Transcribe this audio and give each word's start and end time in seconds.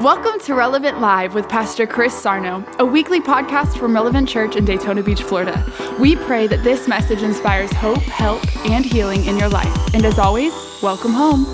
Welcome 0.00 0.40
to 0.40 0.54
Relevant 0.54 1.00
Live 1.00 1.34
with 1.34 1.48
Pastor 1.48 1.86
Chris 1.86 2.12
Sarno, 2.20 2.64
a 2.80 2.84
weekly 2.84 3.20
podcast 3.20 3.78
from 3.78 3.94
Relevant 3.94 4.28
Church 4.28 4.56
in 4.56 4.64
Daytona 4.64 5.04
Beach, 5.04 5.22
Florida. 5.22 5.64
We 6.00 6.16
pray 6.16 6.48
that 6.48 6.64
this 6.64 6.88
message 6.88 7.22
inspires 7.22 7.72
hope, 7.74 8.02
help, 8.02 8.44
and 8.66 8.84
healing 8.84 9.24
in 9.26 9.38
your 9.38 9.48
life. 9.48 9.94
And 9.94 10.04
as 10.04 10.18
always, 10.18 10.52
welcome 10.82 11.12
home. 11.12 11.44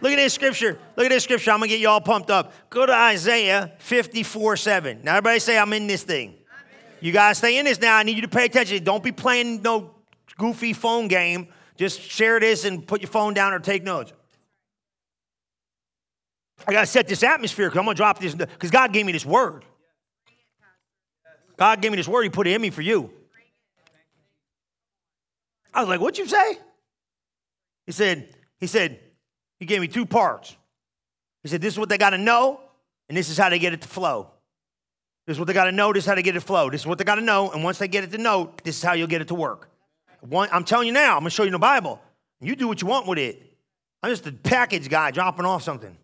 Look 0.00 0.12
at 0.12 0.16
this 0.16 0.34
scripture. 0.34 0.78
Look 0.94 1.06
at 1.06 1.08
this 1.08 1.24
scripture. 1.24 1.50
I'm 1.50 1.58
going 1.58 1.68
to 1.68 1.74
get 1.74 1.80
you 1.80 1.88
all 1.88 2.00
pumped 2.00 2.30
up. 2.30 2.52
Go 2.70 2.86
to 2.86 2.94
Isaiah 2.94 3.72
54 3.78 4.56
7. 4.56 5.00
Now, 5.02 5.16
everybody 5.16 5.40
say, 5.40 5.58
I'm 5.58 5.72
in 5.72 5.88
this 5.88 6.04
thing. 6.04 6.36
You 7.00 7.10
guys 7.10 7.38
stay 7.38 7.58
in 7.58 7.64
this 7.64 7.80
now. 7.80 7.96
I 7.96 8.04
need 8.04 8.14
you 8.14 8.22
to 8.22 8.28
pay 8.28 8.44
attention. 8.44 8.84
Don't 8.84 9.02
be 9.02 9.10
playing 9.10 9.62
no 9.62 9.96
goofy 10.38 10.74
phone 10.74 11.08
game. 11.08 11.48
Just 11.76 12.00
share 12.00 12.38
this 12.38 12.64
and 12.64 12.86
put 12.86 13.00
your 13.02 13.10
phone 13.10 13.34
down 13.34 13.52
or 13.52 13.58
take 13.58 13.82
notes. 13.82 14.12
I 16.66 16.72
got 16.72 16.80
to 16.80 16.86
set 16.86 17.08
this 17.08 17.22
atmosphere 17.22 17.68
because 17.68 17.78
I'm 17.78 17.84
going 17.84 17.96
to 17.96 17.98
drop 17.98 18.18
this 18.18 18.34
because 18.34 18.70
God 18.70 18.92
gave 18.92 19.06
me 19.06 19.12
this 19.12 19.26
word. 19.26 19.64
God 21.56 21.80
gave 21.80 21.90
me 21.90 21.96
this 21.96 22.08
word. 22.08 22.22
He 22.22 22.28
put 22.28 22.46
it 22.46 22.54
in 22.54 22.60
me 22.60 22.70
for 22.70 22.82
you. 22.82 23.10
I 25.72 25.80
was 25.80 25.88
like, 25.88 26.00
what'd 26.00 26.18
you 26.18 26.26
say? 26.26 26.58
He 27.84 27.92
said, 27.92 28.28
he 28.58 28.66
said, 28.66 28.98
he 29.58 29.66
gave 29.66 29.80
me 29.80 29.88
two 29.88 30.06
parts. 30.06 30.56
He 31.42 31.48
said, 31.48 31.60
this 31.60 31.74
is 31.74 31.78
what 31.78 31.88
they 31.88 31.98
got 31.98 32.10
to 32.10 32.18
know, 32.18 32.60
and 33.08 33.16
this 33.16 33.28
is 33.28 33.38
how 33.38 33.48
they 33.48 33.58
get 33.58 33.72
it 33.72 33.82
to 33.82 33.88
flow. 33.88 34.30
This 35.26 35.36
is 35.36 35.38
what 35.38 35.46
they 35.46 35.52
got 35.52 35.64
to 35.64 35.72
know, 35.72 35.92
this 35.92 36.04
is 36.04 36.08
how 36.08 36.14
they 36.14 36.22
get 36.22 36.34
it 36.36 36.40
to 36.40 36.46
flow. 36.46 36.70
This 36.70 36.80
is 36.80 36.86
what 36.86 36.98
they 36.98 37.04
got 37.04 37.16
to 37.16 37.20
know, 37.20 37.50
and 37.50 37.62
once 37.62 37.78
they 37.78 37.88
get 37.88 38.04
it 38.04 38.10
to 38.12 38.18
know, 38.18 38.52
this 38.64 38.76
is 38.76 38.82
how 38.82 38.94
you'll 38.94 39.06
get 39.06 39.20
it 39.20 39.28
to 39.28 39.34
work. 39.34 39.70
One, 40.20 40.48
I'm 40.50 40.64
telling 40.64 40.86
you 40.86 40.92
now, 40.92 41.14
I'm 41.16 41.20
going 41.20 41.30
to 41.30 41.30
show 41.30 41.44
you 41.44 41.50
the 41.50 41.58
Bible. 41.58 42.00
You 42.40 42.56
do 42.56 42.66
what 42.66 42.80
you 42.80 42.88
want 42.88 43.06
with 43.06 43.18
it. 43.18 43.42
I'm 44.02 44.10
just 44.10 44.26
a 44.26 44.32
package 44.32 44.88
guy 44.88 45.10
dropping 45.10 45.46
off 45.46 45.62
something. 45.62 45.96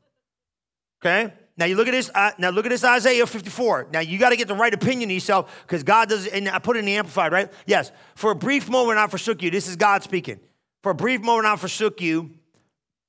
Okay? 1.04 1.32
Now 1.56 1.66
you 1.66 1.76
look 1.76 1.88
at 1.88 1.92
this. 1.92 2.10
Uh, 2.14 2.30
now 2.38 2.50
look 2.50 2.64
at 2.64 2.70
this 2.70 2.84
Isaiah 2.84 3.26
54. 3.26 3.88
Now 3.92 4.00
you 4.00 4.18
got 4.18 4.30
to 4.30 4.36
get 4.36 4.48
the 4.48 4.54
right 4.54 4.72
opinion 4.72 5.10
of 5.10 5.14
yourself 5.14 5.62
because 5.66 5.82
God 5.82 6.08
does. 6.08 6.26
And 6.26 6.48
I 6.48 6.58
put 6.58 6.76
it 6.76 6.80
in 6.80 6.84
the 6.86 6.96
amplified, 6.96 7.32
right? 7.32 7.52
Yes. 7.66 7.92
For 8.14 8.30
a 8.30 8.34
brief 8.34 8.70
moment 8.70 8.98
I 8.98 9.06
forsook 9.06 9.42
you. 9.42 9.50
This 9.50 9.68
is 9.68 9.76
God 9.76 10.02
speaking. 10.02 10.40
For 10.82 10.90
a 10.90 10.94
brief 10.94 11.20
moment 11.20 11.46
I 11.46 11.56
forsook 11.56 12.00
you, 12.00 12.30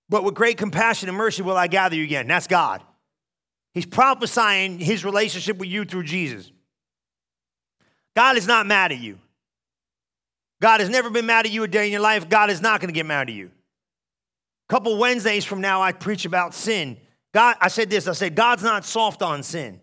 but 0.09 0.23
with 0.23 0.35
great 0.35 0.57
compassion 0.57 1.07
and 1.07 1.17
mercy 1.17 1.41
will 1.41 1.57
I 1.57 1.67
gather 1.67 1.95
you 1.95 2.03
again. 2.03 2.27
That's 2.27 2.47
God. 2.47 2.83
He's 3.73 3.85
prophesying 3.85 4.77
His 4.77 5.05
relationship 5.05 5.57
with 5.57 5.69
you 5.69 5.85
through 5.85 6.03
Jesus. 6.03 6.51
God 8.15 8.37
is 8.37 8.45
not 8.45 8.67
mad 8.67 8.91
at 8.91 8.99
you. 8.99 9.17
God 10.61 10.79
has 10.79 10.89
never 10.89 11.09
been 11.09 11.25
mad 11.25 11.45
at 11.45 11.51
you 11.51 11.63
a 11.63 11.67
day 11.67 11.85
in 11.85 11.91
your 11.91 12.01
life. 12.01 12.29
God 12.29 12.49
is 12.49 12.61
not 12.61 12.79
going 12.79 12.89
to 12.89 12.93
get 12.93 13.05
mad 13.05 13.29
at 13.29 13.35
you. 13.35 13.51
A 14.69 14.73
couple 14.73 14.97
Wednesdays 14.97 15.43
from 15.45 15.61
now, 15.61 15.81
I 15.81 15.91
preach 15.91 16.25
about 16.25 16.53
sin 16.53 16.97
God, 17.33 17.57
I 17.59 17.67
said 17.67 17.89
this, 17.89 18.07
I 18.07 18.13
said, 18.13 18.35
God's 18.35 18.63
not 18.63 18.85
soft 18.85 19.21
on 19.21 19.43
sin. 19.43 19.79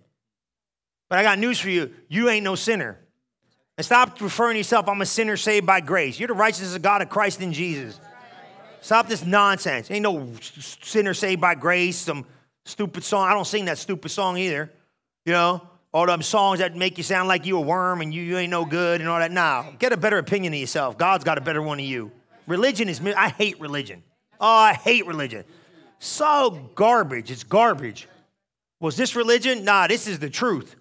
But 1.08 1.18
I 1.18 1.22
got 1.22 1.38
news 1.38 1.58
for 1.58 1.68
you. 1.68 1.92
You 2.08 2.28
ain't 2.28 2.44
no 2.44 2.54
sinner. 2.54 2.98
And 3.76 3.84
stop 3.84 4.20
referring 4.20 4.54
to 4.54 4.58
yourself, 4.58 4.88
I'm 4.88 5.00
a 5.00 5.06
sinner 5.06 5.36
saved 5.36 5.66
by 5.66 5.80
grace. 5.80 6.18
You're 6.18 6.28
the 6.28 6.34
righteousness 6.34 6.76
of 6.76 6.82
God 6.82 7.02
of 7.02 7.08
Christ 7.08 7.40
in 7.40 7.52
Jesus. 7.52 7.98
Stop 8.80 9.08
this 9.08 9.24
nonsense. 9.24 9.90
Ain't 9.90 10.02
no 10.02 10.32
sinner 10.40 11.12
saved 11.12 11.40
by 11.40 11.54
grace, 11.54 11.96
some 11.96 12.24
stupid 12.64 13.02
song. 13.02 13.28
I 13.28 13.34
don't 13.34 13.46
sing 13.46 13.64
that 13.64 13.78
stupid 13.78 14.10
song 14.10 14.36
either. 14.38 14.70
You 15.26 15.32
know, 15.32 15.68
all 15.92 16.06
them 16.06 16.22
songs 16.22 16.60
that 16.60 16.76
make 16.76 16.98
you 16.98 17.04
sound 17.04 17.28
like 17.28 17.44
you 17.46 17.58
a 17.58 17.60
worm 17.60 18.00
and 18.00 18.14
you, 18.14 18.22
you 18.22 18.38
ain't 18.38 18.50
no 18.50 18.64
good 18.64 19.00
and 19.00 19.10
all 19.10 19.18
that. 19.18 19.32
Now, 19.32 19.72
get 19.78 19.92
a 19.92 19.96
better 19.96 20.18
opinion 20.18 20.52
of 20.52 20.60
yourself. 20.60 20.96
God's 20.96 21.24
got 21.24 21.36
a 21.36 21.40
better 21.40 21.60
one 21.60 21.80
of 21.80 21.84
you. 21.84 22.12
Religion 22.46 22.88
is, 22.88 23.00
I 23.16 23.30
hate 23.30 23.60
religion. 23.60 24.02
Oh, 24.40 24.46
I 24.46 24.74
hate 24.74 25.06
religion. 25.06 25.44
So 26.00 26.70
garbage. 26.74 27.30
It's 27.30 27.44
garbage. 27.44 28.08
Was 28.80 28.96
this 28.96 29.14
religion? 29.14 29.64
Nah, 29.64 29.86
this 29.86 30.08
is 30.08 30.18
the 30.18 30.30
truth. 30.30 30.74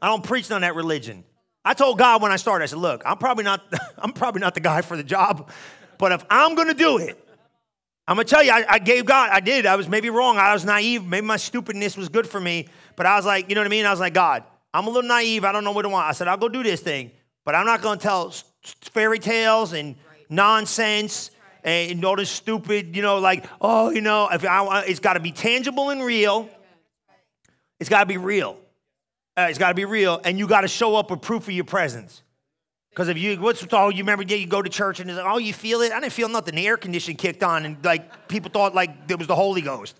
I 0.00 0.06
don't 0.06 0.24
preach 0.24 0.50
on 0.50 0.60
that 0.62 0.76
religion. 0.76 1.24
I 1.64 1.74
told 1.74 1.98
God 1.98 2.22
when 2.22 2.32
I 2.32 2.36
started, 2.36 2.62
I 2.62 2.66
said, 2.66 2.78
look, 2.78 3.02
I'm 3.04 3.18
probably 3.18 3.44
not, 3.44 3.62
I'm 3.98 4.12
probably 4.12 4.40
not 4.40 4.54
the 4.54 4.60
guy 4.60 4.80
for 4.80 4.96
the 4.96 5.02
job, 5.02 5.50
but 5.98 6.12
if 6.12 6.24
I'm 6.30 6.54
gonna 6.54 6.72
do 6.72 6.98
it, 6.98 7.22
I'm 8.06 8.16
gonna 8.16 8.24
tell 8.24 8.42
you, 8.42 8.52
I, 8.52 8.64
I, 8.68 8.78
gave 8.78 9.04
God, 9.04 9.30
I 9.30 9.40
did. 9.40 9.66
I 9.66 9.76
was 9.76 9.88
maybe 9.88 10.08
wrong. 10.08 10.38
I 10.38 10.52
was 10.52 10.64
naive. 10.64 11.04
Maybe 11.04 11.26
my 11.26 11.36
stupidness 11.36 11.96
was 11.96 12.08
good 12.08 12.26
for 12.26 12.40
me. 12.40 12.68
But 12.96 13.06
I 13.06 13.16
was 13.16 13.26
like, 13.26 13.48
you 13.48 13.54
know 13.54 13.60
what 13.60 13.66
I 13.66 13.70
mean? 13.70 13.84
I 13.84 13.90
was 13.90 14.00
like, 14.00 14.14
God, 14.14 14.44
I'm 14.72 14.86
a 14.86 14.90
little 14.90 15.06
naive. 15.06 15.44
I 15.44 15.52
don't 15.52 15.64
know 15.64 15.72
what 15.72 15.84
I 15.84 15.88
want. 15.88 16.08
I 16.08 16.12
said, 16.12 16.28
I'll 16.28 16.36
go 16.36 16.48
do 16.48 16.62
this 16.62 16.80
thing, 16.80 17.10
but 17.44 17.54
I'm 17.54 17.66
not 17.66 17.82
gonna 17.82 18.00
tell 18.00 18.32
fairy 18.92 19.18
tales 19.18 19.72
and 19.72 19.96
nonsense 20.28 21.32
and 21.64 22.02
this 22.18 22.30
stupid, 22.30 22.96
you 22.96 23.02
know, 23.02 23.18
like, 23.18 23.44
oh, 23.60 23.90
you 23.90 24.00
know, 24.00 24.28
if 24.28 24.44
I, 24.44 24.82
it's 24.82 25.00
got 25.00 25.14
to 25.14 25.20
be 25.20 25.32
tangible 25.32 25.90
and 25.90 26.02
real. 26.02 26.48
It's 27.78 27.88
got 27.88 28.00
to 28.00 28.06
be 28.06 28.18
real. 28.18 28.58
Uh, 29.36 29.46
it's 29.48 29.58
got 29.58 29.68
to 29.68 29.74
be 29.74 29.84
real, 29.84 30.20
and 30.24 30.38
you 30.38 30.46
got 30.46 30.62
to 30.62 30.68
show 30.68 30.96
up 30.96 31.10
with 31.10 31.22
proof 31.22 31.44
of 31.44 31.54
your 31.54 31.64
presence. 31.64 32.22
Because 32.90 33.08
if 33.08 33.16
you, 33.16 33.36
what's 33.40 33.72
all 33.72 33.90
you 33.90 34.02
remember? 34.02 34.24
You 34.24 34.46
go 34.46 34.60
to 34.60 34.68
church 34.68 35.00
and 35.00 35.08
it's 35.08 35.16
like, 35.16 35.26
oh, 35.26 35.38
you 35.38 35.54
feel 35.54 35.80
it? 35.80 35.92
I 35.92 36.00
didn't 36.00 36.12
feel 36.12 36.28
nothing. 36.28 36.56
The 36.56 36.66
air 36.66 36.76
conditioning 36.76 37.16
kicked 37.16 37.42
on, 37.42 37.64
and 37.64 37.82
like 37.84 38.28
people 38.28 38.50
thought 38.50 38.74
like 38.74 38.90
it 39.08 39.16
was 39.16 39.28
the 39.28 39.36
Holy 39.36 39.62
Ghost. 39.62 39.96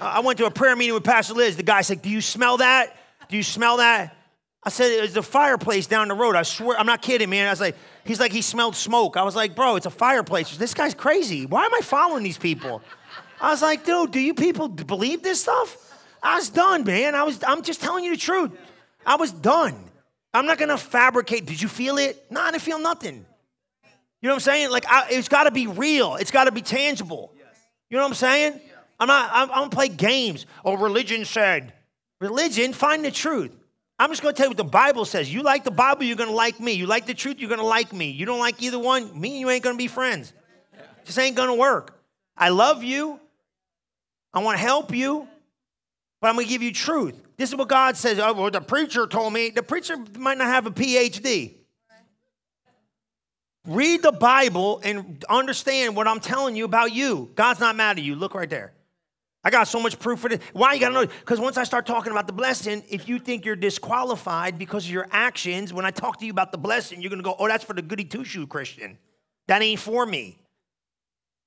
I 0.00 0.20
went 0.20 0.38
to 0.38 0.46
a 0.46 0.50
prayer 0.50 0.74
meeting 0.74 0.94
with 0.94 1.04
Pastor 1.04 1.34
Liz. 1.34 1.56
The 1.56 1.62
guy 1.62 1.82
said, 1.82 2.02
"Do 2.02 2.08
you 2.08 2.20
smell 2.20 2.56
that? 2.56 2.96
Do 3.28 3.36
you 3.36 3.42
smell 3.42 3.76
that?" 3.76 4.16
I 4.62 4.70
said, 4.70 4.90
"It's 5.04 5.16
a 5.16 5.22
fireplace 5.22 5.86
down 5.86 6.08
the 6.08 6.14
road." 6.14 6.36
I 6.36 6.42
swear, 6.42 6.78
I'm 6.78 6.86
not 6.86 7.02
kidding, 7.02 7.28
man. 7.28 7.46
I 7.46 7.50
was 7.50 7.60
like, 7.60 7.76
He's 8.04 8.20
like, 8.20 8.32
he 8.32 8.42
smelled 8.42 8.76
smoke. 8.76 9.16
I 9.16 9.22
was 9.22 9.34
like, 9.34 9.54
bro, 9.54 9.76
it's 9.76 9.86
a 9.86 9.90
fireplace. 9.90 10.56
This 10.56 10.74
guy's 10.74 10.94
crazy. 10.94 11.46
Why 11.46 11.64
am 11.64 11.74
I 11.74 11.80
following 11.80 12.22
these 12.22 12.38
people? 12.38 12.82
I 13.40 13.50
was 13.50 13.62
like, 13.62 13.84
dude, 13.84 14.10
do 14.10 14.20
you 14.20 14.34
people 14.34 14.68
believe 14.68 15.22
this 15.22 15.42
stuff? 15.42 15.76
I 16.22 16.36
was 16.36 16.50
done, 16.50 16.84
man. 16.84 17.14
I 17.14 17.22
was, 17.22 17.42
I'm 17.46 17.62
just 17.62 17.80
telling 17.80 18.04
you 18.04 18.12
the 18.12 18.20
truth. 18.20 18.52
I 19.06 19.16
was 19.16 19.32
done. 19.32 19.76
I'm 20.32 20.46
not 20.46 20.58
gonna 20.58 20.78
fabricate. 20.78 21.46
Did 21.46 21.62
you 21.62 21.68
feel 21.68 21.98
it? 21.98 22.26
No, 22.30 22.40
I 22.40 22.50
didn't 22.50 22.62
feel 22.62 22.78
nothing. 22.78 23.24
You 24.20 24.28
know 24.28 24.30
what 24.30 24.34
I'm 24.34 24.40
saying? 24.40 24.70
Like, 24.70 24.86
I, 24.88 25.06
it's 25.10 25.28
gotta 25.28 25.50
be 25.50 25.66
real. 25.66 26.16
It's 26.16 26.30
gotta 26.30 26.50
be 26.50 26.62
tangible. 26.62 27.32
You 27.90 27.96
know 27.98 28.02
what 28.02 28.08
I'm 28.08 28.14
saying? 28.14 28.60
I'm 28.98 29.06
not, 29.06 29.30
I'm, 29.32 29.50
I 29.50 29.54
don't 29.56 29.72
play 29.72 29.88
games. 29.88 30.46
Oh, 30.64 30.74
religion 30.76 31.24
said. 31.24 31.72
Religion, 32.20 32.72
find 32.72 33.04
the 33.04 33.10
truth. 33.10 33.52
I'm 34.04 34.10
just 34.10 34.20
going 34.20 34.34
to 34.34 34.36
tell 34.36 34.48
you 34.48 34.50
what 34.50 34.58
the 34.58 34.64
Bible 34.64 35.06
says. 35.06 35.32
You 35.32 35.42
like 35.42 35.64
the 35.64 35.70
Bible, 35.70 36.04
you're 36.04 36.14
going 36.14 36.28
to 36.28 36.36
like 36.36 36.60
me. 36.60 36.72
You 36.72 36.84
like 36.84 37.06
the 37.06 37.14
truth, 37.14 37.38
you're 37.38 37.48
going 37.48 37.58
to 37.58 37.66
like 37.66 37.90
me. 37.90 38.10
You 38.10 38.26
don't 38.26 38.38
like 38.38 38.62
either 38.62 38.78
one, 38.78 39.18
me 39.18 39.30
and 39.30 39.40
you 39.40 39.48
ain't 39.48 39.64
going 39.64 39.76
to 39.76 39.78
be 39.78 39.88
friends. 39.88 40.34
Just 41.06 41.18
ain't 41.18 41.34
going 41.36 41.48
to 41.48 41.54
work. 41.54 41.98
I 42.36 42.50
love 42.50 42.84
you. 42.84 43.18
I 44.34 44.40
want 44.40 44.58
to 44.58 44.62
help 44.62 44.94
you, 44.94 45.26
but 46.20 46.28
I'm 46.28 46.34
going 46.34 46.44
to 46.44 46.50
give 46.50 46.60
you 46.60 46.70
truth. 46.70 47.14
This 47.38 47.48
is 47.48 47.56
what 47.56 47.68
God 47.68 47.96
says. 47.96 48.18
Oh, 48.18 48.34
well, 48.34 48.50
the 48.50 48.60
preacher 48.60 49.06
told 49.06 49.32
me. 49.32 49.48
The 49.48 49.62
preacher 49.62 49.96
might 50.18 50.36
not 50.36 50.48
have 50.48 50.66
a 50.66 50.70
PhD. 50.70 51.54
Read 53.66 54.02
the 54.02 54.12
Bible 54.12 54.82
and 54.84 55.24
understand 55.30 55.96
what 55.96 56.06
I'm 56.06 56.20
telling 56.20 56.56
you 56.56 56.66
about 56.66 56.92
you. 56.92 57.30
God's 57.36 57.60
not 57.60 57.74
mad 57.74 57.96
at 57.96 58.04
you. 58.04 58.16
Look 58.16 58.34
right 58.34 58.50
there. 58.50 58.74
I 59.44 59.50
got 59.50 59.68
so 59.68 59.78
much 59.78 59.98
proof 59.98 60.20
for 60.20 60.30
this. 60.30 60.40
Why 60.54 60.72
you 60.72 60.80
gotta 60.80 60.94
know? 60.94 61.06
Because 61.06 61.38
once 61.38 61.58
I 61.58 61.64
start 61.64 61.84
talking 61.84 62.12
about 62.12 62.26
the 62.26 62.32
blessing, 62.32 62.82
if 62.88 63.08
you 63.08 63.18
think 63.18 63.44
you're 63.44 63.56
disqualified 63.56 64.58
because 64.58 64.86
of 64.86 64.90
your 64.90 65.06
actions, 65.10 65.72
when 65.72 65.84
I 65.84 65.90
talk 65.90 66.18
to 66.20 66.24
you 66.24 66.30
about 66.30 66.50
the 66.50 66.58
blessing, 66.58 67.02
you're 67.02 67.10
gonna 67.10 67.22
go, 67.22 67.36
oh, 67.38 67.46
that's 67.46 67.62
for 67.62 67.74
the 67.74 67.82
goody 67.82 68.04
two 68.04 68.24
shoe 68.24 68.46
Christian. 68.46 68.96
That 69.46 69.60
ain't 69.60 69.80
for 69.80 70.06
me. 70.06 70.38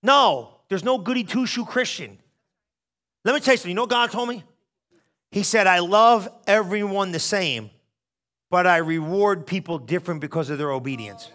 No, 0.03 0.51
there's 0.69 0.83
no 0.83 0.99
goody 0.99 1.23
two 1.23 1.47
shoe 1.47 1.65
Christian. 1.65 2.19
Let 3.25 3.33
me 3.33 3.41
tell 3.41 3.55
you 3.55 3.57
something. 3.57 3.71
You 3.71 3.75
know 3.75 3.81
what 3.83 3.89
God 3.89 4.11
told 4.11 4.29
me? 4.29 4.43
He 5.31 5.41
said, 5.41 5.65
I 5.65 5.79
love 5.79 6.29
everyone 6.45 7.11
the 7.11 7.19
same, 7.19 7.71
but 8.51 8.67
I 8.67 8.77
reward 8.77 9.47
people 9.47 9.79
different 9.79 10.21
because 10.21 10.51
of 10.51 10.59
their 10.59 10.71
obedience. 10.71 11.31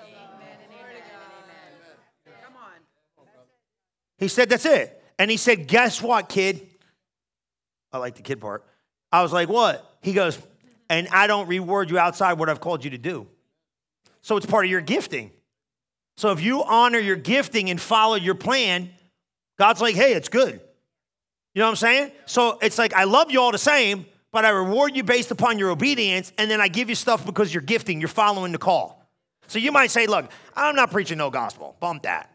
He 4.17 4.29
said, 4.29 4.49
that's 4.49 4.65
it. 4.65 5.02
And 5.23 5.31
he 5.31 5.37
said, 5.37 5.69
Guess 5.69 6.03
what, 6.03 6.29
kid? 6.29 6.67
I 7.93 7.99
like 7.99 8.17
the 8.17 8.23
kid 8.23 8.41
part. 8.41 8.65
I 9.13 9.23
was 9.23 9.33
like, 9.33 9.49
What? 9.49 9.89
He 10.01 10.15
goes, 10.15 10.37
And 10.91 11.07
I 11.13 11.29
don't 11.29 11.47
reward 11.47 11.91
you 11.91 11.99
outside 12.01 12.41
what 12.41 12.49
I've 12.49 12.59
called 12.59 12.83
you 12.83 12.91
to 12.91 12.99
do. 12.99 13.29
So 14.23 14.37
it's 14.37 14.47
part 14.47 14.65
of 14.65 14.71
your 14.73 14.81
gifting. 14.81 15.31
So 16.17 16.33
if 16.33 16.43
you 16.43 16.65
honor 16.65 16.99
your 16.99 17.15
gifting 17.15 17.71
and 17.71 17.81
follow 17.81 18.17
your 18.17 18.35
plan, 18.35 18.91
God's 19.61 19.81
like, 19.81 19.95
Hey, 19.95 20.13
it's 20.15 20.29
good. 20.29 20.55
You 21.55 21.61
know 21.61 21.67
what 21.67 21.71
I'm 21.71 21.77
saying? 21.77 22.11
So 22.27 22.59
it's 22.61 22.77
like, 22.77 22.93
I 22.93 23.05
love 23.05 23.31
you 23.31 23.41
all 23.41 23.53
the 23.53 23.59
same, 23.59 24.07
but 24.33 24.45
I 24.45 24.49
reward 24.49 24.97
you 24.97 25.05
based 25.05 25.31
upon 25.31 25.57
your 25.57 25.71
obedience, 25.71 26.33
and 26.37 26.51
then 26.51 26.61
I 26.61 26.67
give 26.67 26.89
you 26.89 26.97
stuff 26.97 27.25
because 27.25 27.55
you're 27.55 27.63
gifting, 27.63 28.01
you're 28.01 28.09
following 28.09 28.51
the 28.51 28.59
call. 28.59 29.09
So 29.47 29.61
you 29.61 29.71
might 29.71 29.93
say, 29.93 30.09
Look, 30.09 30.33
I'm 30.57 30.75
not 30.75 30.91
preaching 30.91 31.19
no 31.19 31.31
gospel. 31.31 31.77
Bump 31.79 32.03
that. 32.03 32.32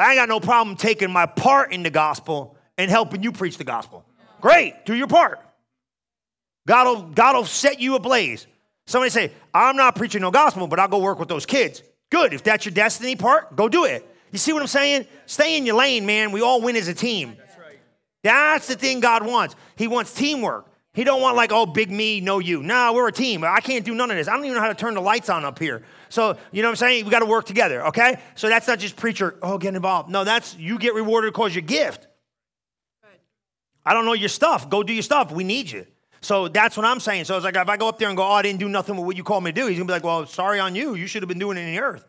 But 0.00 0.06
I 0.06 0.12
ain't 0.12 0.18
got 0.18 0.30
no 0.30 0.40
problem 0.40 0.76
taking 0.76 1.10
my 1.10 1.26
part 1.26 1.74
in 1.74 1.82
the 1.82 1.90
gospel 1.90 2.56
and 2.78 2.90
helping 2.90 3.22
you 3.22 3.32
preach 3.32 3.58
the 3.58 3.64
gospel. 3.64 4.02
Great, 4.40 4.86
do 4.86 4.94
your 4.94 5.08
part. 5.08 5.40
God 6.66 6.86
will, 6.86 7.02
God 7.10 7.36
will 7.36 7.44
set 7.44 7.80
you 7.80 7.96
ablaze. 7.96 8.46
Somebody 8.86 9.10
say, 9.10 9.30
I'm 9.52 9.76
not 9.76 9.96
preaching 9.96 10.22
no 10.22 10.30
gospel, 10.30 10.66
but 10.68 10.80
I'll 10.80 10.88
go 10.88 11.00
work 11.00 11.18
with 11.18 11.28
those 11.28 11.44
kids. 11.44 11.82
Good. 12.08 12.32
If 12.32 12.42
that's 12.42 12.64
your 12.64 12.72
destiny 12.72 13.14
part, 13.14 13.54
go 13.54 13.68
do 13.68 13.84
it. 13.84 14.08
You 14.32 14.38
see 14.38 14.54
what 14.54 14.62
I'm 14.62 14.68
saying? 14.68 15.04
Stay 15.26 15.58
in 15.58 15.66
your 15.66 15.76
lane, 15.76 16.06
man. 16.06 16.32
We 16.32 16.40
all 16.40 16.62
win 16.62 16.76
as 16.76 16.88
a 16.88 16.94
team. 16.94 17.36
That's 18.22 18.68
the 18.68 18.76
thing 18.76 19.00
God 19.00 19.26
wants. 19.26 19.54
He 19.76 19.86
wants 19.86 20.14
teamwork. 20.14 20.66
He 20.92 21.04
don't 21.04 21.22
want 21.22 21.36
like, 21.36 21.52
oh, 21.52 21.66
big 21.66 21.90
me, 21.90 22.20
no 22.20 22.40
you. 22.40 22.62
Nah, 22.62 22.92
we're 22.92 23.08
a 23.08 23.12
team. 23.12 23.44
I 23.44 23.60
can't 23.60 23.84
do 23.84 23.94
none 23.94 24.10
of 24.10 24.16
this. 24.16 24.26
I 24.26 24.34
don't 24.34 24.44
even 24.44 24.56
know 24.56 24.60
how 24.60 24.68
to 24.68 24.74
turn 24.74 24.94
the 24.94 25.00
lights 25.00 25.28
on 25.30 25.44
up 25.44 25.58
here. 25.58 25.82
So, 26.08 26.36
you 26.50 26.62
know 26.62 26.68
what 26.68 26.72
I'm 26.72 26.76
saying? 26.76 27.04
We 27.04 27.10
got 27.12 27.20
to 27.20 27.26
work 27.26 27.46
together, 27.46 27.86
okay? 27.86 28.20
So 28.34 28.48
that's 28.48 28.66
not 28.66 28.80
just 28.80 28.96
preacher, 28.96 29.36
oh, 29.42 29.56
get 29.56 29.74
involved. 29.76 30.10
No, 30.10 30.24
that's 30.24 30.56
you 30.56 30.78
get 30.78 30.94
rewarded 30.94 31.32
because 31.32 31.54
your 31.54 31.62
gift. 31.62 32.08
I 33.86 33.94
don't 33.94 34.04
know 34.04 34.12
your 34.12 34.28
stuff. 34.28 34.68
Go 34.68 34.82
do 34.82 34.92
your 34.92 35.02
stuff. 35.02 35.30
We 35.30 35.44
need 35.44 35.70
you. 35.70 35.86
So 36.20 36.48
that's 36.48 36.76
what 36.76 36.84
I'm 36.84 37.00
saying. 37.00 37.24
So 37.24 37.36
it's 37.36 37.44
like 37.44 37.56
if 37.56 37.68
I 37.68 37.76
go 37.76 37.88
up 37.88 37.98
there 37.98 38.08
and 38.08 38.16
go, 38.16 38.24
oh, 38.24 38.32
I 38.32 38.42
didn't 38.42 38.60
do 38.60 38.68
nothing 38.68 38.96
with 38.96 39.06
what 39.06 39.16
you 39.16 39.24
called 39.24 39.44
me 39.44 39.52
to 39.52 39.60
do, 39.60 39.66
he's 39.68 39.78
gonna 39.78 39.86
be 39.86 39.92
like, 39.92 40.04
well, 40.04 40.26
sorry 40.26 40.58
on 40.60 40.74
you. 40.74 40.94
You 40.94 41.06
should 41.06 41.22
have 41.22 41.28
been 41.28 41.38
doing 41.38 41.56
it 41.56 41.62
in 41.62 41.74
the 41.74 41.80
earth. 41.80 42.04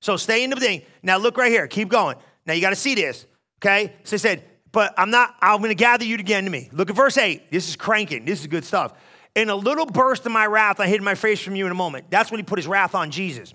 So 0.00 0.16
stay 0.16 0.44
in 0.44 0.50
the 0.50 0.56
thing. 0.56 0.82
Now 1.02 1.16
look 1.16 1.36
right 1.36 1.50
here. 1.50 1.66
Keep 1.66 1.88
going. 1.88 2.16
Now 2.46 2.54
you 2.54 2.60
got 2.60 2.70
to 2.70 2.76
see 2.76 2.94
this. 2.94 3.26
Okay. 3.58 3.94
So 4.04 4.16
he 4.16 4.18
said, 4.18 4.42
but 4.72 4.94
I'm 4.96 5.10
not. 5.10 5.34
I'm 5.40 5.58
going 5.58 5.70
to 5.70 5.74
gather 5.74 6.04
you 6.04 6.16
again 6.16 6.44
to 6.44 6.50
me. 6.50 6.68
Look 6.72 6.90
at 6.90 6.96
verse 6.96 7.18
eight. 7.18 7.50
This 7.50 7.68
is 7.68 7.76
cranking. 7.76 8.24
This 8.24 8.40
is 8.40 8.46
good 8.46 8.64
stuff. 8.64 8.92
In 9.34 9.48
a 9.48 9.54
little 9.54 9.86
burst 9.86 10.26
of 10.26 10.32
my 10.32 10.46
wrath, 10.46 10.80
I 10.80 10.88
hid 10.88 11.02
my 11.02 11.14
face 11.14 11.40
from 11.40 11.56
you 11.56 11.66
in 11.66 11.72
a 11.72 11.74
moment. 11.76 12.06
That's 12.10 12.30
when 12.30 12.38
he 12.38 12.44
put 12.44 12.58
his 12.58 12.66
wrath 12.66 12.94
on 12.94 13.10
Jesus. 13.10 13.54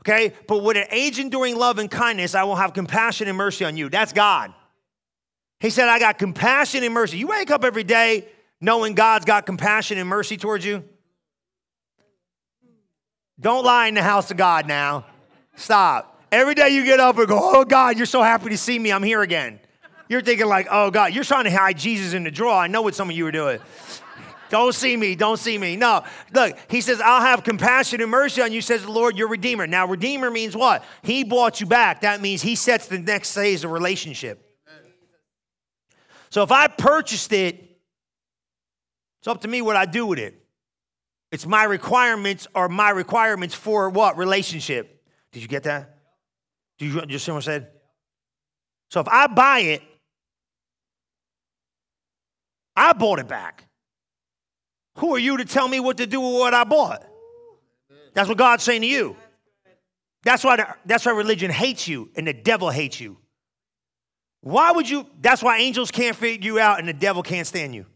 Okay. 0.00 0.32
But 0.46 0.62
with 0.62 0.76
an 0.76 0.86
age 0.90 1.18
enduring 1.18 1.56
love 1.56 1.78
and 1.78 1.90
kindness, 1.90 2.34
I 2.34 2.44
will 2.44 2.56
have 2.56 2.72
compassion 2.72 3.28
and 3.28 3.36
mercy 3.36 3.64
on 3.64 3.76
you. 3.76 3.88
That's 3.88 4.12
God. 4.12 4.52
He 5.60 5.70
said, 5.70 5.88
I 5.88 5.98
got 5.98 6.18
compassion 6.18 6.84
and 6.84 6.92
mercy. 6.92 7.18
You 7.18 7.28
wake 7.28 7.50
up 7.50 7.64
every 7.64 7.84
day 7.84 8.28
knowing 8.60 8.94
God's 8.94 9.24
got 9.24 9.46
compassion 9.46 9.98
and 9.98 10.08
mercy 10.08 10.36
towards 10.36 10.64
you? 10.64 10.84
Don't 13.38 13.64
lie 13.64 13.88
in 13.88 13.94
the 13.94 14.02
house 14.02 14.30
of 14.30 14.36
God 14.36 14.66
now. 14.66 15.04
Stop. 15.56 16.22
Every 16.32 16.54
day 16.54 16.70
you 16.70 16.84
get 16.84 17.00
up 17.00 17.18
and 17.18 17.28
go, 17.28 17.38
Oh 17.38 17.64
God, 17.64 17.96
you're 17.96 18.06
so 18.06 18.22
happy 18.22 18.50
to 18.50 18.58
see 18.58 18.78
me. 18.78 18.92
I'm 18.92 19.02
here 19.02 19.22
again. 19.22 19.60
You're 20.08 20.22
thinking, 20.22 20.46
like, 20.46 20.68
Oh 20.70 20.90
God, 20.90 21.14
you're 21.14 21.24
trying 21.24 21.44
to 21.44 21.50
hide 21.50 21.78
Jesus 21.78 22.12
in 22.12 22.24
the 22.24 22.30
drawer. 22.30 22.54
I 22.54 22.66
know 22.66 22.82
what 22.82 22.94
some 22.94 23.10
of 23.10 23.16
you 23.16 23.26
are 23.26 23.32
doing. 23.32 23.60
Don't 24.48 24.72
see 24.72 24.96
me, 24.96 25.16
don't 25.16 25.38
see 25.38 25.58
me. 25.58 25.74
No, 25.74 26.04
look, 26.32 26.56
he 26.68 26.80
says, 26.80 27.00
I'll 27.00 27.20
have 27.20 27.42
compassion 27.42 28.00
and 28.00 28.10
mercy 28.10 28.42
on 28.42 28.52
you, 28.52 28.60
says 28.60 28.82
the 28.82 28.92
Lord, 28.92 29.18
your 29.18 29.26
Redeemer. 29.26 29.66
Now, 29.66 29.88
Redeemer 29.88 30.30
means 30.30 30.56
what? 30.56 30.84
He 31.02 31.24
bought 31.24 31.60
you 31.60 31.66
back. 31.66 32.02
That 32.02 32.20
means 32.20 32.42
he 32.42 32.54
sets 32.54 32.86
the 32.86 33.00
next 33.00 33.34
phase 33.34 33.64
of 33.64 33.72
relationship. 33.72 34.42
So 36.30 36.44
if 36.44 36.52
I 36.52 36.68
purchased 36.68 37.32
it 37.32 37.66
it's 39.26 39.32
up 39.32 39.40
to 39.40 39.48
me 39.48 39.60
what 39.60 39.74
I 39.74 39.86
do 39.86 40.06
with 40.06 40.20
it. 40.20 40.40
It's 41.32 41.46
my 41.48 41.64
requirements 41.64 42.46
or 42.54 42.68
my 42.68 42.90
requirements 42.90 43.56
for 43.56 43.90
what? 43.90 44.16
Relationship. 44.16 45.02
Did 45.32 45.42
you 45.42 45.48
get 45.48 45.64
that? 45.64 45.98
Did 46.78 47.10
you 47.10 47.18
see 47.18 47.32
what 47.32 47.38
I 47.38 47.40
said? 47.40 47.70
So 48.88 49.00
if 49.00 49.08
I 49.08 49.26
buy 49.26 49.58
it, 49.58 49.82
I 52.76 52.92
bought 52.92 53.18
it 53.18 53.28
back. 53.28 53.66
Who 54.96 55.14
are 55.14 55.18
you 55.18 55.36
to 55.38 55.44
tell 55.44 55.68
me 55.68 55.80
what 55.80 55.98
to 55.98 56.06
do 56.06 56.20
with 56.20 56.34
what 56.34 56.54
I 56.54 56.64
bought? 56.64 57.04
That's 58.14 58.28
what 58.28 58.38
God's 58.38 58.62
saying 58.62 58.80
to 58.82 58.86
you. 58.86 59.16
That's 60.22 60.42
why, 60.42 60.56
the, 60.56 60.66
that's 60.84 61.06
why 61.06 61.12
religion 61.12 61.50
hates 61.50 61.86
you 61.86 62.10
and 62.16 62.26
the 62.26 62.32
devil 62.32 62.70
hates 62.70 63.00
you. 63.00 63.18
Why 64.40 64.72
would 64.72 64.88
you? 64.88 65.06
That's 65.20 65.42
why 65.42 65.58
angels 65.58 65.90
can't 65.90 66.16
figure 66.16 66.52
you 66.52 66.58
out 66.58 66.78
and 66.78 66.88
the 66.88 66.92
devil 66.92 67.22
can't 67.22 67.46
stand 67.46 67.74
you. 67.74 67.86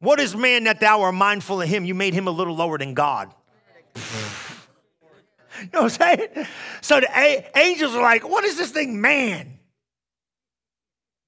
What 0.00 0.18
is 0.18 0.34
man 0.34 0.64
that 0.64 0.80
thou 0.80 1.02
art 1.02 1.14
mindful 1.14 1.62
of 1.62 1.68
him? 1.68 1.84
You 1.84 1.94
made 1.94 2.12
him 2.12 2.26
a 2.26 2.30
little 2.30 2.56
lower 2.56 2.76
than 2.76 2.94
God. 2.94 3.32
you 3.94 4.02
know 5.72 5.82
what 5.82 6.00
I'm 6.02 6.18
saying? 6.18 6.46
So 6.80 6.98
the 6.98 7.08
a- 7.16 7.50
angels 7.54 7.94
are 7.94 8.02
like, 8.02 8.28
what 8.28 8.42
is 8.44 8.56
this 8.56 8.70
thing, 8.70 9.00
man? 9.00 9.60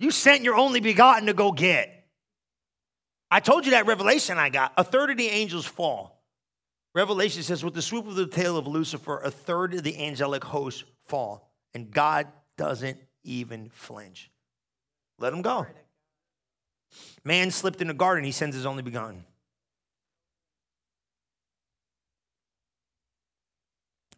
You 0.00 0.10
sent 0.10 0.42
your 0.42 0.56
only 0.56 0.80
begotten 0.80 1.26
to 1.26 1.34
go 1.34 1.52
get. 1.52 1.93
I 3.34 3.40
told 3.40 3.64
you 3.64 3.72
that 3.72 3.86
revelation 3.86 4.38
I 4.38 4.48
got. 4.48 4.72
A 4.76 4.84
third 4.84 5.10
of 5.10 5.16
the 5.16 5.26
angels 5.26 5.66
fall. 5.66 6.22
Revelation 6.94 7.42
says, 7.42 7.64
with 7.64 7.74
the 7.74 7.82
swoop 7.82 8.06
of 8.06 8.14
the 8.14 8.28
tail 8.28 8.56
of 8.56 8.68
Lucifer, 8.68 9.18
a 9.24 9.30
third 9.32 9.74
of 9.74 9.82
the 9.82 9.98
angelic 9.98 10.44
host 10.44 10.84
fall. 11.06 11.50
And 11.74 11.90
God 11.90 12.28
doesn't 12.56 12.96
even 13.24 13.70
flinch. 13.70 14.30
Let 15.18 15.30
them 15.30 15.42
go. 15.42 15.66
Man 17.24 17.50
slipped 17.50 17.80
in 17.80 17.88
the 17.88 17.94
garden, 17.94 18.22
he 18.22 18.30
sends 18.30 18.54
his 18.54 18.66
only 18.66 18.84
begotten. 18.84 19.24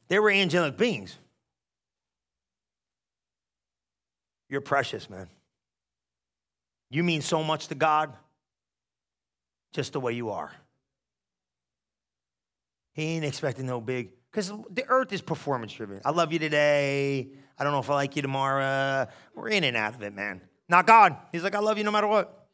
They 0.08 0.18
were 0.18 0.30
angelic 0.30 0.76
beings. 0.76 1.16
You're 4.50 4.60
precious, 4.60 5.08
man. 5.08 5.30
You 6.90 7.02
mean 7.02 7.22
so 7.22 7.42
much 7.42 7.68
to 7.68 7.74
God 7.74 8.12
just 9.76 9.92
the 9.92 10.00
way 10.00 10.12
you 10.12 10.30
are. 10.30 10.50
He 12.94 13.02
ain't 13.02 13.24
expecting 13.24 13.66
no 13.66 13.80
big, 13.80 14.10
because 14.30 14.50
the 14.70 14.84
earth 14.88 15.12
is 15.12 15.20
performance 15.20 15.72
driven. 15.74 16.00
I 16.04 16.10
love 16.10 16.32
you 16.32 16.38
today. 16.38 17.28
I 17.58 17.64
don't 17.64 17.72
know 17.72 17.78
if 17.78 17.90
I 17.90 17.94
like 17.94 18.16
you 18.16 18.22
tomorrow. 18.22 19.06
We're 19.34 19.50
in 19.50 19.64
and 19.64 19.76
out 19.76 19.94
of 19.94 20.02
it, 20.02 20.14
man. 20.14 20.40
Not 20.68 20.86
God. 20.86 21.16
He's 21.30 21.42
like, 21.42 21.54
I 21.54 21.60
love 21.60 21.78
you 21.78 21.84
no 21.84 21.90
matter 21.90 22.06
what. 22.06 22.48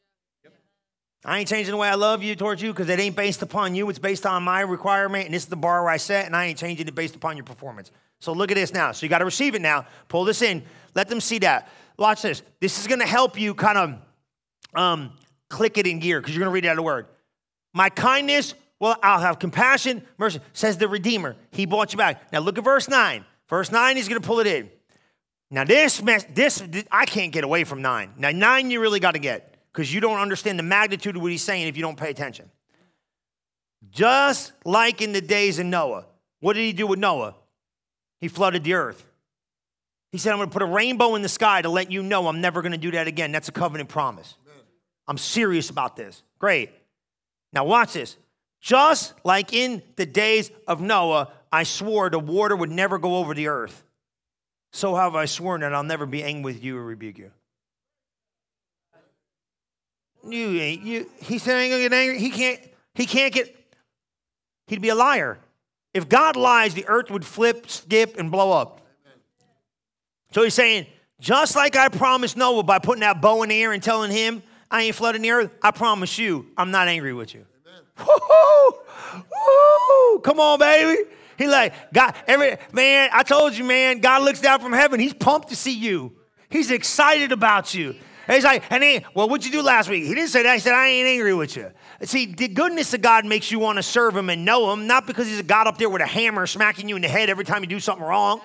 I 1.25 1.39
ain't 1.39 1.49
changing 1.49 1.71
the 1.71 1.77
way 1.77 1.89
I 1.89 1.95
love 1.95 2.25
you 2.25 2.35
towards 2.35 2.61
you 2.61 2.73
because 2.73 2.89
it 2.89 2.99
ain't 2.99 3.15
based 3.15 3.43
upon 3.43 3.77
you. 3.77 3.89
It's 3.89 4.01
based 4.01 4.27
on 4.27 4.43
my 4.43 4.61
requirement, 4.61 5.27
and 5.27 5.35
this 5.35 5.45
is 5.45 5.49
the 5.49 5.57
bar 5.57 5.85
where 5.85 5.93
I 5.93 5.97
set, 5.97 6.27
and 6.27 6.35
I 6.35 6.47
ain't 6.47 6.59
changing 6.59 6.89
it 6.89 6.95
based 6.97 7.15
upon 7.15 7.37
your 7.37 7.45
performance. 7.45 7.93
So 8.19 8.33
look 8.33 8.51
at 8.51 8.57
this 8.57 8.75
now. 8.75 8.91
So 8.91 9.07
you 9.07 9.11
got 9.11 9.19
to 9.19 9.25
receive 9.25 9.55
it 9.55 9.63
now. 9.63 9.87
Pull 10.09 10.25
this 10.25 10.43
in. 10.43 10.65
Let 10.97 11.09
them 11.09 11.21
see 11.21 11.39
that. 11.39 11.71
Watch 11.97 12.23
this. 12.23 12.43
This 12.61 12.81
is 12.81 12.89
going 12.89 12.99
to 12.99 13.07
help 13.07 13.39
you 13.39 13.55
kind 13.55 13.79
of 13.79 13.95
um, 14.75 15.13
click 15.53 15.79
it 15.79 15.87
in 15.87 16.01
gear 16.01 16.21
because 16.21 16.35
you're 16.35 16.41
going 16.41 16.51
to 16.51 16.55
read 16.55 16.67
out 16.67 16.79
of 16.79 16.85
word. 16.85 17.07
My 17.73 17.89
kindness, 17.89 18.55
well, 18.81 18.97
I'll 19.03 19.21
have 19.21 19.39
compassion, 19.39 20.03
mercy, 20.19 20.41
says 20.53 20.79
the 20.79 20.89
Redeemer. 20.89 21.37
He 21.53 21.67
bought 21.67 21.93
you 21.93 21.99
back. 21.99 22.33
Now 22.33 22.41
look 22.41 22.59
at 22.59 22.65
verse 22.65 22.89
9. 22.89 23.25
Verse 23.49 23.71
9, 23.71 23.97
he's 23.97 24.09
going 24.09 24.21
to 24.21 24.27
pull 24.27 24.41
it 24.41 24.47
in. 24.47 24.71
Now 25.51 25.65
this, 25.65 26.03
mess, 26.03 26.25
this, 26.33 26.63
I 26.91 27.05
can't 27.05 27.33
get 27.33 27.45
away 27.45 27.65
from 27.65 27.83
9. 27.83 28.15
Now 28.17 28.31
9 28.31 28.71
you 28.71 28.81
really 28.81 29.01
got 29.01 29.13
to 29.13 29.19
get 29.19 29.55
because 29.73 29.93
you 29.93 30.01
don't 30.01 30.19
understand 30.19 30.59
the 30.59 30.65
magnitude 30.65 31.17
of 31.17 31.23
what 31.23 31.31
he's 31.31 31.43
saying 31.43 31.69
if 31.69 31.77
you 31.77 31.83
don't 31.83 31.97
pay 31.97 32.11
attention. 32.11 32.51
Just 33.91 34.53
like 34.65 35.03
in 35.03 35.13
the 35.13 35.21
days 35.21 35.59
of 35.59 35.67
Noah. 35.67 36.07
What 36.41 36.55
did 36.55 36.63
he 36.63 36.73
do 36.73 36.87
with 36.87 36.99
Noah? 36.99 37.35
He 38.21 38.29
flooded 38.29 38.65
the 38.65 38.75
earth. 38.75 39.07
He 40.13 40.19
said, 40.19 40.33
I'm 40.33 40.39
going 40.39 40.49
to 40.49 40.53
put 40.53 40.63
a 40.63 40.67
rainbow 40.67 41.15
in 41.15 41.23
the 41.23 41.29
sky 41.29 41.63
to 41.63 41.69
let 41.69 41.91
you 41.91 42.03
know 42.03 42.29
I'm 42.29 42.41
never 42.41 42.63
going 42.63 42.73
to 42.73 42.79
do 42.79 42.91
that 42.93 43.07
again. 43.07 43.33
That's 43.33 43.49
a 43.49 43.53
covenant 43.53 43.89
promise. 43.89 44.37
I'm 45.07 45.19
serious 45.19 45.71
about 45.71 45.97
this. 45.97 46.23
Great. 46.39 46.71
Now, 47.53 47.65
watch 47.65 47.95
this. 47.95 48.17
Just 48.61 49.15
like 49.25 49.53
in 49.53 49.83
the 49.97 50.07
days 50.07 50.51
of 50.69 50.81
Noah, 50.81 51.31
I 51.51 51.65
swore 51.65 52.09
the 52.09 52.19
water 52.19 52.55
would 52.55 52.71
never 52.71 52.99
go 52.99 53.17
over 53.17 53.35
the 53.35 53.49
earth. 53.49 53.83
So 54.73 54.95
have 54.95 55.15
I 55.15 55.27
sworn 55.27 55.61
that 55.61 55.75
I'll 55.75 55.83
never 55.83 56.07
be 56.07 56.23
angry 56.23 56.55
with 56.55 56.65
you 56.65 56.79
or 56.79 56.83
rebuke 56.83 57.19
you. 57.19 57.31
You 60.29 60.61
ain't 60.61 60.83
you. 60.83 61.11
He 61.21 61.39
said, 61.39 61.57
"I 61.57 61.63
ain't 61.63 61.73
gonna 61.73 61.83
get 61.83 61.93
angry." 61.93 62.19
He 62.19 62.31
can't. 62.31 62.61
He 62.95 63.07
can't 63.07 63.35
get. 63.35 63.55
He'd 64.69 64.81
be 64.81 64.91
a 64.91 64.95
liar. 64.95 65.39
If 65.93 66.09
God 66.09 66.37
lies, 66.37 66.75
the 66.75 66.87
earth 66.87 67.11
would 67.11 67.25
flip, 67.25 67.69
skip, 67.69 68.17
and 68.19 68.31
blow 68.31 68.53
up. 68.53 68.81
So 70.31 70.43
he's 70.43 70.55
saying, 70.55 70.87
just 71.21 71.55
like 71.57 71.77
I 71.77 71.89
promised 71.89 72.37
Noah 72.37 72.63
by 72.63 72.79
putting 72.79 73.01
that 73.01 73.21
bow 73.21 73.43
in 73.43 73.51
the 73.51 73.63
air 73.63 73.73
and 73.73 73.83
telling 73.83 74.11
him 74.11 74.43
I 74.73 74.83
ain't 74.83 74.97
flooding 74.97 75.23
the 75.23 75.31
earth, 75.31 75.51
I 75.63 75.71
promise 75.71 76.19
you, 76.19 76.47
I'm 76.57 76.71
not 76.71 76.89
angry 76.89 77.13
with 77.13 77.35
you. 77.35 77.45
Woo-hoo! 77.99 78.73
Woo! 79.15 80.19
Come 80.21 80.41
on, 80.41 80.59
baby. 80.59 81.09
He 81.37 81.47
like 81.47 81.75
God. 81.93 82.15
Every 82.27 82.57
man, 82.73 83.11
I 83.13 83.23
told 83.23 83.55
you, 83.55 83.65
man. 83.65 84.01
God 84.01 84.23
looks 84.23 84.41
down 84.41 84.61
from 84.61 84.73
heaven. 84.73 84.99
He's 84.99 85.13
pumped 85.13 85.49
to 85.49 85.57
see 85.57 85.75
you. 85.75 86.13
He's 86.49 86.71
excited 86.71 87.33
about 87.33 87.75
you. 87.75 87.95
And 88.29 88.35
he's 88.35 88.45
like, 88.45 88.63
and 88.71 88.83
he, 88.83 89.05
well, 89.15 89.29
what'd 89.29 89.45
you 89.45 89.53
do 89.53 89.63
last 89.63 89.91
week? 89.91 90.05
He 90.05 90.15
didn't 90.15 90.31
say 90.31 90.43
that. 90.45 90.55
He 90.55 90.61
said, 90.61 90.75
I 90.75 90.89
ain't 90.89 91.07
angry 91.07 91.35
with 91.35 91.57
you. 91.57 91.71
See, 92.03 92.27
the 92.27 92.49
goodness 92.49 92.95
of 92.95 93.03
God 93.03 93.27
makes 93.27 93.51
you 93.51 93.59
want 93.59 93.77
to 93.77 93.83
serve 93.83 94.17
him 94.17 94.31
and 94.31 94.45
know 94.45 94.73
him, 94.73 94.87
not 94.87 95.07
because 95.07 95.27
he's 95.27 95.41
a 95.41 95.43
God 95.43 95.67
up 95.67 95.77
there 95.77 95.91
with 95.91 96.01
a 96.01 96.07
hammer 96.07 96.47
smacking 96.47 96.89
you 96.89 96.97
in 96.97 97.03
the 97.03 97.09
head 97.09 97.29
every 97.29 97.45
time 97.45 97.63
you 97.63 97.69
do 97.69 97.81
something 97.81 98.07
wrong. 98.07 98.41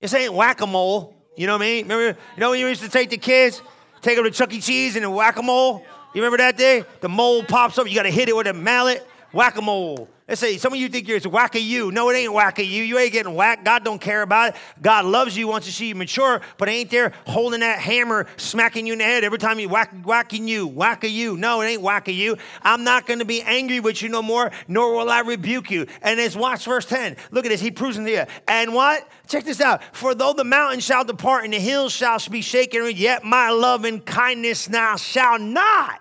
This 0.00 0.12
ain't 0.12 0.34
whack-a-mole. 0.34 1.14
You 1.36 1.46
know 1.46 1.54
what 1.54 1.62
I 1.62 1.66
mean? 1.66 1.84
Remember, 1.84 2.18
you 2.34 2.40
know 2.40 2.50
when 2.50 2.58
you 2.58 2.66
used 2.66 2.82
to 2.82 2.90
take 2.90 3.08
the 3.10 3.16
kids, 3.16 3.62
take 4.02 4.16
them 4.16 4.24
to 4.24 4.30
Chuck 4.30 4.52
E. 4.52 4.60
Cheese 4.60 4.96
and 4.96 5.04
then 5.04 5.12
whack-a-mole? 5.12 5.84
You 6.14 6.20
remember 6.20 6.38
that 6.38 6.58
day? 6.58 6.84
The 7.00 7.08
mole 7.08 7.42
pops 7.42 7.78
up, 7.78 7.88
you 7.88 7.94
got 7.94 8.02
to 8.02 8.10
hit 8.10 8.28
it 8.28 8.36
with 8.36 8.46
a 8.46 8.52
mallet. 8.52 9.06
Whack-a-mole. 9.32 10.08
Let's 10.28 10.40
say 10.40 10.56
some 10.56 10.72
of 10.72 10.78
you 10.78 10.88
think 10.88 11.08
you're 11.08 11.16
it's 11.16 11.26
whack 11.26 11.56
of 11.56 11.62
you. 11.62 11.90
No, 11.90 12.08
it 12.08 12.14
ain't 12.14 12.32
whack 12.32 12.60
of 12.60 12.64
you. 12.64 12.84
You 12.84 12.98
ain't 12.98 13.12
getting 13.12 13.34
whacked. 13.34 13.64
God 13.64 13.84
don't 13.84 14.00
care 14.00 14.22
about 14.22 14.50
it. 14.50 14.60
God 14.80 15.04
loves 15.04 15.36
you, 15.36 15.48
wants 15.48 15.66
to 15.66 15.72
see 15.72 15.88
you 15.88 15.96
mature, 15.96 16.40
but 16.58 16.68
ain't 16.68 16.90
there 16.90 17.12
holding 17.26 17.60
that 17.60 17.80
hammer, 17.80 18.28
smacking 18.36 18.86
you 18.86 18.92
in 18.92 19.00
the 19.00 19.04
head 19.04 19.24
every 19.24 19.38
time 19.38 19.58
you 19.58 19.68
whack, 19.68 19.92
whacking 20.04 20.46
you, 20.46 20.68
whack 20.68 21.02
of 21.02 21.10
you. 21.10 21.36
No, 21.36 21.60
it 21.60 21.66
ain't 21.66 21.82
whack 21.82 22.06
of 22.06 22.14
you. 22.14 22.36
I'm 22.62 22.84
not 22.84 23.06
going 23.06 23.18
to 23.18 23.24
be 23.24 23.42
angry 23.42 23.80
with 23.80 24.00
you 24.00 24.08
no 24.08 24.22
more, 24.22 24.52
nor 24.68 24.94
will 24.94 25.10
I 25.10 25.20
rebuke 25.20 25.72
you. 25.72 25.86
And 26.02 26.20
it's 26.20 26.36
watch 26.36 26.64
verse 26.66 26.86
10. 26.86 27.16
Look 27.32 27.44
at 27.44 27.48
this. 27.48 27.60
He 27.60 27.72
proves 27.72 27.96
in 27.96 28.06
here. 28.06 28.28
And 28.46 28.72
what? 28.72 29.08
Check 29.26 29.44
this 29.44 29.60
out. 29.60 29.82
For 29.92 30.14
though 30.14 30.34
the 30.34 30.44
mountains 30.44 30.84
shall 30.84 31.04
depart 31.04 31.44
and 31.44 31.52
the 31.52 31.58
hills 31.58 31.92
shall 31.92 32.20
be 32.30 32.42
shaken, 32.42 32.88
yet 32.94 33.24
my 33.24 33.50
love 33.50 33.84
and 33.84 34.04
kindness 34.04 34.68
now 34.68 34.96
shall 34.96 35.38
not 35.38 36.00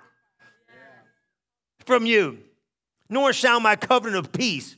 from 1.85 2.05
you 2.05 2.37
nor 3.11 3.33
shall 3.33 3.59
my 3.59 3.75
covenant 3.75 4.25
of 4.25 4.31
peace 4.31 4.77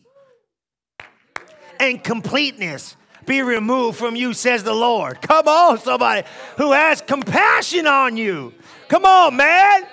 and 1.80 2.04
completeness 2.04 2.98
be 3.26 3.42
removed 3.42 3.98
from 3.98 4.18
you, 4.18 4.34
says 4.34 4.64
the 4.64 4.74
Lord. 4.74 5.22
Come 5.22 5.48
on, 5.48 5.80
somebody 5.80 6.28
who 6.58 6.74
has 6.74 7.02
compassion 7.02 7.88
on 7.88 8.18
you. 8.18 8.54
Come 8.90 9.06
on, 9.06 9.38
man. 9.38 9.88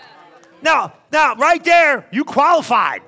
Now, 0.63 0.95
now, 1.13 1.37
right 1.37 1.63
there, 1.63 2.07
you 2.11 2.25
qualified. 2.25 3.03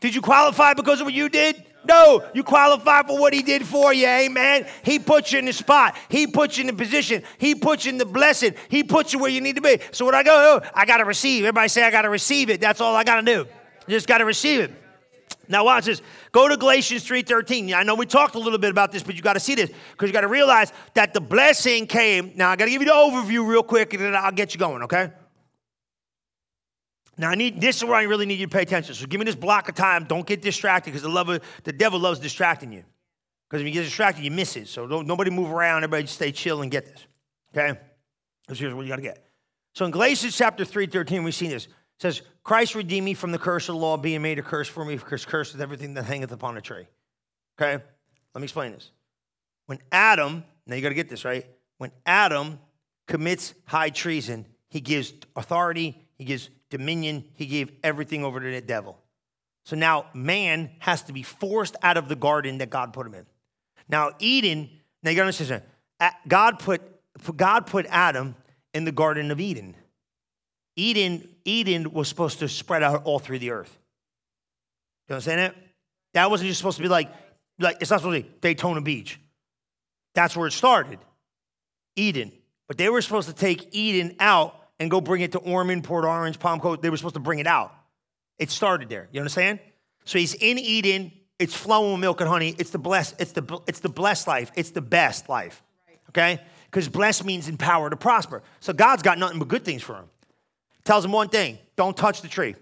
Did 0.00 0.14
you 0.14 0.20
qualify 0.20 0.74
because 0.74 1.00
of 1.00 1.06
what 1.06 1.14
you 1.14 1.28
did? 1.28 1.64
No, 1.86 2.24
you 2.34 2.42
qualify 2.42 3.02
for 3.04 3.18
what 3.18 3.32
he 3.32 3.42
did 3.42 3.64
for 3.64 3.92
you, 3.94 4.06
amen. 4.06 4.66
He 4.82 4.98
put 4.98 5.32
you 5.32 5.38
in 5.38 5.44
the 5.44 5.52
spot. 5.52 5.96
He 6.08 6.26
put 6.26 6.58
you 6.58 6.62
in 6.62 6.66
the 6.66 6.72
position. 6.72 7.22
He 7.38 7.54
put 7.54 7.84
you 7.84 7.92
in 7.92 7.98
the 7.98 8.04
blessing. 8.04 8.54
He 8.68 8.82
put 8.82 9.12
you 9.12 9.18
where 9.18 9.30
you 9.30 9.40
need 9.40 9.56
to 9.56 9.62
be. 9.62 9.78
So 9.92 10.04
when 10.04 10.14
I 10.14 10.22
go, 10.22 10.60
I 10.74 10.84
got 10.84 10.98
to 10.98 11.04
receive. 11.04 11.44
Everybody 11.44 11.68
say, 11.68 11.84
I 11.84 11.90
got 11.90 12.02
to 12.02 12.10
receive 12.10 12.50
it. 12.50 12.60
That's 12.60 12.80
all 12.80 12.94
I 12.94 13.04
got 13.04 13.16
to 13.16 13.22
do. 13.22 13.48
You 13.86 13.94
just 13.94 14.06
got 14.06 14.18
to 14.18 14.24
receive 14.24 14.60
it. 14.60 14.72
Now 15.48 15.64
watch 15.64 15.84
this. 15.84 16.02
Go 16.32 16.48
to 16.48 16.56
Galatians 16.56 17.06
3:13. 17.06 17.72
I 17.74 17.82
know 17.84 17.94
we 17.94 18.06
talked 18.06 18.34
a 18.34 18.38
little 18.38 18.58
bit 18.58 18.70
about 18.70 18.90
this, 18.90 19.02
but 19.02 19.14
you 19.14 19.22
got 19.22 19.34
to 19.34 19.40
see 19.40 19.54
this 19.54 19.70
because 19.92 20.08
you 20.08 20.12
got 20.12 20.22
to 20.22 20.28
realize 20.28 20.72
that 20.94 21.14
the 21.14 21.20
blessing 21.20 21.86
came. 21.86 22.32
Now 22.34 22.50
I 22.50 22.56
got 22.56 22.64
to 22.64 22.70
give 22.70 22.82
you 22.82 22.88
the 22.88 22.94
overview 22.94 23.46
real 23.46 23.62
quick 23.62 23.94
and 23.94 24.02
then 24.02 24.16
I'll 24.16 24.32
get 24.32 24.54
you 24.54 24.58
going, 24.58 24.82
okay? 24.82 25.12
Now 27.16 27.30
I 27.30 27.34
need 27.36 27.60
this 27.60 27.76
is 27.76 27.84
where 27.84 27.94
I 27.94 28.02
really 28.02 28.26
need 28.26 28.40
you 28.40 28.46
to 28.46 28.52
pay 28.52 28.62
attention. 28.62 28.94
So 28.94 29.06
give 29.06 29.20
me 29.20 29.24
this 29.24 29.36
block 29.36 29.68
of 29.68 29.74
time. 29.74 30.04
Don't 30.04 30.26
get 30.26 30.42
distracted 30.42 30.90
because 30.90 31.02
the 31.02 31.08
love 31.08 31.40
the 31.64 31.72
devil 31.72 32.00
loves 32.00 32.18
distracting 32.18 32.72
you. 32.72 32.84
Because 33.48 33.60
if 33.60 33.68
you 33.68 33.72
get 33.72 33.84
distracted, 33.84 34.24
you 34.24 34.32
miss 34.32 34.56
it. 34.56 34.66
So 34.66 34.88
don't 34.88 35.06
nobody 35.06 35.30
move 35.30 35.52
around. 35.52 35.84
Everybody 35.84 36.02
just 36.02 36.16
stay 36.16 36.32
chill 36.32 36.62
and 36.62 36.70
get 36.70 36.86
this. 36.86 37.06
Okay? 37.56 37.78
Because 38.44 38.58
here's 38.58 38.74
what 38.74 38.82
you 38.82 38.88
got 38.88 38.96
to 38.96 39.02
get. 39.02 39.24
So 39.72 39.84
in 39.84 39.92
Galatians 39.92 40.36
chapter 40.36 40.64
3, 40.64 40.86
13, 40.86 41.22
we've 41.22 41.34
seen 41.34 41.50
this 41.50 41.68
says, 41.98 42.22
Christ 42.46 42.76
redeemed 42.76 43.04
me 43.04 43.14
from 43.14 43.32
the 43.32 43.40
curse 43.40 43.68
of 43.68 43.74
the 43.74 43.80
law, 43.80 43.96
being 43.96 44.22
made 44.22 44.38
a 44.38 44.42
curse 44.42 44.68
for 44.68 44.84
me, 44.84 44.94
because 44.94 45.26
cursed 45.26 45.56
is 45.56 45.60
everything 45.60 45.94
that 45.94 46.04
hangeth 46.04 46.30
upon 46.30 46.56
a 46.56 46.60
tree. 46.60 46.86
Okay? 47.58 47.82
Let 48.34 48.40
me 48.40 48.44
explain 48.44 48.70
this. 48.70 48.92
When 49.66 49.80
Adam, 49.90 50.44
now 50.64 50.76
you 50.76 50.80
got 50.80 50.90
to 50.90 50.94
get 50.94 51.08
this, 51.08 51.24
right? 51.24 51.44
When 51.78 51.90
Adam 52.06 52.60
commits 53.08 53.52
high 53.64 53.90
treason, 53.90 54.46
he 54.68 54.80
gives 54.80 55.12
authority, 55.34 56.00
he 56.14 56.24
gives 56.24 56.48
dominion, 56.70 57.24
he 57.34 57.46
gave 57.46 57.72
everything 57.82 58.22
over 58.22 58.38
to 58.38 58.48
the 58.48 58.60
devil. 58.60 58.96
So 59.64 59.74
now 59.74 60.06
man 60.14 60.70
has 60.78 61.02
to 61.02 61.12
be 61.12 61.24
forced 61.24 61.74
out 61.82 61.96
of 61.96 62.08
the 62.08 62.14
garden 62.14 62.58
that 62.58 62.70
God 62.70 62.92
put 62.92 63.08
him 63.08 63.14
in. 63.14 63.26
Now, 63.88 64.12
Eden, 64.20 64.70
now 65.02 65.10
you 65.10 65.16
got 65.16 65.22
to 65.22 65.26
understand, 65.26 65.62
God 66.28 66.60
put, 66.60 66.80
God 67.36 67.66
put 67.66 67.86
Adam 67.86 68.36
in 68.72 68.84
the 68.84 68.92
Garden 68.92 69.32
of 69.32 69.40
Eden. 69.40 69.74
Eden, 70.76 71.28
Eden 71.46 71.92
was 71.92 72.08
supposed 72.08 72.40
to 72.40 72.48
spread 72.48 72.82
out 72.82 73.04
all 73.04 73.18
through 73.18 73.38
the 73.38 73.52
earth. 73.52 73.78
You 75.08 75.14
understand 75.14 75.40
that? 75.40 75.56
That 76.12 76.30
wasn't 76.30 76.48
just 76.48 76.58
supposed 76.58 76.76
to 76.76 76.82
be 76.82 76.88
like, 76.88 77.10
like 77.58 77.78
it's 77.80 77.90
not 77.90 78.00
supposed 78.00 78.22
to 78.22 78.28
be 78.28 78.36
Daytona 78.40 78.82
Beach. 78.82 79.18
That's 80.14 80.36
where 80.36 80.48
it 80.48 80.52
started. 80.52 80.98
Eden. 81.94 82.32
But 82.66 82.78
they 82.78 82.88
were 82.88 83.00
supposed 83.00 83.28
to 83.28 83.34
take 83.34 83.68
Eden 83.74 84.16
out 84.18 84.56
and 84.80 84.90
go 84.90 85.00
bring 85.00 85.22
it 85.22 85.32
to 85.32 85.38
Ormond, 85.38 85.84
Port 85.84 86.04
Orange, 86.04 86.38
Palm 86.38 86.58
Coast. 86.58 86.82
They 86.82 86.90
were 86.90 86.96
supposed 86.96 87.14
to 87.14 87.20
bring 87.20 87.38
it 87.38 87.46
out. 87.46 87.72
It 88.38 88.50
started 88.50 88.88
there. 88.88 89.08
You 89.12 89.20
understand? 89.20 89.60
So 90.04 90.18
he's 90.18 90.34
in 90.34 90.58
Eden. 90.58 91.12
It's 91.38 91.54
flowing 91.54 91.92
with 91.92 92.00
milk 92.00 92.20
and 92.20 92.28
honey. 92.28 92.54
It's 92.58 92.70
the 92.70 92.78
blessed, 92.78 93.14
it's 93.20 93.32
the 93.32 93.60
it's 93.66 93.80
the 93.80 93.88
blessed 93.88 94.26
life. 94.26 94.50
It's 94.56 94.70
the 94.70 94.82
best 94.82 95.28
life. 95.28 95.62
Okay? 96.08 96.40
Because 96.64 96.88
blessed 96.88 97.24
means 97.24 97.48
empowered 97.48 97.92
to 97.92 97.96
prosper. 97.96 98.42
So 98.60 98.72
God's 98.72 99.02
got 99.02 99.18
nothing 99.18 99.38
but 99.38 99.48
good 99.48 99.64
things 99.64 99.82
for 99.82 99.94
him 99.94 100.06
tells 100.86 101.04
him 101.04 101.12
one 101.12 101.28
thing 101.28 101.58
don't 101.76 101.96
touch 101.96 102.22
the 102.22 102.28
tree. 102.28 102.54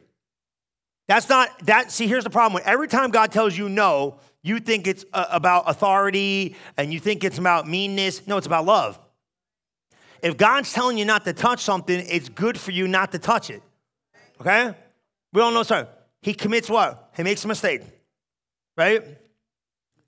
That's 1.06 1.28
not 1.28 1.50
that. 1.66 1.92
See, 1.92 2.06
here's 2.06 2.24
the 2.24 2.30
problem. 2.30 2.62
Every 2.64 2.88
time 2.88 3.10
God 3.10 3.30
tells 3.30 3.56
you 3.56 3.68
no, 3.68 4.18
you 4.42 4.58
think 4.58 4.86
it's 4.86 5.04
uh, 5.12 5.26
about 5.30 5.64
authority 5.68 6.56
and 6.76 6.92
you 6.92 6.98
think 6.98 7.24
it's 7.24 7.38
about 7.38 7.68
meanness. 7.68 8.26
No, 8.26 8.36
it's 8.36 8.46
about 8.46 8.64
love. 8.64 8.98
If 10.22 10.38
God's 10.38 10.72
telling 10.72 10.96
you 10.96 11.04
not 11.04 11.24
to 11.26 11.34
touch 11.34 11.62
something, 11.62 12.04
it's 12.08 12.30
good 12.30 12.58
for 12.58 12.70
you 12.70 12.88
not 12.88 13.12
to 13.12 13.18
touch 13.18 13.50
it. 13.50 13.62
Okay? 14.40 14.74
We 15.32 15.42
all 15.42 15.50
know, 15.50 15.62
sir. 15.62 15.86
He 16.22 16.32
commits 16.32 16.70
what? 16.70 17.10
He 17.14 17.22
makes 17.22 17.44
a 17.44 17.48
mistake, 17.48 17.82
right? 18.76 19.04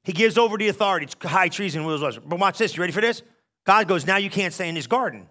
He 0.03 0.13
gives 0.13 0.39
over 0.39 0.57
the 0.57 0.69
authority. 0.69 1.05
It's 1.05 1.17
high 1.23 1.49
treason, 1.49 1.85
wills 1.85 2.19
But 2.19 2.39
watch 2.39 2.57
this. 2.57 2.75
You 2.75 2.81
ready 2.81 2.93
for 2.93 3.03
this? 3.03 3.23
God 3.67 3.89
goes, 3.89 4.07
now 4.07 4.17
you 4.17 4.31
can't 4.31 4.55
stay 4.55 4.69
in 4.69 4.75
this 4.75 4.87
garden. 4.87 5.29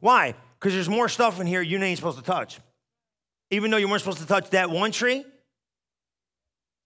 Why? 0.00 0.34
Because 0.58 0.72
there's 0.72 0.88
more 0.88 1.08
stuff 1.08 1.40
in 1.40 1.46
here 1.46 1.62
you 1.62 1.82
ain't 1.82 1.98
supposed 1.98 2.18
to 2.18 2.24
touch. 2.24 2.60
Even 3.50 3.70
though 3.70 3.76
you 3.76 3.88
weren't 3.88 4.00
supposed 4.00 4.18
to 4.18 4.26
touch 4.26 4.50
that 4.50 4.70
one 4.70 4.90
tree, 4.90 5.24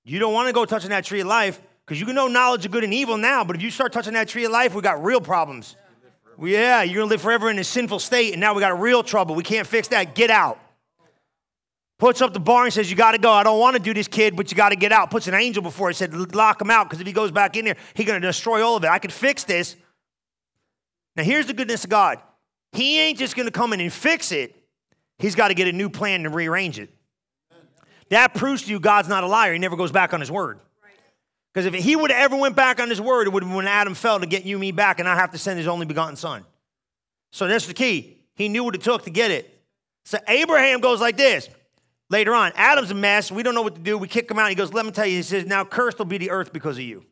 you 0.04 0.18
don't 0.18 0.32
want 0.32 0.48
to 0.48 0.52
go 0.52 0.64
touching 0.64 0.90
that 0.90 1.04
tree 1.04 1.20
of 1.20 1.26
life 1.26 1.60
because 1.86 1.98
you 1.98 2.06
can 2.06 2.14
know 2.14 2.28
knowledge 2.28 2.64
of 2.64 2.72
good 2.72 2.84
and 2.84 2.94
evil 2.94 3.16
now, 3.16 3.44
but 3.44 3.56
if 3.56 3.62
you 3.62 3.70
start 3.70 3.92
touching 3.92 4.12
that 4.14 4.28
tree 4.28 4.44
of 4.44 4.52
life, 4.52 4.74
we 4.74 4.82
got 4.82 5.02
real 5.02 5.20
problems. 5.20 5.76
Yeah, 6.42 6.82
you're 6.82 7.02
gonna 7.02 7.10
live 7.10 7.20
forever 7.20 7.50
in 7.50 7.58
a 7.58 7.64
sinful 7.64 7.98
state, 7.98 8.32
and 8.32 8.40
now 8.40 8.54
we 8.54 8.60
got 8.60 8.80
real 8.80 9.02
trouble. 9.02 9.34
We 9.34 9.42
can't 9.42 9.66
fix 9.66 9.88
that. 9.88 10.14
Get 10.14 10.30
out. 10.30 10.58
Puts 11.98 12.22
up 12.22 12.32
the 12.32 12.40
bar 12.40 12.64
and 12.64 12.72
says, 12.72 12.90
You 12.90 12.96
gotta 12.96 13.18
go. 13.18 13.30
I 13.30 13.42
don't 13.42 13.58
wanna 13.58 13.78
do 13.78 13.92
this, 13.92 14.08
kid, 14.08 14.36
but 14.36 14.50
you 14.50 14.56
gotta 14.56 14.76
get 14.76 14.90
out. 14.90 15.10
Puts 15.10 15.26
an 15.26 15.34
angel 15.34 15.62
before 15.62 15.90
it, 15.90 15.96
said, 15.96 16.14
Lock 16.34 16.62
him 16.62 16.70
out, 16.70 16.88
because 16.88 17.00
if 17.00 17.06
he 17.06 17.12
goes 17.12 17.30
back 17.30 17.56
in 17.56 17.66
there, 17.66 17.76
he's 17.94 18.06
gonna 18.06 18.20
destroy 18.20 18.64
all 18.64 18.76
of 18.76 18.84
it. 18.84 18.88
I 18.88 18.98
can 18.98 19.10
fix 19.10 19.44
this. 19.44 19.76
Now, 21.16 21.24
here's 21.24 21.46
the 21.46 21.52
goodness 21.52 21.84
of 21.84 21.90
God 21.90 22.20
he 22.72 22.98
ain't 23.00 23.18
just 23.18 23.36
going 23.36 23.46
to 23.46 23.52
come 23.52 23.72
in 23.72 23.80
and 23.80 23.92
fix 23.92 24.32
it. 24.32 24.54
He's 25.18 25.34
got 25.34 25.48
to 25.48 25.54
get 25.54 25.68
a 25.68 25.72
new 25.72 25.90
plan 25.90 26.22
to 26.22 26.30
rearrange 26.30 26.78
it. 26.78 26.90
That 28.10 28.34
proves 28.34 28.62
to 28.62 28.70
you 28.70 28.80
God's 28.80 29.08
not 29.08 29.24
a 29.24 29.26
liar. 29.26 29.52
He 29.52 29.58
never 29.58 29.76
goes 29.76 29.92
back 29.92 30.12
on 30.14 30.20
his 30.20 30.30
word. 30.30 30.60
Because 31.52 31.66
if 31.66 31.74
he 31.74 31.96
would 31.96 32.10
have 32.10 32.20
ever 32.20 32.36
went 32.36 32.54
back 32.54 32.80
on 32.80 32.88
his 32.88 33.00
word, 33.00 33.26
it 33.26 33.32
would 33.32 33.42
have 33.42 33.50
been 33.50 33.56
when 33.56 33.66
Adam 33.66 33.94
fell 33.94 34.20
to 34.20 34.26
get 34.26 34.44
you 34.44 34.58
me 34.58 34.70
back 34.72 35.00
and 35.00 35.08
I 35.08 35.16
have 35.16 35.32
to 35.32 35.38
send 35.38 35.58
his 35.58 35.66
only 35.66 35.86
begotten 35.86 36.16
son. 36.16 36.44
So 37.32 37.48
that's 37.48 37.66
the 37.66 37.74
key. 37.74 38.18
He 38.36 38.48
knew 38.48 38.64
what 38.64 38.74
it 38.74 38.82
took 38.82 39.04
to 39.04 39.10
get 39.10 39.30
it. 39.30 39.60
So 40.04 40.18
Abraham 40.28 40.80
goes 40.80 41.00
like 41.00 41.16
this. 41.16 41.48
Later 42.08 42.34
on, 42.34 42.52
Adam's 42.56 42.90
a 42.90 42.94
mess. 42.94 43.30
We 43.30 43.42
don't 43.42 43.54
know 43.54 43.62
what 43.62 43.76
to 43.76 43.80
do. 43.80 43.96
We 43.98 44.08
kick 44.08 44.30
him 44.30 44.38
out. 44.38 44.48
He 44.48 44.54
goes, 44.56 44.72
Let 44.72 44.84
me 44.84 44.92
tell 44.92 45.06
you. 45.06 45.16
He 45.16 45.22
says, 45.22 45.46
Now 45.46 45.64
cursed 45.64 45.98
will 45.98 46.06
be 46.06 46.18
the 46.18 46.30
earth 46.30 46.52
because 46.52 46.76
of 46.76 46.82
you. 46.82 47.04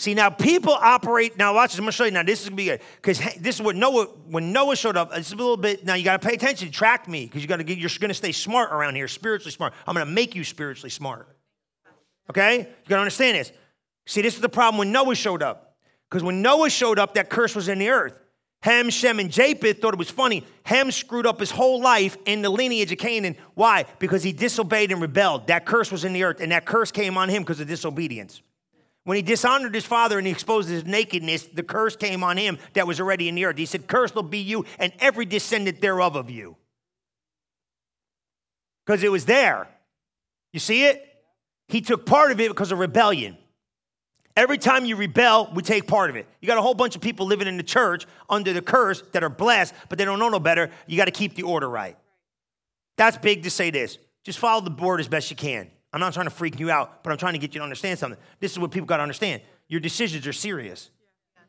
See, 0.00 0.14
now 0.14 0.30
people 0.30 0.72
operate. 0.72 1.36
Now, 1.36 1.54
watch 1.54 1.72
this. 1.72 1.78
I'm 1.78 1.84
going 1.84 1.90
to 1.90 1.96
show 1.96 2.04
you. 2.04 2.10
Now, 2.10 2.22
this 2.22 2.40
is 2.40 2.48
going 2.48 2.56
to 2.56 2.62
be 2.62 2.68
good 2.70 2.80
because 3.02 3.18
this 3.38 3.56
is 3.56 3.60
what 3.60 3.76
Noah, 3.76 4.06
when 4.30 4.50
Noah 4.50 4.74
showed 4.74 4.96
up, 4.96 5.10
it's 5.14 5.30
a 5.30 5.36
little 5.36 5.58
bit. 5.58 5.84
Now, 5.84 5.92
you 5.92 6.04
got 6.04 6.22
to 6.22 6.26
pay 6.26 6.32
attention. 6.32 6.70
Track 6.70 7.06
me 7.06 7.26
because 7.26 7.42
you 7.42 7.48
got 7.48 7.58
to 7.58 7.64
get, 7.64 7.76
you're 7.76 7.90
going 8.00 8.08
to 8.08 8.14
stay 8.14 8.32
smart 8.32 8.72
around 8.72 8.94
here, 8.94 9.08
spiritually 9.08 9.50
smart. 9.50 9.74
I'm 9.86 9.94
going 9.94 10.06
to 10.06 10.10
make 10.10 10.34
you 10.34 10.42
spiritually 10.42 10.88
smart. 10.88 11.28
Okay? 12.30 12.60
You 12.60 12.88
got 12.88 12.96
to 12.96 13.02
understand 13.02 13.36
this. 13.36 13.52
See, 14.06 14.22
this 14.22 14.36
is 14.36 14.40
the 14.40 14.48
problem 14.48 14.78
when 14.78 14.90
Noah 14.90 15.14
showed 15.14 15.42
up. 15.42 15.76
Because 16.08 16.22
when 16.22 16.40
Noah 16.40 16.70
showed 16.70 16.98
up, 16.98 17.12
that 17.14 17.28
curse 17.28 17.54
was 17.54 17.68
in 17.68 17.78
the 17.78 17.90
earth. 17.90 18.18
Ham, 18.62 18.88
Shem, 18.88 19.18
and 19.18 19.30
Japheth 19.30 19.82
thought 19.82 19.92
it 19.92 19.98
was 19.98 20.10
funny. 20.10 20.46
Ham 20.64 20.90
screwed 20.90 21.26
up 21.26 21.40
his 21.40 21.50
whole 21.50 21.78
life 21.78 22.16
in 22.24 22.40
the 22.40 22.48
lineage 22.48 22.90
of 22.90 22.96
Canaan. 22.96 23.36
Why? 23.52 23.84
Because 23.98 24.22
he 24.22 24.32
disobeyed 24.32 24.92
and 24.92 25.02
rebelled. 25.02 25.48
That 25.48 25.66
curse 25.66 25.92
was 25.92 26.06
in 26.06 26.14
the 26.14 26.24
earth, 26.24 26.40
and 26.40 26.52
that 26.52 26.64
curse 26.64 26.90
came 26.90 27.18
on 27.18 27.28
him 27.28 27.42
because 27.42 27.60
of 27.60 27.68
disobedience. 27.68 28.40
When 29.04 29.16
he 29.16 29.22
dishonored 29.22 29.74
his 29.74 29.86
father 29.86 30.18
and 30.18 30.26
he 30.26 30.32
exposed 30.32 30.68
his 30.68 30.84
nakedness, 30.84 31.46
the 31.46 31.62
curse 31.62 31.96
came 31.96 32.22
on 32.22 32.36
him 32.36 32.58
that 32.74 32.86
was 32.86 33.00
already 33.00 33.28
in 33.28 33.34
the 33.34 33.46
earth. 33.46 33.56
He 33.56 33.66
said, 33.66 33.86
Cursed 33.86 34.14
will 34.14 34.22
be 34.22 34.38
you 34.38 34.66
and 34.78 34.92
every 35.00 35.24
descendant 35.24 35.80
thereof 35.80 36.16
of 36.16 36.30
you. 36.30 36.56
Because 38.84 39.02
it 39.02 39.10
was 39.10 39.24
there. 39.24 39.68
You 40.52 40.60
see 40.60 40.84
it? 40.84 41.06
He 41.68 41.80
took 41.80 42.04
part 42.04 42.32
of 42.32 42.40
it 42.40 42.48
because 42.48 42.72
of 42.72 42.78
rebellion. 42.78 43.38
Every 44.36 44.58
time 44.58 44.84
you 44.84 44.96
rebel, 44.96 45.50
we 45.54 45.62
take 45.62 45.86
part 45.86 46.10
of 46.10 46.16
it. 46.16 46.26
You 46.40 46.46
got 46.46 46.58
a 46.58 46.62
whole 46.62 46.74
bunch 46.74 46.94
of 46.94 47.02
people 47.02 47.26
living 47.26 47.48
in 47.48 47.56
the 47.56 47.62
church 47.62 48.06
under 48.28 48.52
the 48.52 48.62
curse 48.62 49.02
that 49.12 49.24
are 49.24 49.28
blessed, 49.28 49.74
but 49.88 49.98
they 49.98 50.04
don't 50.04 50.18
know 50.18 50.28
no 50.28 50.40
better. 50.40 50.70
You 50.86 50.96
got 50.96 51.06
to 51.06 51.10
keep 51.10 51.34
the 51.34 51.42
order 51.42 51.68
right. 51.68 51.96
That's 52.96 53.16
big 53.16 53.44
to 53.44 53.50
say 53.50 53.70
this. 53.70 53.98
Just 54.24 54.38
follow 54.38 54.60
the 54.60 54.70
board 54.70 55.00
as 55.00 55.08
best 55.08 55.30
you 55.30 55.36
can. 55.36 55.70
I'm 55.92 56.00
not 56.00 56.12
trying 56.14 56.26
to 56.26 56.30
freak 56.30 56.60
you 56.60 56.70
out, 56.70 57.02
but 57.02 57.10
I'm 57.10 57.18
trying 57.18 57.32
to 57.32 57.38
get 57.38 57.54
you 57.54 57.58
to 57.58 57.64
understand 57.64 57.98
something. 57.98 58.20
This 58.38 58.52
is 58.52 58.58
what 58.58 58.70
people 58.70 58.86
got 58.86 58.98
to 58.98 59.02
understand. 59.02 59.42
Your 59.68 59.80
decisions 59.80 60.26
are 60.26 60.32
serious. 60.32 60.90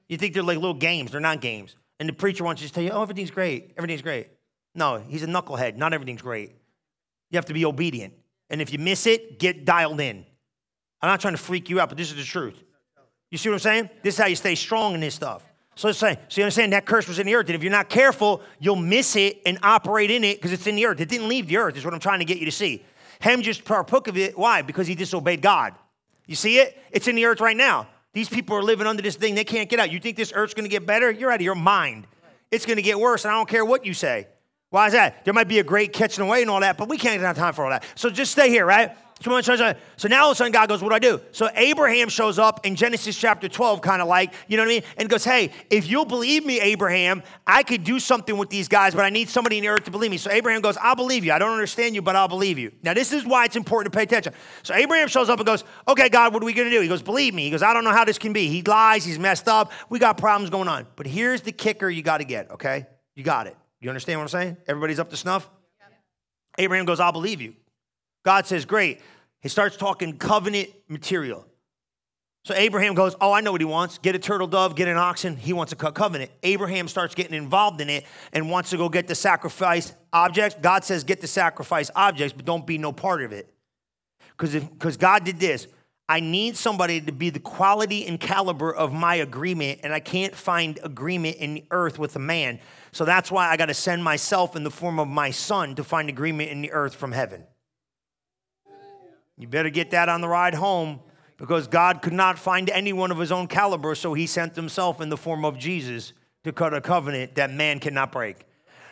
You 0.07 0.17
think 0.17 0.33
they're 0.33 0.43
like 0.43 0.57
little 0.57 0.73
games, 0.73 1.11
they're 1.11 1.21
not 1.21 1.41
games. 1.41 1.75
And 1.99 2.09
the 2.09 2.13
preacher 2.13 2.43
wants 2.43 2.61
you 2.61 2.67
to 2.67 2.73
tell 2.73 2.83
you, 2.83 2.89
oh, 2.89 3.03
everything's 3.03 3.31
great, 3.31 3.73
everything's 3.77 4.01
great. 4.01 4.27
No, 4.73 4.97
he's 4.97 5.23
a 5.23 5.27
knucklehead. 5.27 5.75
Not 5.75 5.93
everything's 5.93 6.21
great. 6.21 6.55
You 7.29 7.37
have 7.37 7.45
to 7.45 7.53
be 7.53 7.65
obedient. 7.65 8.13
And 8.49 8.61
if 8.61 8.71
you 8.71 8.79
miss 8.79 9.05
it, 9.05 9.39
get 9.39 9.65
dialed 9.65 9.99
in. 9.99 10.25
I'm 11.01 11.09
not 11.09 11.19
trying 11.19 11.33
to 11.33 11.41
freak 11.41 11.69
you 11.69 11.79
out, 11.79 11.89
but 11.89 11.97
this 11.97 12.09
is 12.09 12.17
the 12.17 12.23
truth. 12.23 12.61
You 13.29 13.37
see 13.37 13.49
what 13.49 13.55
I'm 13.55 13.59
saying? 13.59 13.89
This 14.03 14.15
is 14.15 14.19
how 14.19 14.27
you 14.27 14.35
stay 14.35 14.55
strong 14.55 14.93
in 14.93 14.99
this 14.99 15.15
stuff. 15.15 15.43
So 15.75 15.87
let's 15.87 15.99
say, 15.99 16.19
so 16.27 16.41
you 16.41 16.43
understand 16.43 16.73
that 16.73 16.85
curse 16.85 17.07
was 17.07 17.17
in 17.17 17.25
the 17.25 17.33
earth. 17.33 17.47
And 17.47 17.55
if 17.55 17.63
you're 17.63 17.71
not 17.71 17.89
careful, 17.89 18.41
you'll 18.59 18.75
miss 18.75 19.15
it 19.15 19.41
and 19.45 19.57
operate 19.63 20.11
in 20.11 20.23
it 20.23 20.37
because 20.37 20.51
it's 20.51 20.67
in 20.67 20.75
the 20.75 20.85
earth. 20.85 20.99
It 20.99 21.07
didn't 21.07 21.29
leave 21.29 21.47
the 21.47 21.57
earth, 21.57 21.77
is 21.77 21.85
what 21.85 21.93
I'm 21.93 21.99
trying 21.99 22.19
to 22.19 22.25
get 22.25 22.39
you 22.39 22.45
to 22.45 22.51
see. 22.51 22.83
Ham 23.21 23.41
just 23.41 23.63
partook 23.63 24.07
of 24.07 24.17
it. 24.17 24.37
Why? 24.37 24.61
Because 24.61 24.87
he 24.87 24.95
disobeyed 24.95 25.41
God. 25.41 25.73
You 26.27 26.35
see 26.35 26.59
it? 26.59 26.77
It's 26.91 27.07
in 27.07 27.15
the 27.15 27.25
earth 27.25 27.39
right 27.39 27.57
now. 27.57 27.87
These 28.13 28.29
people 28.29 28.57
are 28.57 28.63
living 28.63 28.87
under 28.87 29.01
this 29.01 29.15
thing. 29.15 29.35
They 29.35 29.43
can't 29.43 29.69
get 29.69 29.79
out. 29.79 29.91
You 29.91 29.99
think 29.99 30.17
this 30.17 30.33
earth's 30.35 30.53
going 30.53 30.65
to 30.65 30.69
get 30.69 30.85
better? 30.85 31.09
You're 31.09 31.31
out 31.31 31.35
of 31.35 31.41
your 31.41 31.55
mind. 31.55 32.07
It's 32.51 32.65
going 32.65 32.75
to 32.75 32.81
get 32.81 32.99
worse, 32.99 33.23
and 33.23 33.31
I 33.31 33.37
don't 33.37 33.47
care 33.47 33.63
what 33.63 33.85
you 33.85 33.93
say. 33.93 34.27
Why 34.69 34.87
is 34.87 34.93
that? 34.93 35.23
There 35.23 35.33
might 35.33 35.47
be 35.47 35.59
a 35.59 35.63
great 35.63 35.93
catching 35.93 36.23
away 36.23 36.41
and 36.41 36.49
all 36.49 36.59
that, 36.61 36.77
but 36.77 36.89
we 36.89 36.97
can't 36.97 37.21
have 37.21 37.37
time 37.37 37.53
for 37.53 37.63
all 37.63 37.69
that. 37.69 37.85
So 37.95 38.09
just 38.09 38.31
stay 38.31 38.49
here, 38.49 38.65
right? 38.65 38.91
So 39.21 40.07
now 40.07 40.23
all 40.23 40.31
of 40.31 40.33
a 40.33 40.35
sudden 40.35 40.51
God 40.51 40.67
goes, 40.67 40.81
What 40.81 40.89
do 40.89 40.95
I 40.95 40.99
do? 40.99 41.21
So 41.31 41.49
Abraham 41.55 42.09
shows 42.09 42.39
up 42.39 42.65
in 42.65 42.75
Genesis 42.75 43.17
chapter 43.17 43.47
12, 43.47 43.81
kind 43.81 44.01
of 44.01 44.07
like, 44.07 44.33
you 44.47 44.57
know 44.57 44.63
what 44.63 44.71
I 44.71 44.73
mean? 44.75 44.83
And 44.97 45.09
goes, 45.09 45.23
Hey, 45.23 45.51
if 45.69 45.87
you'll 45.87 46.05
believe 46.05 46.45
me, 46.45 46.59
Abraham, 46.59 47.23
I 47.45 47.63
could 47.63 47.83
do 47.83 47.99
something 47.99 48.37
with 48.37 48.49
these 48.49 48.67
guys, 48.67 48.95
but 48.95 49.05
I 49.05 49.09
need 49.09 49.29
somebody 49.29 49.57
in 49.57 49.63
the 49.63 49.69
earth 49.69 49.83
to 49.85 49.91
believe 49.91 50.11
me. 50.11 50.17
So 50.17 50.31
Abraham 50.31 50.61
goes, 50.61 50.77
I'll 50.77 50.95
believe 50.95 51.23
you. 51.23 51.31
I 51.31 51.39
don't 51.39 51.51
understand 51.51 51.95
you, 51.95 52.01
but 52.01 52.15
I'll 52.15 52.27
believe 52.27 52.57
you. 52.57 52.71
Now, 52.83 52.93
this 52.93 53.11
is 53.11 53.25
why 53.25 53.45
it's 53.45 53.55
important 53.55 53.93
to 53.93 53.97
pay 53.97 54.03
attention. 54.03 54.33
So 54.63 54.73
Abraham 54.73 55.07
shows 55.07 55.29
up 55.29 55.39
and 55.39 55.45
goes, 55.45 55.63
Okay, 55.87 56.09
God, 56.09 56.33
what 56.33 56.41
are 56.41 56.45
we 56.45 56.53
going 56.53 56.69
to 56.69 56.75
do? 56.75 56.81
He 56.81 56.87
goes, 56.87 57.01
Believe 57.01 57.33
me. 57.33 57.43
He 57.43 57.51
goes, 57.51 57.63
I 57.63 57.73
don't 57.73 57.83
know 57.83 57.91
how 57.91 58.05
this 58.05 58.17
can 58.17 58.33
be. 58.33 58.47
He 58.47 58.61
lies, 58.63 59.05
he's 59.05 59.19
messed 59.19 59.47
up. 59.47 59.71
We 59.89 59.99
got 59.99 60.17
problems 60.17 60.49
going 60.49 60.67
on. 60.67 60.87
But 60.95 61.07
here's 61.07 61.41
the 61.41 61.51
kicker 61.51 61.89
you 61.89 62.01
got 62.01 62.17
to 62.17 62.25
get, 62.25 62.51
okay? 62.51 62.87
You 63.15 63.23
got 63.23 63.47
it. 63.47 63.55
You 63.79 63.89
understand 63.89 64.19
what 64.19 64.23
I'm 64.23 64.29
saying? 64.29 64.57
Everybody's 64.67 64.99
up 64.99 65.09
to 65.09 65.17
snuff? 65.17 65.49
Abraham 66.57 66.85
goes, 66.85 66.99
I'll 66.99 67.11
believe 67.11 67.41
you. 67.41 67.55
God 68.23 68.45
says, 68.45 68.65
Great. 68.65 69.01
He 69.41 69.49
starts 69.49 69.75
talking 69.75 70.17
covenant 70.17 70.69
material. 70.87 71.45
So 72.43 72.55
Abraham 72.55 72.95
goes, 72.95 73.15
Oh, 73.21 73.31
I 73.31 73.41
know 73.41 73.51
what 73.51 73.61
he 73.61 73.65
wants. 73.65 73.97
Get 73.99 74.15
a 74.15 74.19
turtle 74.19 74.47
dove, 74.47 74.75
get 74.75 74.87
an 74.87 74.97
oxen. 74.97 75.35
He 75.35 75.53
wants 75.53 75.73
a 75.73 75.75
covenant. 75.75 76.31
Abraham 76.43 76.87
starts 76.87 77.13
getting 77.13 77.35
involved 77.35 77.81
in 77.81 77.89
it 77.89 78.05
and 78.33 78.49
wants 78.49 78.71
to 78.71 78.77
go 78.77 78.89
get 78.89 79.07
the 79.07 79.15
sacrifice 79.15 79.93
objects. 80.11 80.57
God 80.59 80.83
says, 80.83 81.03
Get 81.03 81.21
the 81.21 81.27
sacrifice 81.27 81.91
objects, 81.95 82.33
but 82.33 82.45
don't 82.45 82.65
be 82.65 82.77
no 82.77 82.91
part 82.91 83.21
of 83.21 83.31
it. 83.31 83.53
Because 84.37 84.97
God 84.97 85.23
did 85.23 85.39
this. 85.39 85.67
I 86.09 86.19
need 86.19 86.57
somebody 86.57 86.99
to 86.99 87.13
be 87.13 87.29
the 87.29 87.39
quality 87.39 88.05
and 88.05 88.19
caliber 88.19 88.73
of 88.75 88.91
my 88.91 89.15
agreement, 89.15 89.79
and 89.83 89.93
I 89.93 90.01
can't 90.01 90.35
find 90.35 90.77
agreement 90.83 91.37
in 91.37 91.53
the 91.53 91.63
earth 91.71 91.97
with 91.97 92.15
a 92.17 92.19
man. 92.19 92.59
So 92.91 93.05
that's 93.05 93.31
why 93.31 93.49
I 93.49 93.55
got 93.55 93.67
to 93.67 93.73
send 93.73 94.03
myself 94.03 94.57
in 94.57 94.63
the 94.63 94.71
form 94.71 94.99
of 94.99 95.07
my 95.07 95.31
son 95.31 95.75
to 95.75 95.85
find 95.85 96.09
agreement 96.09 96.49
in 96.49 96.61
the 96.61 96.71
earth 96.73 96.95
from 96.95 97.13
heaven. 97.13 97.45
You 99.41 99.47
better 99.47 99.71
get 99.71 99.89
that 99.89 100.07
on 100.07 100.21
the 100.21 100.27
ride 100.27 100.53
home 100.53 100.99
because 101.37 101.65
God 101.65 102.03
could 102.03 102.13
not 102.13 102.37
find 102.37 102.69
anyone 102.69 103.09
of 103.09 103.17
his 103.17 103.31
own 103.31 103.47
caliber, 103.47 103.95
so 103.95 104.13
he 104.13 104.27
sent 104.27 104.55
himself 104.55 105.01
in 105.01 105.09
the 105.09 105.17
form 105.17 105.43
of 105.43 105.57
Jesus 105.57 106.13
to 106.43 106.51
cut 106.51 106.75
a 106.75 106.79
covenant 106.79 107.33
that 107.33 107.51
man 107.51 107.79
cannot 107.79 108.11
break. 108.11 108.45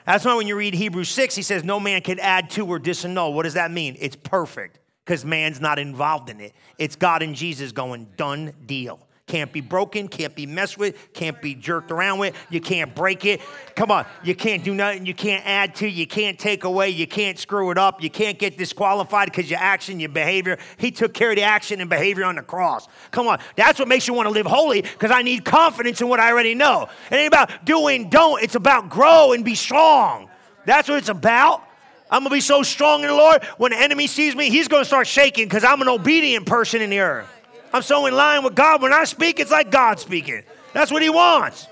That's 0.08 0.26
why 0.26 0.34
when 0.34 0.48
you 0.48 0.56
read 0.56 0.74
Hebrews 0.74 1.10
6, 1.10 1.36
he 1.36 1.44
says, 1.44 1.64
No 1.64 1.80
man 1.80 2.02
can 2.02 2.18
add 2.18 2.50
to 2.52 2.66
or 2.66 2.80
disannul. 2.80 3.34
What 3.34 3.44
does 3.44 3.54
that 3.54 3.70
mean? 3.70 3.96
It's 4.00 4.16
perfect 4.16 4.80
because 5.06 5.24
man's 5.24 5.62
not 5.62 5.78
involved 5.78 6.32
in 6.32 6.40
it. 6.40 6.54
It's 6.80 6.96
God 6.96 7.22
and 7.22 7.36
Jesus 7.36 7.72
going, 7.72 8.08
done 8.18 8.52
deal. 8.66 9.08
Can't 9.30 9.54
be 9.54 9.62
broken, 9.62 10.08
can't 10.08 10.34
be 10.34 10.48
messed 10.48 10.80
with, 10.80 11.14
can't 11.14 11.40
be 11.40 11.54
jerked 11.54 11.92
around 11.92 12.18
with. 12.18 12.36
You 12.50 12.60
can't 12.60 12.96
break 12.96 13.26
it. 13.26 13.42
Come 13.76 13.92
on, 13.92 14.08
you 14.24 14.34
can't 14.34 14.64
do 14.64 14.74
nothing. 14.74 15.06
You 15.06 15.14
can't 15.14 15.46
add 15.46 15.76
to, 15.76 15.88
you 15.88 16.08
can't 16.08 16.40
take 16.40 16.64
away, 16.64 16.90
you 16.90 17.06
can't 17.06 17.38
screw 17.38 17.70
it 17.70 17.78
up. 17.78 18.02
You 18.02 18.10
can't 18.10 18.40
get 18.40 18.58
disqualified 18.58 19.28
because 19.28 19.48
your 19.48 19.60
action, 19.60 20.00
your 20.00 20.10
behavior. 20.10 20.58
He 20.78 20.90
took 20.90 21.14
care 21.14 21.30
of 21.30 21.36
the 21.36 21.44
action 21.44 21.80
and 21.80 21.88
behavior 21.88 22.26
on 22.26 22.38
the 22.38 22.42
cross. 22.42 22.88
Come 23.12 23.28
on, 23.28 23.40
that's 23.56 23.78
what 23.78 23.88
makes 23.88 24.08
you 24.08 24.16
want 24.16 24.26
to 24.26 24.32
live 24.32 24.48
holy 24.48 24.82
because 24.82 25.12
I 25.12 25.22
need 25.22 25.46
confidence 25.46 26.02
in 26.02 26.08
what 26.08 26.20
I 26.20 26.32
already 26.32 26.56
know. 26.56 26.90
It 27.12 27.16
ain't 27.16 27.28
about 27.28 27.66
doing, 27.66 28.10
don't. 28.10 28.42
It's 28.42 28.56
about 28.56 28.90
grow 28.90 29.34
and 29.34 29.46
be 29.46 29.54
strong. 29.54 30.28
That's 30.66 30.90
what 30.90 30.98
it's 30.98 31.10
about. 31.10 31.64
I'm 32.10 32.24
gonna 32.24 32.34
be 32.34 32.42
so 32.42 32.64
strong 32.64 33.02
in 33.02 33.10
the 33.10 33.14
Lord. 33.14 33.44
When 33.58 33.74
the 33.74 33.78
enemy 33.78 34.08
sees 34.08 34.36
me, 34.36 34.50
he's 34.50 34.68
gonna 34.68 34.86
start 34.86 35.06
shaking 35.06 35.46
because 35.46 35.64
I'm 35.64 35.84
an 35.84 35.88
obedient 35.88 36.48
person 36.48 36.82
in 36.82 36.90
the 36.90 37.02
earth. 37.02 37.28
I'm 37.74 37.82
so 37.82 38.06
in 38.06 38.16
line 38.16 38.44
with 38.44 38.56
God. 38.56 38.82
When 38.82 38.94
I 38.94 39.04
speak, 39.04 39.40
it's 39.40 39.52
like 39.52 39.72
God 39.72 40.00
speaking. 40.00 40.44
That's 40.74 40.92
what 40.92 41.02
He 41.02 41.10
wants. 41.10 41.68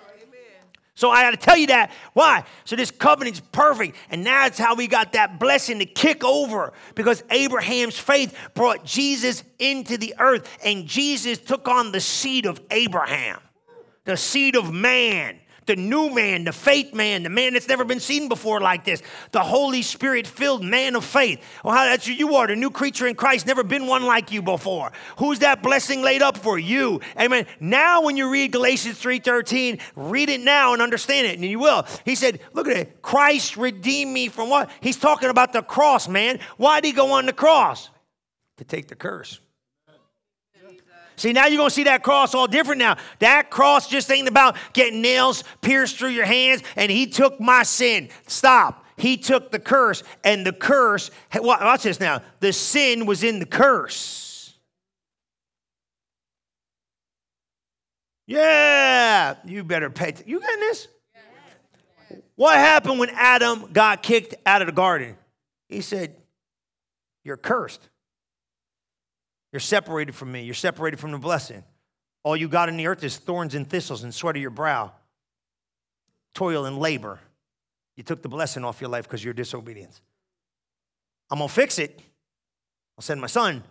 So 0.97 1.11
I 1.11 1.21
got 1.21 1.31
to 1.31 1.37
tell 1.37 1.55
you 1.55 1.67
that. 1.67 1.91
Why? 2.13 2.43
So 2.65 2.75
this 2.75 2.89
covenant's 2.89 3.39
perfect. 3.39 3.95
And 4.09 4.25
that's 4.25 4.57
how 4.57 4.73
we 4.73 4.87
got 4.87 5.13
that 5.13 5.39
blessing 5.39 5.77
to 5.77 5.85
kick 5.85 6.23
over 6.23 6.73
because 6.95 7.23
Abraham's 7.29 7.99
faith 7.99 8.35
brought 8.55 8.83
Jesus 8.83 9.43
into 9.59 9.97
the 9.97 10.15
earth 10.17 10.49
and 10.65 10.87
Jesus 10.87 11.37
took 11.37 11.67
on 11.67 11.91
the 11.91 12.01
seed 12.01 12.47
of 12.47 12.59
Abraham, 12.71 13.39
the 14.05 14.17
seed 14.17 14.55
of 14.55 14.73
man 14.73 15.37
the 15.67 15.75
new 15.75 16.09
man, 16.09 16.45
the 16.45 16.51
faith 16.51 16.93
man, 16.93 17.23
the 17.23 17.29
man 17.29 17.53
that's 17.53 17.67
never 17.67 17.85
been 17.85 17.99
seen 17.99 18.27
before 18.29 18.59
like 18.59 18.85
this, 18.85 19.01
the 19.31 19.41
Holy 19.41 19.81
Spirit 19.81 20.25
filled 20.25 20.63
man 20.63 20.95
of 20.95 21.05
faith. 21.05 21.43
Well, 21.63 21.75
how 21.75 21.85
that's 21.85 22.07
who 22.07 22.13
you 22.13 22.35
are, 22.35 22.47
the 22.47 22.55
new 22.55 22.71
creature 22.71 23.07
in 23.07 23.15
Christ, 23.15 23.45
never 23.45 23.63
been 23.63 23.87
one 23.87 24.05
like 24.05 24.31
you 24.31 24.41
before. 24.41 24.91
Who's 25.17 25.39
that 25.39 25.61
blessing 25.61 26.01
laid 26.01 26.21
up 26.21 26.37
for 26.37 26.57
you? 26.57 27.01
Amen. 27.19 27.45
Now, 27.59 28.01
when 28.01 28.17
you 28.17 28.29
read 28.29 28.51
Galatians 28.51 28.99
3:13, 28.99 29.79
read 29.95 30.29
it 30.29 30.41
now 30.41 30.73
and 30.73 30.81
understand 30.81 31.27
it, 31.27 31.35
and 31.35 31.43
you 31.43 31.59
will. 31.59 31.85
He 32.05 32.15
said, 32.15 32.39
Look 32.53 32.67
at 32.67 32.77
it. 32.77 33.01
Christ 33.01 33.57
redeemed 33.57 34.13
me 34.13 34.29
from 34.29 34.49
what? 34.49 34.69
He's 34.81 34.97
talking 34.97 35.29
about 35.29 35.53
the 35.53 35.61
cross, 35.61 36.07
man. 36.07 36.39
Why 36.57 36.79
did 36.81 36.87
he 36.87 36.93
go 36.93 37.11
on 37.11 37.25
the 37.25 37.33
cross? 37.33 37.89
To 38.57 38.63
take 38.63 38.87
the 38.87 38.95
curse. 38.95 39.39
See, 41.17 41.33
now 41.33 41.47
you're 41.47 41.57
going 41.57 41.69
to 41.69 41.75
see 41.75 41.85
that 41.85 42.03
cross 42.03 42.35
all 42.35 42.47
different 42.47 42.79
now. 42.79 42.97
That 43.19 43.49
cross 43.49 43.89
just 43.89 44.09
ain't 44.11 44.27
about 44.27 44.55
getting 44.73 45.01
nails 45.01 45.43
pierced 45.61 45.97
through 45.97 46.09
your 46.09 46.25
hands 46.25 46.61
and 46.75 46.91
he 46.91 47.07
took 47.07 47.39
my 47.39 47.63
sin. 47.63 48.09
Stop. 48.27 48.85
He 48.97 49.17
took 49.17 49.51
the 49.51 49.59
curse 49.59 50.03
and 50.23 50.45
the 50.45 50.53
curse, 50.53 51.11
watch 51.35 51.83
this 51.83 51.99
now. 51.99 52.21
The 52.39 52.53
sin 52.53 53.05
was 53.05 53.23
in 53.23 53.39
the 53.39 53.45
curse. 53.45 54.53
Yeah, 58.27 59.35
you 59.45 59.63
better 59.63 59.89
pay. 59.89 60.11
T- 60.11 60.23
you 60.27 60.39
getting 60.39 60.59
this? 60.59 60.87
What 62.35 62.55
happened 62.55 62.99
when 62.99 63.09
Adam 63.11 63.71
got 63.71 64.03
kicked 64.03 64.35
out 64.45 64.61
of 64.61 64.67
the 64.67 64.73
garden? 64.73 65.15
He 65.69 65.81
said, 65.81 66.15
You're 67.23 67.37
cursed. 67.37 67.87
You're 69.57 69.61
separated 69.61 70.13
from 70.13 70.31
me. 70.31 70.43
You're 70.43 70.53
separated 70.53 70.99
from 70.99 71.13
the 71.13 71.17
blessing. 71.17 71.63
All 72.21 72.37
you 72.37 72.47
got 72.47 72.69
in 72.69 72.77
the 72.77 72.85
earth 72.85 73.03
is 73.03 73.17
thorns 73.17 73.55
and 73.55 73.67
thistles 73.67 74.03
and 74.03 74.13
sweat 74.13 74.35
of 74.35 74.41
your 74.43 74.51
brow, 74.51 74.91
toil 76.35 76.65
and 76.65 76.77
labor. 76.77 77.19
You 77.95 78.03
took 78.03 78.21
the 78.21 78.29
blessing 78.29 78.63
off 78.63 78.79
your 78.79 78.91
life 78.91 79.05
because 79.05 79.21
of 79.21 79.25
your 79.25 79.33
disobedience. 79.33 79.99
I'm 81.31 81.39
going 81.39 81.47
to 81.47 81.53
fix 81.55 81.79
it. 81.79 81.99
I'll 82.99 83.01
send 83.01 83.19
my 83.19 83.25
son, 83.25 83.63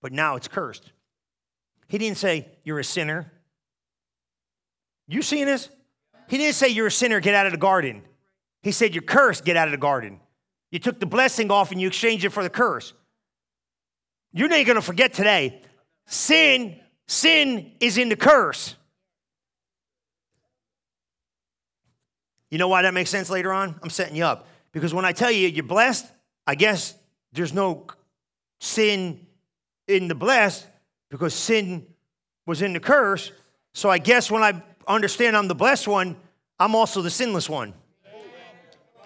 but 0.00 0.12
now 0.12 0.36
it's 0.36 0.46
cursed. 0.46 0.92
He 1.88 1.98
didn't 1.98 2.18
say, 2.18 2.46
You're 2.62 2.78
a 2.78 2.84
sinner. 2.84 3.32
You 5.08 5.20
seeing 5.20 5.46
this? 5.46 5.68
He 6.28 6.38
didn't 6.38 6.54
say, 6.54 6.68
You're 6.68 6.86
a 6.86 6.92
sinner, 6.92 7.18
get 7.18 7.34
out 7.34 7.46
of 7.46 7.52
the 7.52 7.58
garden. 7.58 8.02
He 8.62 8.70
said, 8.70 8.94
You're 8.94 9.02
cursed, 9.02 9.44
get 9.44 9.56
out 9.56 9.66
of 9.66 9.72
the 9.72 9.78
garden. 9.78 10.20
You 10.70 10.78
took 10.78 11.00
the 11.00 11.06
blessing 11.06 11.50
off 11.50 11.72
and 11.72 11.80
you 11.80 11.88
exchanged 11.88 12.24
it 12.24 12.30
for 12.30 12.44
the 12.44 12.50
curse. 12.50 12.94
You're 14.34 14.48
not 14.48 14.66
going 14.66 14.74
to 14.74 14.82
forget 14.82 15.14
today. 15.14 15.62
Sin, 16.06 16.78
sin 17.06 17.72
is 17.78 17.96
in 17.96 18.08
the 18.08 18.16
curse. 18.16 18.74
You 22.50 22.58
know 22.58 22.68
why 22.68 22.82
that 22.82 22.92
makes 22.92 23.10
sense 23.10 23.30
later 23.30 23.52
on? 23.52 23.78
I'm 23.80 23.90
setting 23.90 24.16
you 24.16 24.24
up. 24.24 24.48
Because 24.72 24.92
when 24.92 25.04
I 25.04 25.12
tell 25.12 25.30
you 25.30 25.46
you're 25.48 25.64
blessed, 25.64 26.06
I 26.46 26.56
guess 26.56 26.94
there's 27.32 27.52
no 27.52 27.86
sin 28.60 29.24
in 29.86 30.08
the 30.08 30.14
blessed 30.16 30.66
because 31.10 31.32
sin 31.32 31.86
was 32.44 32.60
in 32.60 32.72
the 32.72 32.80
curse. 32.80 33.30
So 33.72 33.88
I 33.88 33.98
guess 33.98 34.32
when 34.32 34.42
I 34.42 34.62
understand 34.88 35.36
I'm 35.36 35.46
the 35.46 35.54
blessed 35.54 35.86
one, 35.86 36.16
I'm 36.58 36.74
also 36.74 37.02
the 37.02 37.10
sinless 37.10 37.48
one. 37.48 37.72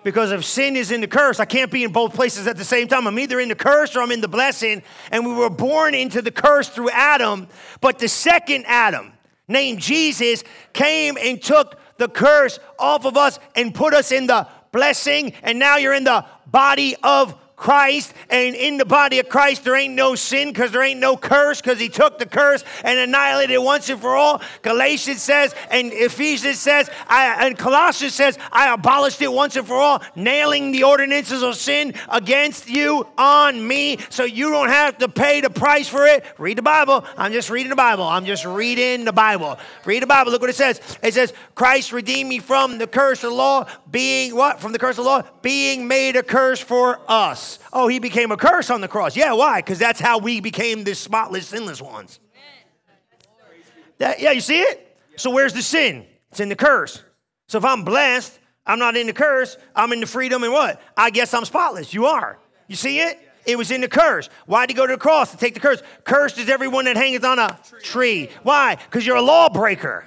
Because 0.04 0.32
if 0.32 0.44
sin 0.44 0.76
is 0.76 0.90
in 0.90 1.00
the 1.00 1.08
curse, 1.08 1.40
I 1.40 1.44
can't 1.44 1.70
be 1.70 1.84
in 1.84 1.92
both 1.92 2.14
places 2.14 2.46
at 2.46 2.56
the 2.56 2.64
same 2.64 2.88
time. 2.88 3.06
I'm 3.06 3.18
either 3.18 3.40
in 3.40 3.48
the 3.48 3.54
curse 3.54 3.96
or 3.96 4.02
I'm 4.02 4.12
in 4.12 4.20
the 4.20 4.28
blessing. 4.28 4.82
And 5.10 5.26
we 5.26 5.34
were 5.34 5.50
born 5.50 5.94
into 5.94 6.22
the 6.22 6.30
curse 6.30 6.68
through 6.68 6.90
Adam. 6.90 7.48
But 7.80 7.98
the 7.98 8.08
second 8.08 8.64
Adam, 8.66 9.12
named 9.48 9.80
Jesus, 9.80 10.44
came 10.72 11.16
and 11.20 11.42
took 11.42 11.78
the 11.96 12.08
curse 12.08 12.58
off 12.78 13.04
of 13.04 13.16
us 13.16 13.38
and 13.54 13.74
put 13.74 13.94
us 13.94 14.12
in 14.12 14.26
the 14.26 14.46
blessing. 14.72 15.32
And 15.42 15.58
now 15.58 15.76
you're 15.76 15.94
in 15.94 16.04
the 16.04 16.24
body 16.46 16.96
of 17.02 17.34
Christ. 17.58 18.14
And 18.30 18.54
in 18.54 18.78
the 18.78 18.84
body 18.84 19.18
of 19.18 19.28
Christ, 19.28 19.64
there 19.64 19.74
ain't 19.74 19.94
no 19.94 20.14
sin 20.14 20.48
because 20.48 20.70
there 20.70 20.82
ain't 20.82 21.00
no 21.00 21.16
curse 21.16 21.60
because 21.60 21.80
he 21.80 21.88
took 21.88 22.18
the 22.18 22.26
curse 22.26 22.64
and 22.84 22.98
annihilated 22.98 23.54
it 23.54 23.62
once 23.62 23.90
and 23.90 24.00
for 24.00 24.14
all. 24.16 24.40
Galatians 24.62 25.20
says, 25.20 25.54
and 25.70 25.92
Ephesians 25.92 26.60
says, 26.60 26.88
I, 27.08 27.46
and 27.46 27.58
Colossians 27.58 28.14
says, 28.14 28.38
I 28.52 28.72
abolished 28.72 29.20
it 29.22 29.32
once 29.32 29.56
and 29.56 29.66
for 29.66 29.74
all, 29.74 30.02
nailing 30.14 30.70
the 30.70 30.84
ordinances 30.84 31.42
of 31.42 31.56
sin 31.56 31.94
against 32.08 32.70
you 32.70 33.06
on 33.18 33.66
me 33.66 33.98
so 34.08 34.22
you 34.24 34.50
don't 34.50 34.68
have 34.68 34.98
to 34.98 35.08
pay 35.08 35.40
the 35.40 35.50
price 35.50 35.88
for 35.88 36.06
it. 36.06 36.24
Read 36.38 36.58
the 36.58 36.62
Bible. 36.62 37.04
I'm 37.16 37.32
just 37.32 37.50
reading 37.50 37.70
the 37.70 37.76
Bible. 37.76 38.04
I'm 38.04 38.24
just 38.24 38.44
reading 38.44 39.04
the 39.04 39.12
Bible. 39.12 39.58
Read 39.84 40.02
the 40.02 40.06
Bible. 40.06 40.30
Look 40.30 40.42
what 40.42 40.50
it 40.50 40.56
says. 40.56 40.80
It 41.02 41.14
says, 41.14 41.32
Christ 41.56 41.92
redeemed 41.92 42.30
me 42.30 42.38
from 42.38 42.78
the 42.78 42.86
curse 42.86 43.24
of 43.24 43.30
the 43.30 43.36
law, 43.36 43.66
being 43.90 44.36
what? 44.36 44.60
From 44.60 44.72
the 44.72 44.78
curse 44.78 44.98
of 44.98 45.04
the 45.04 45.10
law? 45.10 45.22
Being 45.42 45.88
made 45.88 46.14
a 46.14 46.22
curse 46.22 46.60
for 46.60 47.00
us. 47.08 47.47
Oh, 47.72 47.88
he 47.88 47.98
became 47.98 48.32
a 48.32 48.36
curse 48.36 48.70
on 48.70 48.80
the 48.80 48.88
cross. 48.88 49.16
Yeah, 49.16 49.32
why? 49.32 49.60
Because 49.60 49.78
that's 49.78 50.00
how 50.00 50.18
we 50.18 50.40
became 50.40 50.84
the 50.84 50.94
spotless, 50.94 51.48
sinless 51.48 51.80
ones. 51.80 52.20
That, 53.98 54.20
yeah, 54.20 54.32
you 54.32 54.40
see 54.40 54.60
it? 54.60 54.96
So 55.16 55.30
where's 55.30 55.52
the 55.52 55.62
sin? 55.62 56.06
It's 56.30 56.40
in 56.40 56.48
the 56.48 56.56
curse. 56.56 57.02
So 57.48 57.58
if 57.58 57.64
I'm 57.64 57.84
blessed, 57.84 58.38
I'm 58.66 58.78
not 58.78 58.96
in 58.96 59.06
the 59.06 59.12
curse, 59.12 59.56
I'm 59.74 59.92
in 59.92 60.00
the 60.00 60.06
freedom 60.06 60.44
and 60.44 60.52
what? 60.52 60.80
I 60.96 61.10
guess 61.10 61.32
I'm 61.34 61.44
spotless. 61.44 61.94
You 61.94 62.06
are. 62.06 62.38
You 62.68 62.76
see 62.76 63.00
it? 63.00 63.18
It 63.46 63.56
was 63.56 63.70
in 63.70 63.80
the 63.80 63.88
curse. 63.88 64.28
Why'd 64.46 64.68
he 64.68 64.74
go 64.74 64.86
to 64.86 64.92
the 64.92 64.98
cross 64.98 65.30
to 65.30 65.38
take 65.38 65.54
the 65.54 65.60
curse? 65.60 65.82
Cursed 66.04 66.36
is 66.38 66.50
everyone 66.50 66.84
that 66.84 66.96
hangeth 66.96 67.24
on 67.24 67.38
a 67.38 67.58
tree. 67.82 68.28
Why? 68.42 68.74
Because 68.74 69.06
you're 69.06 69.16
a 69.16 69.22
lawbreaker. 69.22 70.04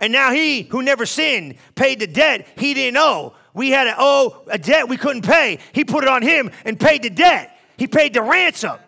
And 0.00 0.12
now 0.12 0.32
he 0.32 0.62
who 0.62 0.82
never 0.82 1.04
sinned 1.04 1.56
paid 1.74 2.00
the 2.00 2.06
debt 2.06 2.48
he 2.56 2.74
didn't 2.74 2.96
owe. 2.96 3.34
We 3.54 3.70
had 3.70 3.84
to 3.84 3.94
owe 3.98 4.34
oh, 4.34 4.42
a 4.48 4.58
debt 4.58 4.88
we 4.88 4.96
couldn't 4.96 5.22
pay. 5.22 5.58
He 5.72 5.84
put 5.84 6.04
it 6.04 6.08
on 6.08 6.22
him 6.22 6.50
and 6.64 6.78
paid 6.80 7.02
the 7.02 7.10
debt. 7.10 7.56
He 7.76 7.86
paid 7.86 8.14
the 8.14 8.22
ransom. 8.22 8.78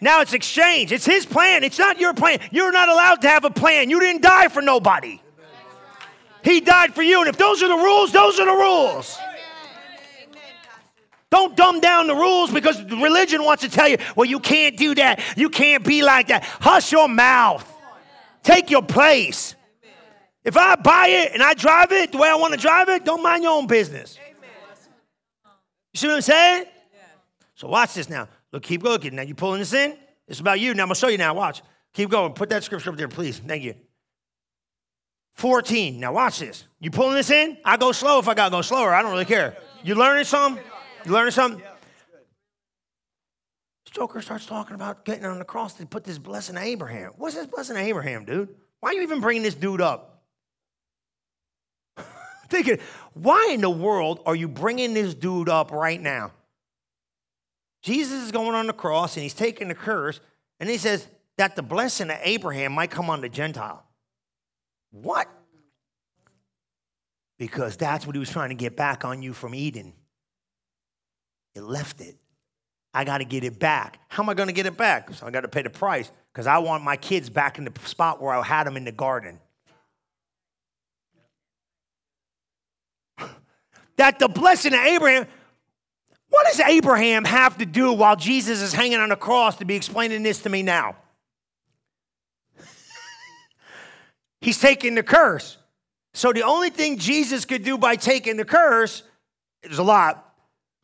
Now 0.00 0.20
it's 0.20 0.32
exchange. 0.32 0.92
It's 0.92 1.04
his 1.04 1.26
plan. 1.26 1.64
It's 1.64 1.78
not 1.78 1.98
your 1.98 2.14
plan. 2.14 2.40
You're 2.50 2.72
not 2.72 2.88
allowed 2.88 3.22
to 3.22 3.28
have 3.28 3.44
a 3.44 3.50
plan. 3.50 3.90
You 3.90 4.00
didn't 4.00 4.22
die 4.22 4.48
for 4.48 4.62
nobody. 4.62 5.20
He 6.42 6.60
died 6.60 6.94
for 6.94 7.02
you. 7.02 7.20
And 7.20 7.28
if 7.28 7.36
those 7.36 7.62
are 7.62 7.68
the 7.68 7.76
rules, 7.76 8.12
those 8.12 8.38
are 8.38 8.46
the 8.46 8.52
rules. 8.52 9.18
Don't 11.30 11.56
dumb 11.56 11.80
down 11.80 12.08
the 12.08 12.14
rules 12.14 12.50
because 12.50 12.82
religion 12.84 13.44
wants 13.44 13.62
to 13.62 13.68
tell 13.68 13.88
you, 13.88 13.98
well, 14.16 14.28
you 14.28 14.40
can't 14.40 14.76
do 14.76 14.94
that. 14.96 15.20
You 15.36 15.48
can't 15.48 15.84
be 15.84 16.02
like 16.02 16.28
that. 16.28 16.44
Hush 16.44 16.90
your 16.90 17.08
mouth. 17.08 17.66
Take 18.42 18.70
your 18.70 18.82
place. 18.82 19.54
If 20.44 20.56
I 20.56 20.74
buy 20.76 21.08
it 21.08 21.32
and 21.34 21.42
I 21.42 21.54
drive 21.54 21.92
it 21.92 22.12
the 22.12 22.18
way 22.18 22.28
I 22.28 22.34
want 22.34 22.54
to 22.54 22.58
drive 22.58 22.88
it, 22.88 23.04
don't 23.04 23.22
mind 23.22 23.42
your 23.42 23.52
own 23.52 23.66
business. 23.66 24.18
You 25.92 25.98
see 25.98 26.06
what 26.06 26.16
I'm 26.16 26.22
saying? 26.22 26.64
So 27.54 27.68
watch 27.68 27.94
this 27.94 28.08
now. 28.08 28.28
Look, 28.52 28.62
keep 28.62 28.82
looking. 28.82 29.14
Now 29.14 29.22
you 29.22 29.34
pulling 29.34 29.60
this 29.60 29.74
in. 29.74 29.96
It's 30.26 30.40
about 30.40 30.60
you. 30.60 30.72
Now 30.72 30.84
I'm 30.84 30.88
gonna 30.88 30.94
show 30.94 31.08
you 31.08 31.18
now. 31.18 31.34
Watch. 31.34 31.62
Keep 31.92 32.10
going. 32.10 32.32
Put 32.32 32.48
that 32.50 32.64
scripture 32.64 32.90
up 32.90 32.96
there, 32.96 33.08
please. 33.08 33.38
Thank 33.38 33.64
you. 33.64 33.74
14. 35.34 36.00
Now 36.00 36.12
watch 36.12 36.38
this. 36.38 36.64
You 36.78 36.90
pulling 36.90 37.16
this 37.16 37.30
in? 37.30 37.58
I 37.64 37.76
go 37.76 37.92
slow 37.92 38.18
if 38.18 38.28
I 38.28 38.34
gotta 38.34 38.50
go 38.50 38.62
slower. 38.62 38.94
I 38.94 39.02
don't 39.02 39.12
really 39.12 39.24
care. 39.24 39.56
You 39.82 39.94
learning 39.94 40.24
something? 40.24 40.62
You 41.04 41.12
learning 41.12 41.32
something? 41.32 41.62
This 43.84 43.92
Joker 43.92 44.22
starts 44.22 44.46
talking 44.46 44.74
about 44.74 45.04
getting 45.04 45.24
on 45.24 45.38
the 45.38 45.44
cross 45.44 45.74
to 45.74 45.86
put 45.86 46.04
this 46.04 46.18
blessing 46.18 46.54
to 46.54 46.62
Abraham. 46.62 47.12
What's 47.16 47.34
this 47.34 47.46
blessing 47.46 47.76
to 47.76 47.82
Abraham, 47.82 48.24
dude? 48.24 48.54
Why 48.80 48.90
are 48.90 48.94
you 48.94 49.02
even 49.02 49.20
bringing 49.20 49.42
this 49.42 49.54
dude 49.54 49.80
up? 49.80 50.09
Thinking, 52.50 52.78
why 53.14 53.50
in 53.52 53.60
the 53.60 53.70
world 53.70 54.20
are 54.26 54.34
you 54.34 54.48
bringing 54.48 54.92
this 54.92 55.14
dude 55.14 55.48
up 55.48 55.70
right 55.70 56.00
now? 56.00 56.32
Jesus 57.82 58.24
is 58.24 58.32
going 58.32 58.54
on 58.54 58.66
the 58.66 58.72
cross 58.72 59.16
and 59.16 59.22
he's 59.22 59.34
taking 59.34 59.68
the 59.68 59.74
curse, 59.74 60.20
and 60.58 60.68
he 60.68 60.76
says 60.76 61.08
that 61.38 61.56
the 61.56 61.62
blessing 61.62 62.10
of 62.10 62.18
Abraham 62.22 62.72
might 62.72 62.90
come 62.90 63.08
on 63.08 63.20
the 63.20 63.28
Gentile. 63.28 63.82
What? 64.90 65.28
Because 67.38 67.76
that's 67.78 68.06
what 68.06 68.14
he 68.14 68.20
was 68.20 68.28
trying 68.28 68.50
to 68.50 68.54
get 68.54 68.76
back 68.76 69.04
on 69.04 69.22
you 69.22 69.32
from 69.32 69.54
Eden. 69.54 69.94
You 71.54 71.62
left 71.62 72.00
it. 72.00 72.16
I 72.92 73.04
got 73.04 73.18
to 73.18 73.24
get 73.24 73.44
it 73.44 73.58
back. 73.58 74.00
How 74.08 74.24
am 74.24 74.28
I 74.28 74.34
going 74.34 74.48
to 74.48 74.52
get 74.52 74.66
it 74.66 74.76
back? 74.76 75.14
So 75.14 75.26
I 75.26 75.30
got 75.30 75.42
to 75.42 75.48
pay 75.48 75.62
the 75.62 75.70
price 75.70 76.10
because 76.32 76.46
I 76.48 76.58
want 76.58 76.82
my 76.82 76.96
kids 76.96 77.30
back 77.30 77.56
in 77.56 77.64
the 77.64 77.72
spot 77.84 78.20
where 78.20 78.34
I 78.34 78.42
had 78.42 78.66
them 78.66 78.76
in 78.76 78.84
the 78.84 78.92
garden. 78.92 79.38
That 84.00 84.18
the 84.18 84.28
blessing 84.28 84.72
of 84.72 84.80
Abraham, 84.80 85.26
what 86.30 86.46
does 86.46 86.60
Abraham 86.60 87.22
have 87.26 87.58
to 87.58 87.66
do 87.66 87.92
while 87.92 88.16
Jesus 88.16 88.62
is 88.62 88.72
hanging 88.72 88.98
on 88.98 89.10
the 89.10 89.16
cross 89.16 89.56
to 89.56 89.66
be 89.66 89.76
explaining 89.76 90.22
this 90.22 90.40
to 90.40 90.48
me 90.48 90.62
now? 90.62 90.96
He's 94.40 94.58
taking 94.58 94.94
the 94.94 95.02
curse. 95.02 95.58
So 96.14 96.32
the 96.32 96.44
only 96.44 96.70
thing 96.70 96.96
Jesus 96.96 97.44
could 97.44 97.62
do 97.62 97.76
by 97.76 97.96
taking 97.96 98.38
the 98.38 98.44
curse, 98.46 99.02
there's 99.62 99.78
a 99.78 99.82
lot, 99.82 100.29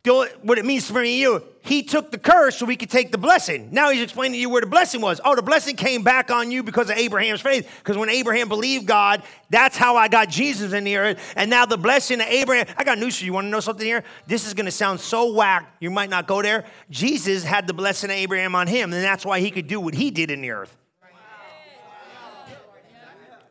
what 0.07 0.59
it 0.59 0.65
means 0.65 0.91
for 0.91 1.01
me 1.01 1.21
you, 1.21 1.43
he 1.61 1.83
took 1.83 2.13
the 2.13 2.19
curse 2.19 2.57
so 2.57 2.67
we 2.67 2.77
could 2.77 2.91
take 2.91 3.11
the 3.11 3.19
blessing. 3.19 3.71
Now 3.73 3.91
he's 3.91 4.03
explaining 4.03 4.35
to 4.35 4.39
you 4.39 4.49
where 4.49 4.61
the 4.61 4.69
blessing 4.69 5.01
was. 5.01 5.21
Oh, 5.25 5.35
the 5.35 5.43
blessing 5.43 5.75
came 5.75 6.05
back 6.05 6.31
on 6.31 6.51
you 6.51 6.63
because 6.63 6.91
of 6.91 6.97
Abraham's 6.97 7.41
faith. 7.41 7.69
Because 7.79 7.97
when 7.97 8.09
Abraham 8.09 8.49
believed 8.49 8.87
God, 8.87 9.23
that's 9.51 9.77
how 9.77 9.97
I 9.97 10.07
got 10.07 10.29
Jesus 10.29 10.73
in 10.73 10.85
the 10.85 10.97
earth. 10.97 11.21
And 11.35 11.51
now 11.51 11.67
the 11.67 11.77
blessing 11.77 12.21
of 12.21 12.29
Abraham, 12.29 12.67
I 12.77 12.85
got 12.85 12.99
news 12.99 13.19
for 13.19 13.25
you. 13.25 13.27
You 13.27 13.33
want 13.33 13.47
to 13.47 13.51
know 13.51 13.61
something 13.61 13.85
here? 13.85 14.05
This 14.29 14.47
is 14.47 14.55
going 14.55 14.67
to 14.67 14.73
sound 14.73 15.01
so 15.01 15.33
whack, 15.33 15.75
you 15.81 15.91
might 15.91 16.11
not 16.11 16.29
go 16.29 16.41
there. 16.41 16.65
Jesus 16.89 17.43
had 17.43 17.67
the 17.67 17.75
blessing 17.75 18.11
of 18.11 18.17
Abraham 18.17 18.55
on 18.55 18.69
him, 18.69 18.93
and 18.93 19.03
that's 19.03 19.27
why 19.27 19.41
he 19.41 19.51
could 19.51 19.67
do 19.67 19.81
what 19.81 19.95
he 19.95 20.13
did 20.13 20.31
in 20.31 20.43
the 20.43 20.51
earth. 20.51 20.77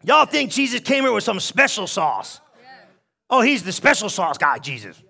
Y'all 0.03 0.25
think 0.25 0.51
Jesus 0.51 0.81
came 0.81 1.03
here 1.03 1.11
with 1.11 1.23
some 1.23 1.39
special 1.39 1.87
sauce. 1.87 2.39
Oh, 3.29 3.41
he's 3.41 3.63
the 3.63 3.71
special 3.71 4.07
sauce 4.07 4.37
guy, 4.37 4.59
Jesus. 4.59 5.01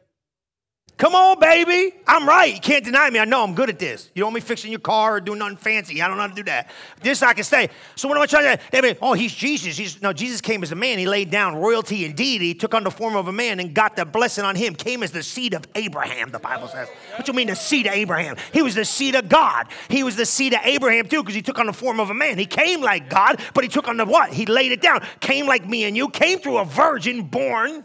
Come 0.97 1.13
on, 1.13 1.38
baby. 1.41 1.93
I'm 2.08 2.25
right. 2.25 2.53
You 2.53 2.62
can't 2.62 2.86
deny 2.86 3.10
me. 3.10 3.19
I 3.19 3.25
know 3.25 3.43
I'm 3.43 3.53
good 3.53 3.69
at 3.69 3.77
this. 3.77 4.10
You 4.13 4.21
don't 4.21 4.27
want 4.27 4.36
me 4.36 4.41
fixing 4.41 4.71
your 4.71 4.79
car 4.79 5.17
or 5.17 5.19
doing 5.19 5.39
nothing 5.39 5.58
fancy. 5.58 6.01
I 6.01 6.08
don't 6.08 6.15
know 6.15 6.23
how 6.23 6.29
to 6.29 6.36
do 6.36 6.43
that. 6.43 6.71
This 7.01 7.21
I 7.21 7.34
can 7.34 7.43
stay. 7.43 7.69
So 7.97 8.08
what 8.08 8.15
am 8.15 8.23
I 8.23 8.25
trying 8.27 8.58
to 8.58 8.63
They 8.71 8.79
mean, 8.79 8.95
oh, 9.01 9.12
he's 9.12 9.34
Jesus. 9.34 9.75
He's 9.75 10.01
no, 10.01 10.13
Jesus 10.13 10.39
came 10.39 10.63
as 10.63 10.71
a 10.71 10.75
man. 10.75 10.97
He 10.97 11.05
laid 11.05 11.31
down 11.31 11.58
royalty 11.58 12.05
and 12.05 12.15
deity, 12.15 12.53
took 12.53 12.73
on 12.73 12.86
the 12.86 12.91
form 12.91 13.17
of 13.17 13.27
a 13.27 13.34
man 13.34 13.60
and 13.60 13.73
got 13.73 13.97
the 13.97 14.05
blessing 14.05 14.45
on 14.45 14.55
him. 14.55 14.73
Came 14.73 15.03
as 15.03 15.12
the 15.12 15.21
seed 15.21 15.53
of 15.53 15.67
Abraham, 15.75 16.31
the 16.31 16.39
Bible 16.39 16.69
says. 16.69 16.88
What 17.17 17.27
you 17.27 17.34
mean 17.34 17.47
the 17.47 17.55
seed 17.58 17.88
of 17.88 17.93
Abraham? 17.93 18.38
He 18.53 18.62
was 18.62 18.75
the 18.75 18.86
seed 18.86 19.15
of 19.15 19.27
God. 19.27 19.67
He 19.89 20.03
was 20.03 20.15
the 20.15 20.25
seed 20.25 20.53
of 20.53 20.62
Abraham 20.63 21.10
too, 21.10 21.21
because 21.23 21.36
he 21.36 21.41
took 21.41 21.60
on 21.60 21.65
the 21.65 21.73
form 21.73 21.99
of 21.99 22.10
a 22.10 22.13
man. 22.13 22.38
He 22.38 22.45
came 22.45 22.79
like 22.79 23.10
God, 23.10 23.41
but 23.53 23.65
he 23.65 23.69
took 23.69 23.89
on 23.89 23.97
the 23.97 24.05
what? 24.05 24.31
He 24.31 24.45
laid 24.45 24.71
it 24.71 24.81
down. 24.81 25.05
Came 25.19 25.45
like 25.45 25.67
me 25.67 25.84
and 25.84 25.97
you, 25.97 26.08
came 26.08 26.39
through 26.39 26.60
a 26.60 26.65
virgin 26.65 27.23
born 27.23 27.84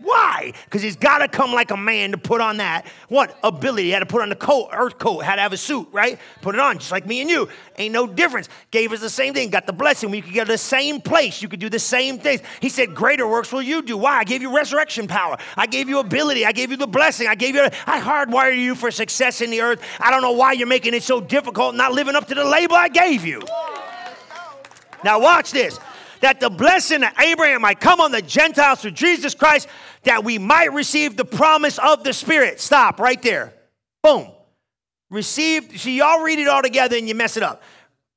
why? 0.00 0.52
Because 0.64 0.80
he's 0.80 0.94
got 0.94 1.18
to 1.18 1.28
come 1.28 1.52
like 1.52 1.72
a 1.72 1.76
man 1.76 2.12
to 2.12 2.18
put 2.18 2.40
on 2.40 2.58
that. 2.58 2.86
What? 3.08 3.36
Ability. 3.42 3.84
He 3.84 3.90
had 3.90 3.98
to 3.98 4.06
put 4.06 4.22
on 4.22 4.28
the 4.28 4.36
coat, 4.36 4.68
earth 4.72 4.98
coat, 4.98 5.24
had 5.24 5.36
to 5.36 5.42
have 5.42 5.52
a 5.52 5.56
suit, 5.56 5.88
right? 5.90 6.20
Put 6.40 6.54
it 6.54 6.60
on, 6.60 6.78
just 6.78 6.92
like 6.92 7.04
me 7.04 7.20
and 7.20 7.28
you. 7.28 7.48
Ain't 7.78 7.92
no 7.92 8.06
difference. 8.06 8.48
Gave 8.70 8.92
us 8.92 9.00
the 9.00 9.10
same 9.10 9.34
thing, 9.34 9.50
got 9.50 9.66
the 9.66 9.72
blessing. 9.72 10.10
We 10.10 10.20
could 10.20 10.32
get 10.32 10.46
to 10.46 10.52
the 10.52 10.58
same 10.58 11.00
place. 11.00 11.42
You 11.42 11.48
could 11.48 11.58
do 11.58 11.68
the 11.68 11.80
same 11.80 12.20
things. 12.20 12.42
He 12.60 12.68
said, 12.68 12.94
Greater 12.94 13.26
works 13.26 13.52
will 13.52 13.62
you 13.62 13.82
do. 13.82 13.96
Why? 13.96 14.18
I 14.18 14.24
gave 14.24 14.40
you 14.40 14.54
resurrection 14.54 15.08
power. 15.08 15.36
I 15.56 15.66
gave 15.66 15.88
you 15.88 15.98
ability. 15.98 16.46
I 16.46 16.52
gave 16.52 16.70
you 16.70 16.76
the 16.76 16.86
blessing. 16.86 17.26
I 17.26 17.34
gave 17.34 17.56
you, 17.56 17.62
I 17.86 18.00
hardwired 18.00 18.56
you 18.56 18.76
for 18.76 18.92
success 18.92 19.40
in 19.40 19.50
the 19.50 19.62
earth. 19.62 19.82
I 19.98 20.12
don't 20.12 20.22
know 20.22 20.32
why 20.32 20.52
you're 20.52 20.68
making 20.68 20.94
it 20.94 21.02
so 21.02 21.20
difficult, 21.20 21.74
not 21.74 21.92
living 21.92 22.14
up 22.14 22.28
to 22.28 22.34
the 22.36 22.44
label 22.44 22.76
I 22.76 22.88
gave 22.88 23.24
you. 23.24 23.42
Now, 25.04 25.20
watch 25.20 25.50
this 25.50 25.78
that 26.20 26.40
the 26.40 26.50
blessing 26.50 27.02
of 27.04 27.12
Abraham 27.18 27.62
might 27.62 27.80
come 27.80 28.00
on 28.00 28.12
the 28.12 28.22
Gentiles 28.22 28.82
through 28.82 28.92
Jesus 28.92 29.34
Christ, 29.34 29.68
that 30.04 30.24
we 30.24 30.38
might 30.38 30.72
receive 30.72 31.16
the 31.16 31.24
promise 31.24 31.78
of 31.78 32.04
the 32.04 32.12
Spirit. 32.12 32.60
Stop 32.60 33.00
right 33.00 33.20
there. 33.22 33.52
Boom. 34.02 34.30
Receive, 35.10 35.80
see, 35.80 35.96
y'all 35.96 36.22
read 36.22 36.38
it 36.38 36.48
all 36.48 36.62
together 36.62 36.96
and 36.96 37.08
you 37.08 37.14
mess 37.14 37.36
it 37.36 37.42
up. 37.42 37.62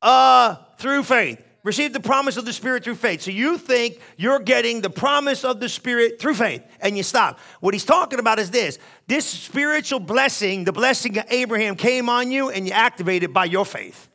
Uh, 0.01 0.55
through 0.77 1.03
faith. 1.03 1.41
Receive 1.63 1.93
the 1.93 1.99
promise 1.99 2.37
of 2.37 2.45
the 2.45 2.53
Spirit 2.53 2.83
through 2.83 2.95
faith. 2.95 3.21
So 3.21 3.29
you 3.29 3.57
think 3.57 4.01
you're 4.17 4.39
getting 4.39 4.81
the 4.81 4.89
promise 4.89 5.45
of 5.45 5.59
the 5.59 5.69
Spirit 5.69 6.19
through 6.19 6.33
faith, 6.33 6.63
and 6.79 6.97
you 6.97 7.03
stop. 7.03 7.39
What 7.59 7.75
he's 7.75 7.85
talking 7.85 8.17
about 8.17 8.39
is 8.39 8.49
this 8.49 8.79
this 9.07 9.27
spiritual 9.27 9.99
blessing, 9.99 10.63
the 10.63 10.71
blessing 10.71 11.19
of 11.19 11.25
Abraham, 11.29 11.75
came 11.75 12.09
on 12.09 12.31
you, 12.31 12.49
and 12.49 12.65
you 12.65 12.73
activated 12.73 13.31
by 13.31 13.45
your 13.45 13.65
faith. 13.65 14.09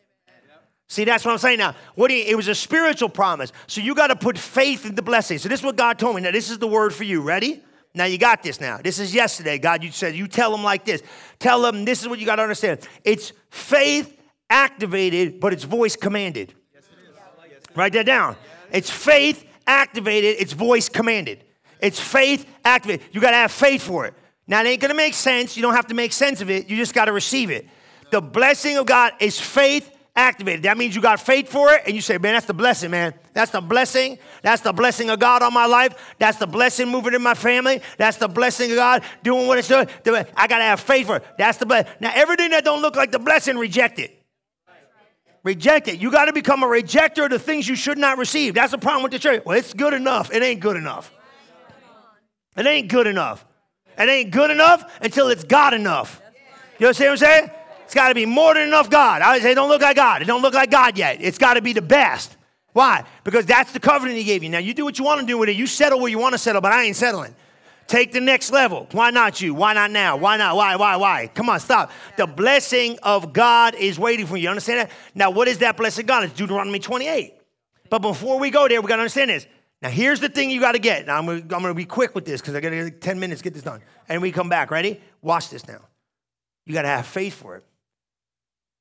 See, 0.88 1.04
that's 1.04 1.24
what 1.24 1.32
I'm 1.32 1.38
saying 1.38 1.58
now. 1.58 1.74
What 1.94 2.10
you, 2.10 2.18
it 2.18 2.36
was 2.36 2.48
a 2.48 2.54
spiritual 2.54 3.08
promise. 3.08 3.52
So 3.66 3.80
you 3.80 3.94
got 3.94 4.08
to 4.08 4.16
put 4.16 4.38
faith 4.38 4.86
in 4.86 4.94
the 4.94 5.02
blessing. 5.02 5.38
So 5.38 5.48
this 5.48 5.60
is 5.60 5.66
what 5.66 5.76
God 5.76 5.98
told 5.98 6.16
me. 6.16 6.22
Now, 6.22 6.30
this 6.30 6.50
is 6.50 6.58
the 6.58 6.68
word 6.68 6.94
for 6.94 7.04
you. 7.04 7.22
Ready? 7.22 7.62
Now 7.94 8.04
you 8.04 8.18
got 8.18 8.42
this 8.42 8.60
now. 8.60 8.78
This 8.82 8.98
is 8.98 9.14
yesterday. 9.14 9.58
God, 9.58 9.82
you 9.82 9.90
said, 9.90 10.14
you 10.14 10.28
tell 10.28 10.50
them 10.52 10.62
like 10.62 10.84
this. 10.84 11.02
Tell 11.38 11.62
them 11.62 11.84
this 11.84 12.02
is 12.02 12.08
what 12.08 12.18
you 12.18 12.26
got 12.26 12.36
to 12.36 12.42
understand. 12.42 12.86
It's 13.04 13.32
faith 13.50 14.20
activated, 14.50 15.40
but 15.40 15.52
it's 15.52 15.64
voice 15.64 15.96
commanded. 15.96 16.54
Yes, 16.74 16.84
Write 17.74 17.94
that 17.94 18.06
down. 18.06 18.36
It's 18.70 18.90
faith 18.90 19.44
activated, 19.66 20.36
it's 20.38 20.52
voice 20.52 20.88
commanded. 20.88 21.42
It's 21.80 21.98
faith 21.98 22.46
activated. 22.64 23.06
You 23.12 23.20
got 23.20 23.30
to 23.30 23.36
have 23.36 23.50
faith 23.50 23.82
for 23.82 24.06
it. 24.06 24.14
Now, 24.46 24.60
it 24.60 24.66
ain't 24.66 24.80
gonna 24.80 24.94
make 24.94 25.14
sense. 25.14 25.56
You 25.56 25.62
don't 25.62 25.74
have 25.74 25.88
to 25.88 25.94
make 25.94 26.12
sense 26.12 26.40
of 26.40 26.50
it. 26.50 26.68
You 26.68 26.76
just 26.76 26.94
gotta 26.94 27.12
receive 27.12 27.50
it. 27.50 27.66
The 28.12 28.20
blessing 28.20 28.76
of 28.76 28.86
God 28.86 29.14
is 29.18 29.40
faith 29.40 29.90
activated. 30.16 30.62
That 30.62 30.78
means 30.78 30.96
you 30.96 31.02
got 31.02 31.20
faith 31.20 31.48
for 31.48 31.72
it, 31.72 31.82
and 31.86 31.94
you 31.94 32.00
say, 32.00 32.18
man, 32.18 32.34
that's 32.34 32.46
the 32.46 32.54
blessing, 32.54 32.90
man. 32.90 33.14
That's 33.34 33.50
the 33.50 33.60
blessing. 33.60 34.18
That's 34.42 34.62
the 34.62 34.72
blessing 34.72 35.10
of 35.10 35.18
God 35.18 35.42
on 35.42 35.52
my 35.52 35.66
life. 35.66 36.14
That's 36.18 36.38
the 36.38 36.46
blessing 36.46 36.88
moving 36.88 37.14
in 37.14 37.22
my 37.22 37.34
family. 37.34 37.80
That's 37.98 38.16
the 38.16 38.28
blessing 38.28 38.70
of 38.70 38.76
God 38.76 39.02
doing 39.22 39.46
what 39.46 39.58
it's 39.58 39.68
doing. 39.68 40.26
I 40.36 40.46
gotta 40.46 40.64
have 40.64 40.80
faith 40.80 41.06
for 41.06 41.16
it. 41.16 41.24
That's 41.38 41.58
the 41.58 41.66
blessing. 41.66 41.92
Now, 42.00 42.12
everything 42.14 42.50
that 42.50 42.64
don't 42.64 42.82
look 42.82 42.96
like 42.96 43.12
the 43.12 43.18
blessing, 43.18 43.56
reject 43.58 43.98
it. 43.98 44.16
Reject 45.42 45.86
it. 45.86 46.00
You 46.00 46.10
got 46.10 46.24
to 46.24 46.32
become 46.32 46.64
a 46.64 46.66
rejecter 46.66 47.24
of 47.24 47.30
the 47.30 47.38
things 47.38 47.68
you 47.68 47.76
should 47.76 47.98
not 47.98 48.18
receive. 48.18 48.54
That's 48.54 48.72
the 48.72 48.78
problem 48.78 49.04
with 49.04 49.12
the 49.12 49.20
church. 49.20 49.44
Well, 49.46 49.56
it's 49.56 49.72
good 49.72 49.94
enough. 49.94 50.32
It 50.32 50.42
ain't 50.42 50.58
good 50.58 50.76
enough. 50.76 51.12
It 52.56 52.66
ain't 52.66 52.88
good 52.88 53.06
enough. 53.06 53.44
It 53.96 54.08
ain't 54.08 54.32
good 54.32 54.50
enough 54.50 54.98
until 55.00 55.28
it's 55.28 55.44
God 55.44 55.72
enough. 55.72 56.20
You 56.80 56.88
understand 56.88 57.10
what 57.10 57.12
I'm 57.12 57.18
saying? 57.18 57.50
It's 57.86 57.94
got 57.94 58.08
to 58.08 58.14
be 58.14 58.26
more 58.26 58.52
than 58.52 58.64
enough 58.66 58.90
God. 58.90 59.22
I 59.22 59.38
say, 59.38 59.54
don't 59.54 59.68
look 59.68 59.80
like 59.80 59.94
God. 59.94 60.20
It 60.20 60.26
don't 60.26 60.42
look 60.42 60.54
like 60.54 60.70
God 60.70 60.98
yet. 60.98 61.18
It's 61.20 61.38
got 61.38 61.54
to 61.54 61.62
be 61.62 61.72
the 61.72 61.80
best. 61.80 62.36
Why? 62.72 63.04
Because 63.24 63.46
that's 63.46 63.72
the 63.72 63.80
covenant 63.80 64.18
He 64.18 64.24
gave 64.24 64.42
you. 64.42 64.50
Now 64.50 64.58
you 64.58 64.74
do 64.74 64.84
what 64.84 64.98
you 64.98 65.04
want 65.04 65.20
to 65.20 65.26
do 65.26 65.38
with 65.38 65.48
it. 65.48 65.56
You 65.56 65.66
settle 65.66 66.00
where 66.00 66.10
you 66.10 66.18
want 66.18 66.34
to 66.34 66.38
settle, 66.38 66.60
but 66.60 66.72
I 66.72 66.82
ain't 66.82 66.96
settling. 66.96 67.34
Take 67.86 68.12
the 68.12 68.20
next 68.20 68.50
level. 68.50 68.88
Why 68.90 69.10
not 69.10 69.40
you? 69.40 69.54
Why 69.54 69.72
not 69.72 69.92
now? 69.92 70.16
Why 70.16 70.36
not? 70.36 70.56
Why, 70.56 70.74
why, 70.74 70.96
why? 70.96 71.28
Come 71.28 71.48
on, 71.48 71.60
stop. 71.60 71.92
The 72.16 72.26
blessing 72.26 72.98
of 73.02 73.32
God 73.32 73.76
is 73.76 73.98
waiting 73.98 74.26
for 74.26 74.36
you. 74.36 74.48
Understand 74.48 74.80
that? 74.80 74.90
Now, 75.14 75.30
what 75.30 75.46
is 75.46 75.58
that 75.58 75.76
blessing 75.76 76.02
of 76.02 76.08
God? 76.08 76.24
It's 76.24 76.34
Deuteronomy 76.34 76.80
28. 76.80 77.34
But 77.88 78.00
before 78.00 78.40
we 78.40 78.50
go 78.50 78.66
there, 78.66 78.82
we 78.82 78.88
got 78.88 78.96
to 78.96 79.02
understand 79.02 79.30
this. 79.30 79.46
Now, 79.80 79.90
here's 79.90 80.18
the 80.18 80.28
thing 80.28 80.50
you 80.50 80.60
got 80.60 80.72
to 80.72 80.80
get. 80.80 81.06
Now, 81.06 81.18
I'm 81.18 81.26
going 81.46 81.62
to 81.62 81.74
be 81.74 81.84
quick 81.84 82.14
with 82.16 82.24
this 82.24 82.40
because 82.40 82.56
I 82.56 82.60
got 82.60 82.70
to 82.70 82.90
10 82.90 83.20
minutes 83.20 83.40
to 83.40 83.44
get 83.44 83.54
this 83.54 83.62
done. 83.62 83.82
And 84.08 84.20
we 84.20 84.32
come 84.32 84.48
back. 84.48 84.72
Ready? 84.72 85.00
Watch 85.22 85.50
this 85.50 85.68
now. 85.68 85.80
You 86.64 86.74
got 86.74 86.82
to 86.82 86.88
have 86.88 87.06
faith 87.06 87.34
for 87.34 87.56
it. 87.56 87.64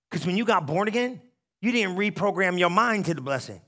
Because 0.09 0.25
when 0.25 0.37
you 0.37 0.45
got 0.45 0.65
born 0.67 0.87
again, 0.87 1.21
you 1.61 1.71
didn't 1.71 1.97
reprogram 1.97 2.59
your 2.59 2.69
mind 2.69 3.05
to 3.05 3.13
the 3.13 3.21
blessing. 3.21 3.61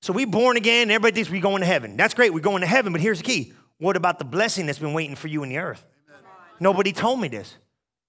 So 0.00 0.12
we 0.12 0.24
born 0.24 0.56
again, 0.56 0.90
everybody 0.90 1.14
thinks 1.14 1.30
we're 1.30 1.40
going 1.40 1.60
to 1.60 1.66
heaven. 1.66 1.96
That's 1.96 2.14
great, 2.14 2.34
we're 2.34 2.40
going 2.40 2.60
to 2.60 2.66
heaven, 2.66 2.92
but 2.92 3.00
here's 3.00 3.18
the 3.18 3.24
key. 3.24 3.52
What 3.78 3.96
about 3.96 4.18
the 4.18 4.24
blessing 4.24 4.66
that's 4.66 4.78
been 4.78 4.92
waiting 4.92 5.16
for 5.16 5.28
you 5.28 5.42
in 5.42 5.48
the 5.48 5.58
earth? 5.58 5.84
Amen. 6.08 6.22
Nobody 6.60 6.92
told 6.92 7.20
me 7.20 7.28
this. 7.28 7.56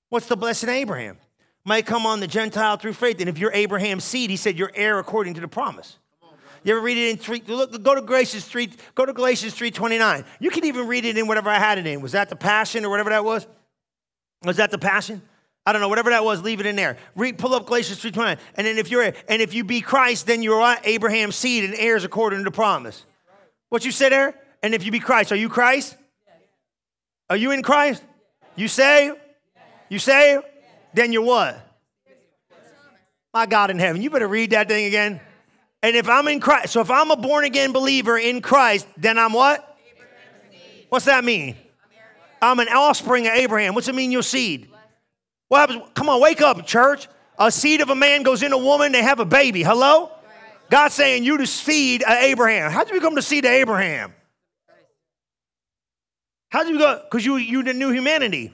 What's 0.10 0.28
the 0.28 0.36
blessing 0.36 0.69
Abraham? 0.69 1.17
Might 1.65 1.86
come 1.86 2.06
on 2.06 2.19
the 2.19 2.28
Gentile 2.28 2.78
through 2.78 2.93
faith. 2.93 3.19
And 3.19 3.30
if 3.30 3.38
you're 3.38 3.54
Abraham's 3.54 4.04
seed, 4.04 4.30
he 4.30 4.38
said 4.38 4.58
you're 4.58 4.71
heir 4.76 4.99
according 4.99 5.36
to 5.36 5.41
the 5.41 5.47
promise. 5.47 5.97
You 6.63 6.76
ever 6.76 6.82
read 6.82 6.97
it 6.97 7.10
in 7.10 7.17
three? 7.17 7.41
Look, 7.45 7.82
go 7.84 7.95
to 7.95 8.02
Galatians 8.02 8.45
three. 8.45 8.71
Go 8.95 9.06
to 9.06 9.13
Galatians 9.13 9.54
three 9.54 9.71
twenty 9.71 9.97
nine. 9.97 10.26
You 10.39 10.49
can 10.49 10.65
even 10.65 10.88
read 10.88 11.06
it 11.06 11.17
in 11.17 11.28
whatever 11.28 11.49
I 11.49 11.60
had 11.60 11.78
it 11.78 11.88
in. 11.88 12.02
Was 12.02 12.13
that 12.13 12.30
the 12.30 12.36
Passion 12.36 12.86
or 12.86 12.89
whatever 12.89 13.10
that 13.10 13.26
was? 13.26 13.47
Was 14.43 14.58
that 14.58 14.71
the 14.71 14.78
Passion? 14.78 15.21
I 15.65 15.71
don't 15.71 15.82
know, 15.82 15.88
whatever 15.88 16.10
that 16.10 16.26
was, 16.26 16.41
leave 16.41 16.60
it 16.60 16.65
in 16.65 16.76
there. 16.76 16.97
Read, 17.15 17.38
pull 17.38 17.56
up 17.56 17.65
Galatians 17.65 18.02
3.29. 18.02 18.38
And 18.56 18.67
then 18.67 18.78
if 18.78 18.91
you're 18.91 19.04
and 19.04 19.41
if 19.41 19.54
you 19.54 19.63
be 19.63 19.80
Christ, 19.80 20.28
then 20.28 20.43
you're 20.43 20.76
Abraham's 20.84 21.36
seed 21.36 21.63
and 21.63 21.73
heirs 21.76 22.04
according 22.04 22.39
to 22.39 22.45
the 22.45 22.52
promise. 22.52 23.06
What 23.69 23.86
you 23.86 23.91
said 23.91 24.12
there? 24.12 24.36
And 24.62 24.73
if 24.73 24.86
you 24.86 24.91
be 24.91 24.99
Christ, 24.99 25.32
are 25.32 25.38
you 25.38 25.49
Christ? 25.49 25.95
Are 27.30 27.38
you 27.38 27.52
in 27.52 27.63
Christ? 27.63 28.04
You 28.56 28.67
say? 28.67 29.12
You 29.89 29.99
say? 29.99 30.39
Then 30.93 31.13
you're 31.13 31.23
what? 31.23 31.60
My 33.34 33.45
God 33.45 33.71
in 33.71 33.80
heaven. 33.80 34.02
You 34.02 34.10
better 34.10 34.28
read 34.28 34.52
that 34.52 34.67
thing 34.67 34.86
again. 34.86 35.19
And 35.82 35.95
if 35.95 36.08
I'm 36.08 36.28
in 36.28 36.39
Christ, 36.39 36.73
so 36.73 36.82
if 36.82 36.91
I'm 36.91 37.12
a 37.12 37.15
born 37.15 37.45
again 37.45 37.71
believer 37.71 38.17
in 38.17 38.41
Christ, 38.41 38.88
then 38.97 39.17
I'm 39.17 39.34
what? 39.34 39.78
What's 40.89 41.06
that 41.06 41.23
mean? 41.23 41.56
I'm 42.41 42.60
an 42.60 42.67
offspring 42.67 43.28
of 43.28 43.34
Abraham. 43.34 43.73
What's 43.73 43.88
it 43.88 43.95
mean, 43.95 44.12
your 44.12 44.21
seed? 44.21 44.69
What 45.53 45.69
happens? 45.69 45.87
Come 45.93 46.09
on, 46.09 46.19
wake 46.19 46.41
up, 46.41 46.65
church. 46.65 47.07
A 47.37 47.51
seed 47.51 47.81
of 47.81 47.91
a 47.91 47.95
man 47.95 48.23
goes 48.23 48.41
in 48.41 48.53
a 48.53 48.57
woman, 48.57 48.91
they 48.91 49.03
have 49.03 49.19
a 49.19 49.25
baby. 49.25 49.61
Hello? 49.61 50.09
God's 50.71 50.95
saying 50.95 51.25
you 51.25 51.37
the 51.37 51.45
seed 51.45 52.01
of 52.01 52.09
Abraham. 52.09 52.71
How'd 52.71 52.89
you 52.89 52.95
become 52.95 53.13
the 53.13 53.21
seed 53.21 53.45
of 53.45 53.51
Abraham? 53.51 54.15
How 56.49 56.63
did 56.63 56.71
you 56.71 56.79
go? 56.79 56.99
Because 57.03 57.23
you, 57.23 57.35
you 57.35 57.61
the 57.61 57.75
new 57.75 57.91
humanity, 57.91 58.51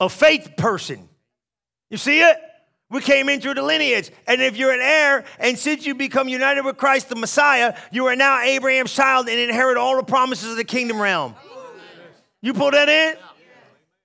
a 0.00 0.08
faith 0.08 0.52
person. 0.56 1.10
You 1.90 1.98
see 1.98 2.22
it? 2.22 2.38
We 2.88 3.02
came 3.02 3.28
in 3.28 3.42
through 3.42 3.54
the 3.54 3.62
lineage. 3.62 4.10
And 4.26 4.40
if 4.40 4.56
you're 4.56 4.72
an 4.72 4.80
heir, 4.80 5.24
and 5.38 5.58
since 5.58 5.84
you 5.84 5.94
become 5.94 6.26
united 6.26 6.64
with 6.64 6.78
Christ 6.78 7.10
the 7.10 7.16
Messiah, 7.16 7.76
you 7.90 8.06
are 8.06 8.16
now 8.16 8.40
Abraham's 8.40 8.94
child 8.94 9.28
and 9.28 9.38
inherit 9.38 9.76
all 9.76 9.96
the 9.96 10.04
promises 10.04 10.52
of 10.52 10.56
the 10.56 10.64
kingdom 10.64 11.02
realm. 11.02 11.34
You 12.40 12.54
pull 12.54 12.70
that 12.70 12.88
in? 12.88 13.16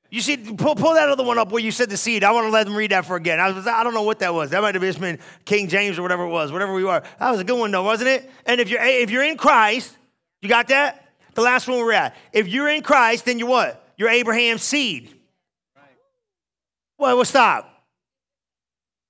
You 0.10 0.22
see, 0.22 0.38
pull, 0.38 0.76
pull 0.76 0.94
that 0.94 1.10
other 1.10 1.24
one 1.24 1.38
up 1.38 1.52
where 1.52 1.62
you 1.62 1.72
said 1.72 1.90
the 1.90 1.98
seed. 1.98 2.24
I 2.24 2.32
want 2.32 2.46
to 2.46 2.52
let 2.52 2.66
them 2.66 2.76
read 2.76 2.92
that 2.92 3.06
for 3.06 3.18
again. 3.18 3.40
I, 3.40 3.52
was, 3.52 3.68
I 3.68 3.84
don't 3.84 3.94
know 3.94 4.04
what 4.04 4.20
that 4.20 4.34
was. 4.34 4.52
That 4.52 4.62
might 4.62 4.76
have 4.76 4.82
just 4.82 5.02
been 5.02 5.20
King 5.44 5.68
James 5.68 6.00
or 6.00 6.02
whatever 6.02 6.24
it 6.24 6.30
was, 6.30 6.52
whatever 6.52 6.74
we 6.74 6.86
are. 6.86 7.04
That 7.20 7.32
was 7.32 7.42
a 7.42 7.44
good 7.44 7.60
one 7.60 7.72
though, 7.72 7.84
wasn't 7.84 8.10
it? 8.10 8.30
And 8.46 8.62
if 8.62 8.70
you're 8.70 8.82
if 8.82 9.10
you're 9.10 9.24
in 9.24 9.38
Christ, 9.38 9.98
you 10.42 10.50
got 10.50 10.70
that? 10.70 11.08
the 11.38 11.44
last 11.44 11.68
one 11.68 11.78
we're 11.78 11.94
at. 11.94 12.16
If 12.34 12.48
you're 12.48 12.68
in 12.68 12.82
Christ, 12.82 13.26
then 13.26 13.38
you're 13.38 13.48
what? 13.48 13.88
You're 13.96 14.10
Abraham's 14.10 14.64
seed. 14.64 15.14
Well, 16.98 17.16
well, 17.16 17.26
stop. 17.26 17.72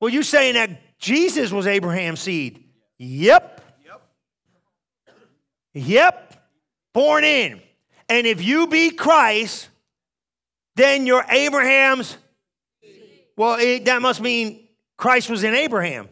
Well, 0.01 0.11
you 0.11 0.23
saying 0.23 0.55
that 0.55 0.99
Jesus 0.99 1.53
was 1.53 1.67
Abraham's 1.67 2.19
seed? 2.19 2.65
Yep. 2.97 3.61
Yep. 3.85 4.01
Yep. 5.73 6.49
Born 6.93 7.23
in. 7.23 7.61
And 8.09 8.27
if 8.27 8.43
you 8.43 8.67
be 8.67 8.89
Christ, 8.89 9.69
then 10.77 11.05
you're 11.05 11.25
Abraham's. 11.29 12.17
Well, 13.35 13.57
it, 13.59 13.85
that 13.85 14.01
must 14.01 14.21
mean 14.21 14.67
Christ 14.95 15.29
was 15.29 15.43
in 15.43 15.53
Abraham. 15.53 16.07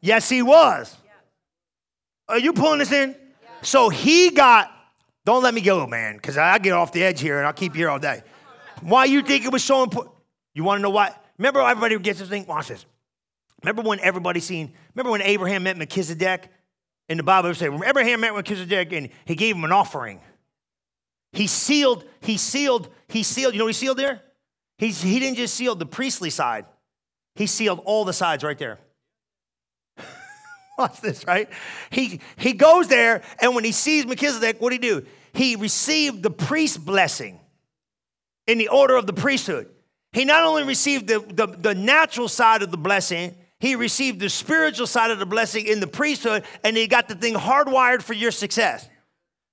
Yes, 0.00 0.28
he 0.28 0.42
was. 0.42 0.96
Are 2.28 2.38
you 2.38 2.52
pulling 2.52 2.78
this 2.78 2.92
in? 2.92 3.14
So 3.62 3.88
he 3.88 4.30
got 4.30 4.72
don't 5.26 5.42
let 5.42 5.54
me 5.54 5.60
go, 5.60 5.88
man, 5.88 6.14
because 6.14 6.38
I 6.38 6.56
get 6.58 6.72
off 6.72 6.92
the 6.92 7.02
edge 7.02 7.20
here 7.20 7.38
and 7.38 7.46
I'll 7.48 7.52
keep 7.52 7.74
you 7.74 7.80
here 7.80 7.90
all 7.90 7.98
day. 7.98 8.22
Why 8.80 9.06
you 9.06 9.22
think 9.22 9.44
it 9.44 9.52
was 9.52 9.64
so 9.64 9.82
important? 9.82 10.14
You 10.54 10.62
want 10.62 10.78
to 10.78 10.82
know 10.82 10.90
why? 10.90 11.12
Remember, 11.36 11.60
everybody 11.62 11.98
gets 11.98 12.20
this 12.20 12.28
thing. 12.28 12.46
Watch 12.46 12.68
this. 12.68 12.86
Remember 13.64 13.82
when 13.82 13.98
everybody 14.00 14.38
seen? 14.38 14.72
Remember 14.94 15.10
when 15.10 15.22
Abraham 15.22 15.64
met 15.64 15.76
Melchizedek? 15.76 16.48
In 17.08 17.16
the 17.16 17.24
Bible, 17.24 17.50
it 17.50 17.54
says 17.56 17.72
Abraham 17.84 18.20
met 18.20 18.34
Melchizedek 18.34 18.92
and 18.92 19.08
he 19.24 19.34
gave 19.34 19.56
him 19.56 19.64
an 19.64 19.72
offering. 19.72 20.20
He 21.36 21.46
sealed. 21.46 22.04
He 22.20 22.38
sealed. 22.38 22.88
He 23.08 23.22
sealed. 23.22 23.52
You 23.52 23.58
know 23.58 23.66
what 23.66 23.74
he 23.74 23.78
sealed 23.78 23.98
there? 23.98 24.22
He's, 24.78 25.02
he 25.02 25.20
didn't 25.20 25.36
just 25.36 25.54
seal 25.54 25.74
the 25.74 25.84
priestly 25.84 26.30
side. 26.30 26.64
He 27.34 27.46
sealed 27.46 27.82
all 27.84 28.06
the 28.06 28.14
sides 28.14 28.42
right 28.42 28.56
there. 28.56 28.78
Watch 30.78 31.02
this, 31.02 31.26
right? 31.26 31.50
He, 31.90 32.20
he 32.36 32.54
goes 32.54 32.88
there, 32.88 33.22
and 33.38 33.54
when 33.54 33.64
he 33.64 33.72
sees 33.72 34.06
Melchizedek, 34.06 34.62
what 34.62 34.70
do 34.70 34.74
he 34.74 34.78
do? 34.78 35.06
He 35.34 35.56
received 35.56 36.22
the 36.22 36.30
priest 36.30 36.84
blessing 36.86 37.38
in 38.46 38.56
the 38.56 38.68
order 38.68 38.96
of 38.96 39.06
the 39.06 39.12
priesthood. 39.12 39.68
He 40.12 40.24
not 40.24 40.44
only 40.44 40.62
received 40.62 41.06
the, 41.06 41.20
the, 41.20 41.46
the 41.46 41.74
natural 41.74 42.28
side 42.28 42.62
of 42.62 42.70
the 42.70 42.78
blessing, 42.78 43.34
he 43.60 43.76
received 43.76 44.20
the 44.20 44.30
spiritual 44.30 44.86
side 44.86 45.10
of 45.10 45.18
the 45.18 45.26
blessing 45.26 45.66
in 45.66 45.80
the 45.80 45.86
priesthood, 45.86 46.44
and 46.64 46.78
he 46.78 46.86
got 46.86 47.08
the 47.08 47.14
thing 47.14 47.34
hardwired 47.34 48.00
for 48.00 48.14
your 48.14 48.30
success. 48.30 48.88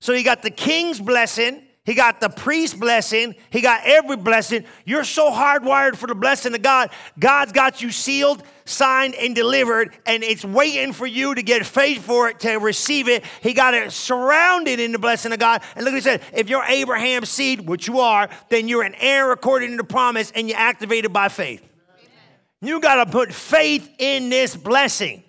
So 0.00 0.14
he 0.14 0.22
got 0.22 0.42
the 0.42 0.50
king's 0.50 1.00
blessing, 1.00 1.63
he 1.84 1.92
got 1.92 2.18
the 2.18 2.30
priest 2.30 2.80
blessing. 2.80 3.34
He 3.50 3.60
got 3.60 3.82
every 3.84 4.16
blessing. 4.16 4.64
You're 4.86 5.04
so 5.04 5.30
hardwired 5.30 5.96
for 5.96 6.06
the 6.06 6.14
blessing 6.14 6.54
of 6.54 6.62
God. 6.62 6.90
God's 7.18 7.52
got 7.52 7.82
you 7.82 7.90
sealed, 7.90 8.42
signed, 8.64 9.14
and 9.14 9.34
delivered, 9.34 9.94
and 10.06 10.22
it's 10.22 10.46
waiting 10.46 10.94
for 10.94 11.06
you 11.06 11.34
to 11.34 11.42
get 11.42 11.66
faith 11.66 12.02
for 12.02 12.30
it 12.30 12.40
to 12.40 12.56
receive 12.56 13.06
it. 13.08 13.22
He 13.42 13.52
got 13.52 13.74
it 13.74 13.92
surrounded 13.92 14.80
in 14.80 14.92
the 14.92 14.98
blessing 14.98 15.32
of 15.34 15.38
God. 15.38 15.62
And 15.76 15.84
look 15.84 15.92
what 15.92 15.98
he 15.98 16.00
said 16.00 16.22
if 16.32 16.48
you're 16.48 16.64
Abraham's 16.64 17.28
seed, 17.28 17.68
which 17.68 17.86
you 17.86 18.00
are, 18.00 18.30
then 18.48 18.66
you're 18.66 18.82
an 18.82 18.94
heir 18.94 19.30
according 19.30 19.72
to 19.72 19.76
the 19.76 19.84
promise, 19.84 20.32
and 20.34 20.48
you're 20.48 20.58
activated 20.58 21.12
by 21.12 21.28
faith. 21.28 21.60
Amen. 21.60 22.08
You 22.62 22.80
got 22.80 23.04
to 23.04 23.10
put 23.10 23.30
faith 23.30 23.90
in 23.98 24.30
this 24.30 24.56
blessing. 24.56 25.22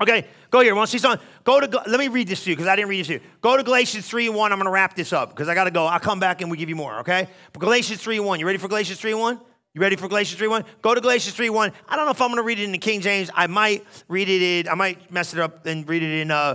Okay, 0.00 0.26
go 0.50 0.60
here. 0.60 0.74
Want 0.74 0.88
to 0.88 0.92
see 0.92 0.98
something? 0.98 1.24
Go 1.44 1.60
to, 1.60 1.82
let 1.86 2.00
me 2.00 2.08
read 2.08 2.26
this 2.26 2.42
to 2.44 2.50
you 2.50 2.56
because 2.56 2.68
I 2.68 2.74
didn't 2.74 2.88
read 2.88 3.00
this 3.00 3.06
to 3.08 3.12
you. 3.14 3.20
Go 3.40 3.56
to 3.56 3.62
Galatians 3.62 4.08
3 4.08 4.26
and 4.28 4.36
1. 4.36 4.52
I'm 4.52 4.58
going 4.58 4.66
to 4.66 4.72
wrap 4.72 4.96
this 4.96 5.12
up 5.12 5.30
because 5.30 5.48
I 5.48 5.54
got 5.54 5.64
to 5.64 5.70
go. 5.70 5.86
I'll 5.86 6.00
come 6.00 6.18
back 6.18 6.40
and 6.40 6.50
we 6.50 6.56
give 6.56 6.68
you 6.68 6.76
more, 6.76 6.98
okay? 7.00 7.28
But 7.52 7.60
Galatians 7.60 8.02
3 8.02 8.16
and 8.16 8.26
1. 8.26 8.40
You 8.40 8.46
ready 8.46 8.58
for 8.58 8.68
Galatians 8.68 8.98
3 8.98 9.12
and 9.12 9.20
1? 9.20 9.40
You 9.74 9.80
ready 9.80 9.96
for 9.96 10.06
Galatians 10.06 10.38
3 10.38 10.46
1? 10.46 10.64
Go 10.82 10.94
to 10.94 11.00
Galatians 11.00 11.34
3 11.34 11.50
1. 11.50 11.72
I 11.88 11.96
don't 11.96 12.04
know 12.04 12.12
if 12.12 12.22
I'm 12.22 12.28
going 12.28 12.36
to 12.36 12.44
read 12.44 12.60
it 12.60 12.64
in 12.64 12.70
the 12.70 12.78
King 12.78 13.00
James. 13.00 13.28
I 13.34 13.48
might 13.48 13.84
read 14.06 14.28
it 14.28 14.40
in, 14.40 14.68
I 14.68 14.74
might 14.76 15.10
mess 15.10 15.34
it 15.34 15.40
up 15.40 15.66
and 15.66 15.86
read 15.88 16.04
it 16.04 16.20
in, 16.20 16.30
uh, 16.30 16.54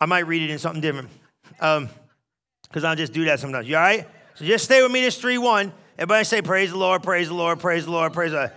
I 0.00 0.06
might 0.06 0.26
read 0.26 0.42
it 0.42 0.50
in 0.50 0.58
something 0.58 0.80
different. 0.80 1.10
Um, 1.60 1.88
because 2.62 2.82
I'll 2.82 2.96
just 2.96 3.12
do 3.12 3.24
that 3.26 3.38
sometimes. 3.38 3.68
You 3.68 3.76
all 3.76 3.82
right? 3.82 4.08
So 4.34 4.44
just 4.44 4.64
stay 4.64 4.82
with 4.82 4.90
me 4.90 5.00
this 5.00 5.16
3 5.16 5.38
1. 5.38 5.72
Everybody 5.96 6.24
say, 6.24 6.42
Praise 6.42 6.70
the 6.72 6.76
Lord, 6.76 7.04
praise 7.04 7.28
the 7.28 7.34
Lord, 7.34 7.60
praise 7.60 7.84
the 7.84 7.92
Lord, 7.92 8.12
praise 8.12 8.32
the 8.32 8.38
Lord. 8.38 8.52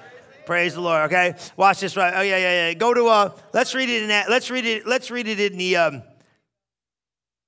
Praise 0.47 0.75
the 0.75 0.81
Lord. 0.81 1.11
Okay, 1.11 1.35
watch 1.57 1.81
this. 1.81 1.97
Right? 1.97 2.13
Oh 2.15 2.21
yeah, 2.21 2.37
yeah, 2.37 2.69
yeah. 2.69 2.73
Go 2.73 2.93
to. 2.93 3.07
Uh, 3.07 3.31
let's 3.53 3.75
read 3.75 3.89
it 3.89 4.03
in 4.03 4.07
that. 4.07 4.29
Let's 4.29 4.49
read 4.49 4.63
it. 4.63 4.87
Let's 4.87 5.11
read 5.11 5.27
it 5.27 5.41
in 5.41 5.57
the. 5.57 5.75
Um, 5.75 6.03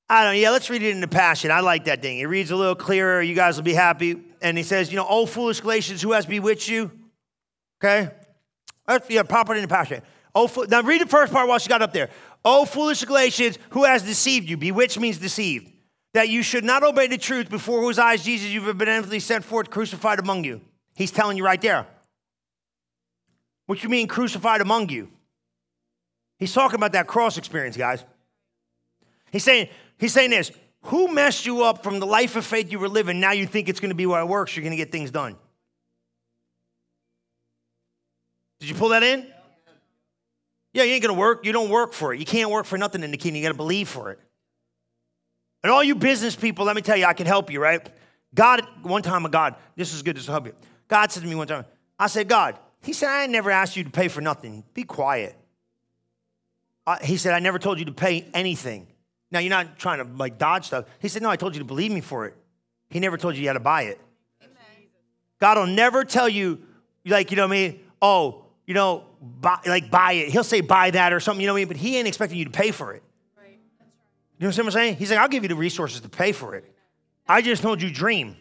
I 0.09 0.25
don't 0.25 0.33
know. 0.33 0.39
Yeah, 0.39 0.49
let's 0.49 0.69
read 0.69 0.83
it 0.83 0.89
in 0.89 0.99
the 0.99 1.07
Passion. 1.07 1.49
I 1.49 1.61
like 1.61 1.85
that 1.85 2.01
thing. 2.01 2.19
It 2.19 2.25
reads 2.25 2.51
a 2.51 2.57
little 2.57 2.75
clearer. 2.75 3.21
You 3.21 3.35
guys 3.35 3.55
will 3.55 3.63
be 3.63 3.73
happy. 3.73 4.21
and 4.41 4.57
he 4.57 4.63
says, 4.63 4.91
you 4.91 4.97
know, 4.97 5.05
oh, 5.07 5.25
foolish 5.25 5.61
Galatians, 5.61 6.01
who 6.01 6.11
has 6.11 6.25
bewitched 6.25 6.67
you? 6.67 6.91
Okay? 7.81 8.09
Let's, 8.85 9.09
yeah, 9.09 9.23
pop 9.23 9.49
in 9.51 9.61
the 9.61 9.67
passion. 9.67 10.01
Oh, 10.35 10.51
now 10.67 10.81
read 10.81 10.99
the 10.99 11.07
first 11.07 11.31
part 11.31 11.47
while 11.47 11.59
she 11.59 11.69
got 11.69 11.81
up 11.81 11.93
there. 11.93 12.09
Oh, 12.43 12.65
foolish 12.65 13.05
Galatians, 13.05 13.59
who 13.69 13.85
has 13.85 14.03
deceived 14.03 14.49
you? 14.49 14.57
Bewitched 14.57 14.99
means 14.99 15.19
deceived. 15.19 15.71
That 16.15 16.27
you 16.27 16.43
should 16.43 16.63
not 16.65 16.83
obey 16.83 17.07
the 17.07 17.17
truth 17.17 17.49
before 17.49 17.79
whose 17.81 17.99
eyes 17.99 18.23
Jesus 18.23 18.49
you've 18.49 18.77
benevolently 18.77 19.19
sent 19.19 19.45
forth 19.45 19.69
crucified 19.69 20.19
among 20.19 20.43
you. 20.43 20.59
He's 20.95 21.11
telling 21.11 21.37
you 21.37 21.45
right 21.45 21.61
there. 21.61 21.85
What 23.69 23.83
you 23.83 23.89
mean 23.89 24.07
crucified 24.07 24.61
among 24.61 24.89
you? 24.89 25.11
He's 26.39 26.53
talking 26.53 26.73
about 26.73 26.93
that 26.93 27.05
cross 27.05 27.37
experience, 27.37 27.77
guys. 27.77 28.03
He's 29.31 29.43
saying, 29.43 29.69
he's 29.99 30.11
saying 30.11 30.31
this 30.31 30.51
who 30.85 31.13
messed 31.13 31.45
you 31.45 31.63
up 31.63 31.83
from 31.83 31.99
the 31.99 32.07
life 32.07 32.35
of 32.35 32.47
faith 32.47 32.71
you 32.71 32.79
were 32.79 32.89
living? 32.89 33.19
Now 33.19 33.31
you 33.31 33.45
think 33.45 33.69
it's 33.69 33.79
going 33.79 33.91
to 33.91 33.95
be 33.95 34.07
where 34.07 34.21
it 34.21 34.25
works, 34.25 34.55
you're 34.55 34.63
going 34.63 34.71
to 34.71 34.77
get 34.77 34.91
things 34.91 35.11
done. 35.11 35.35
Did 38.59 38.69
you 38.69 38.75
pull 38.75 38.89
that 38.89 39.03
in? 39.03 39.27
Yeah, 40.73 40.81
you 40.81 40.93
ain't 40.93 41.03
going 41.03 41.13
to 41.13 41.19
work. 41.19 41.45
You 41.45 41.51
don't 41.51 41.69
work 41.69 41.93
for 41.93 42.11
it. 42.11 42.19
You 42.19 42.25
can't 42.25 42.49
work 42.49 42.65
for 42.65 42.79
nothing 42.79 43.03
in 43.03 43.11
the 43.11 43.17
kingdom. 43.17 43.35
You 43.35 43.43
got 43.43 43.51
to 43.51 43.57
believe 43.57 43.87
for 43.87 44.09
it. 44.09 44.19
And 45.61 45.71
all 45.71 45.83
you 45.83 45.93
business 45.93 46.35
people, 46.35 46.65
let 46.65 46.75
me 46.75 46.81
tell 46.81 46.97
you, 46.97 47.05
I 47.05 47.13
can 47.13 47.27
help 47.27 47.51
you, 47.51 47.61
right? 47.61 47.87
God, 48.33 48.65
one 48.81 49.03
time, 49.03 49.27
a 49.27 49.29
God, 49.29 49.57
this 49.75 49.93
is 49.93 50.01
good, 50.01 50.17
this 50.17 50.25
will 50.25 50.33
help 50.33 50.47
you. 50.47 50.55
God 50.87 51.11
said 51.11 51.21
to 51.21 51.29
me 51.29 51.35
one 51.35 51.45
time, 51.45 51.65
I 51.99 52.07
said, 52.07 52.27
God, 52.27 52.57
he 52.81 52.93
said, 52.93 53.09
I 53.09 53.25
never 53.27 53.51
asked 53.51 53.75
you 53.75 53.83
to 53.83 53.89
pay 53.89 54.07
for 54.07 54.21
nothing. 54.21 54.63
Be 54.73 54.83
quiet. 54.83 55.35
I, 56.87 56.97
he 57.03 57.17
said, 57.17 57.33
I 57.33 57.39
never 57.39 57.59
told 57.59 57.79
you 57.79 57.85
to 57.85 57.91
pay 57.91 58.25
anything. 58.33 58.87
Now, 59.31 59.39
you're 59.39 59.49
not 59.49 59.77
trying 59.77 59.99
to 59.99 60.11
like 60.15 60.37
dodge 60.37 60.65
stuff. 60.65 60.85
He 60.99 61.07
said, 61.07 61.21
No, 61.21 61.29
I 61.29 61.35
told 61.35 61.53
you 61.53 61.59
to 61.59 61.65
believe 61.65 61.91
me 61.91 62.01
for 62.01 62.25
it. 62.25 62.35
He 62.89 62.99
never 62.99 63.17
told 63.17 63.35
you 63.35 63.41
you 63.41 63.47
had 63.47 63.53
to 63.53 63.59
buy 63.59 63.83
it. 63.83 63.99
Amen. 64.41 64.55
God 65.39 65.57
will 65.57 65.67
never 65.67 66.03
tell 66.03 66.27
you, 66.27 66.63
like, 67.05 67.29
you 67.29 67.37
know 67.37 67.47
what 67.47 67.53
I 67.53 67.67
mean? 67.67 67.79
Oh, 68.01 68.45
you 68.65 68.73
know, 68.73 69.03
buy, 69.21 69.59
like 69.65 69.91
buy 69.91 70.13
it. 70.13 70.29
He'll 70.29 70.43
say 70.43 70.61
buy 70.61 70.91
that 70.91 71.13
or 71.13 71.19
something, 71.19 71.41
you 71.41 71.47
know 71.47 71.53
what 71.53 71.59
I 71.59 71.61
mean? 71.61 71.67
But 71.67 71.77
he 71.77 71.97
ain't 71.97 72.07
expecting 72.07 72.39
you 72.39 72.45
to 72.45 72.51
pay 72.51 72.71
for 72.71 72.93
it. 72.93 73.03
Right. 73.37 73.59
You 74.39 74.47
know 74.47 74.49
what 74.49 74.59
I'm 74.59 74.71
saying? 74.71 74.95
He's 74.95 75.11
like, 75.11 75.19
I'll 75.19 75.27
give 75.27 75.43
you 75.43 75.49
the 75.49 75.55
resources 75.55 76.01
to 76.01 76.09
pay 76.09 76.31
for 76.31 76.55
it. 76.55 76.65
I 77.27 77.41
just 77.41 77.61
told 77.61 77.81
you 77.81 77.91
dream. 77.91 78.35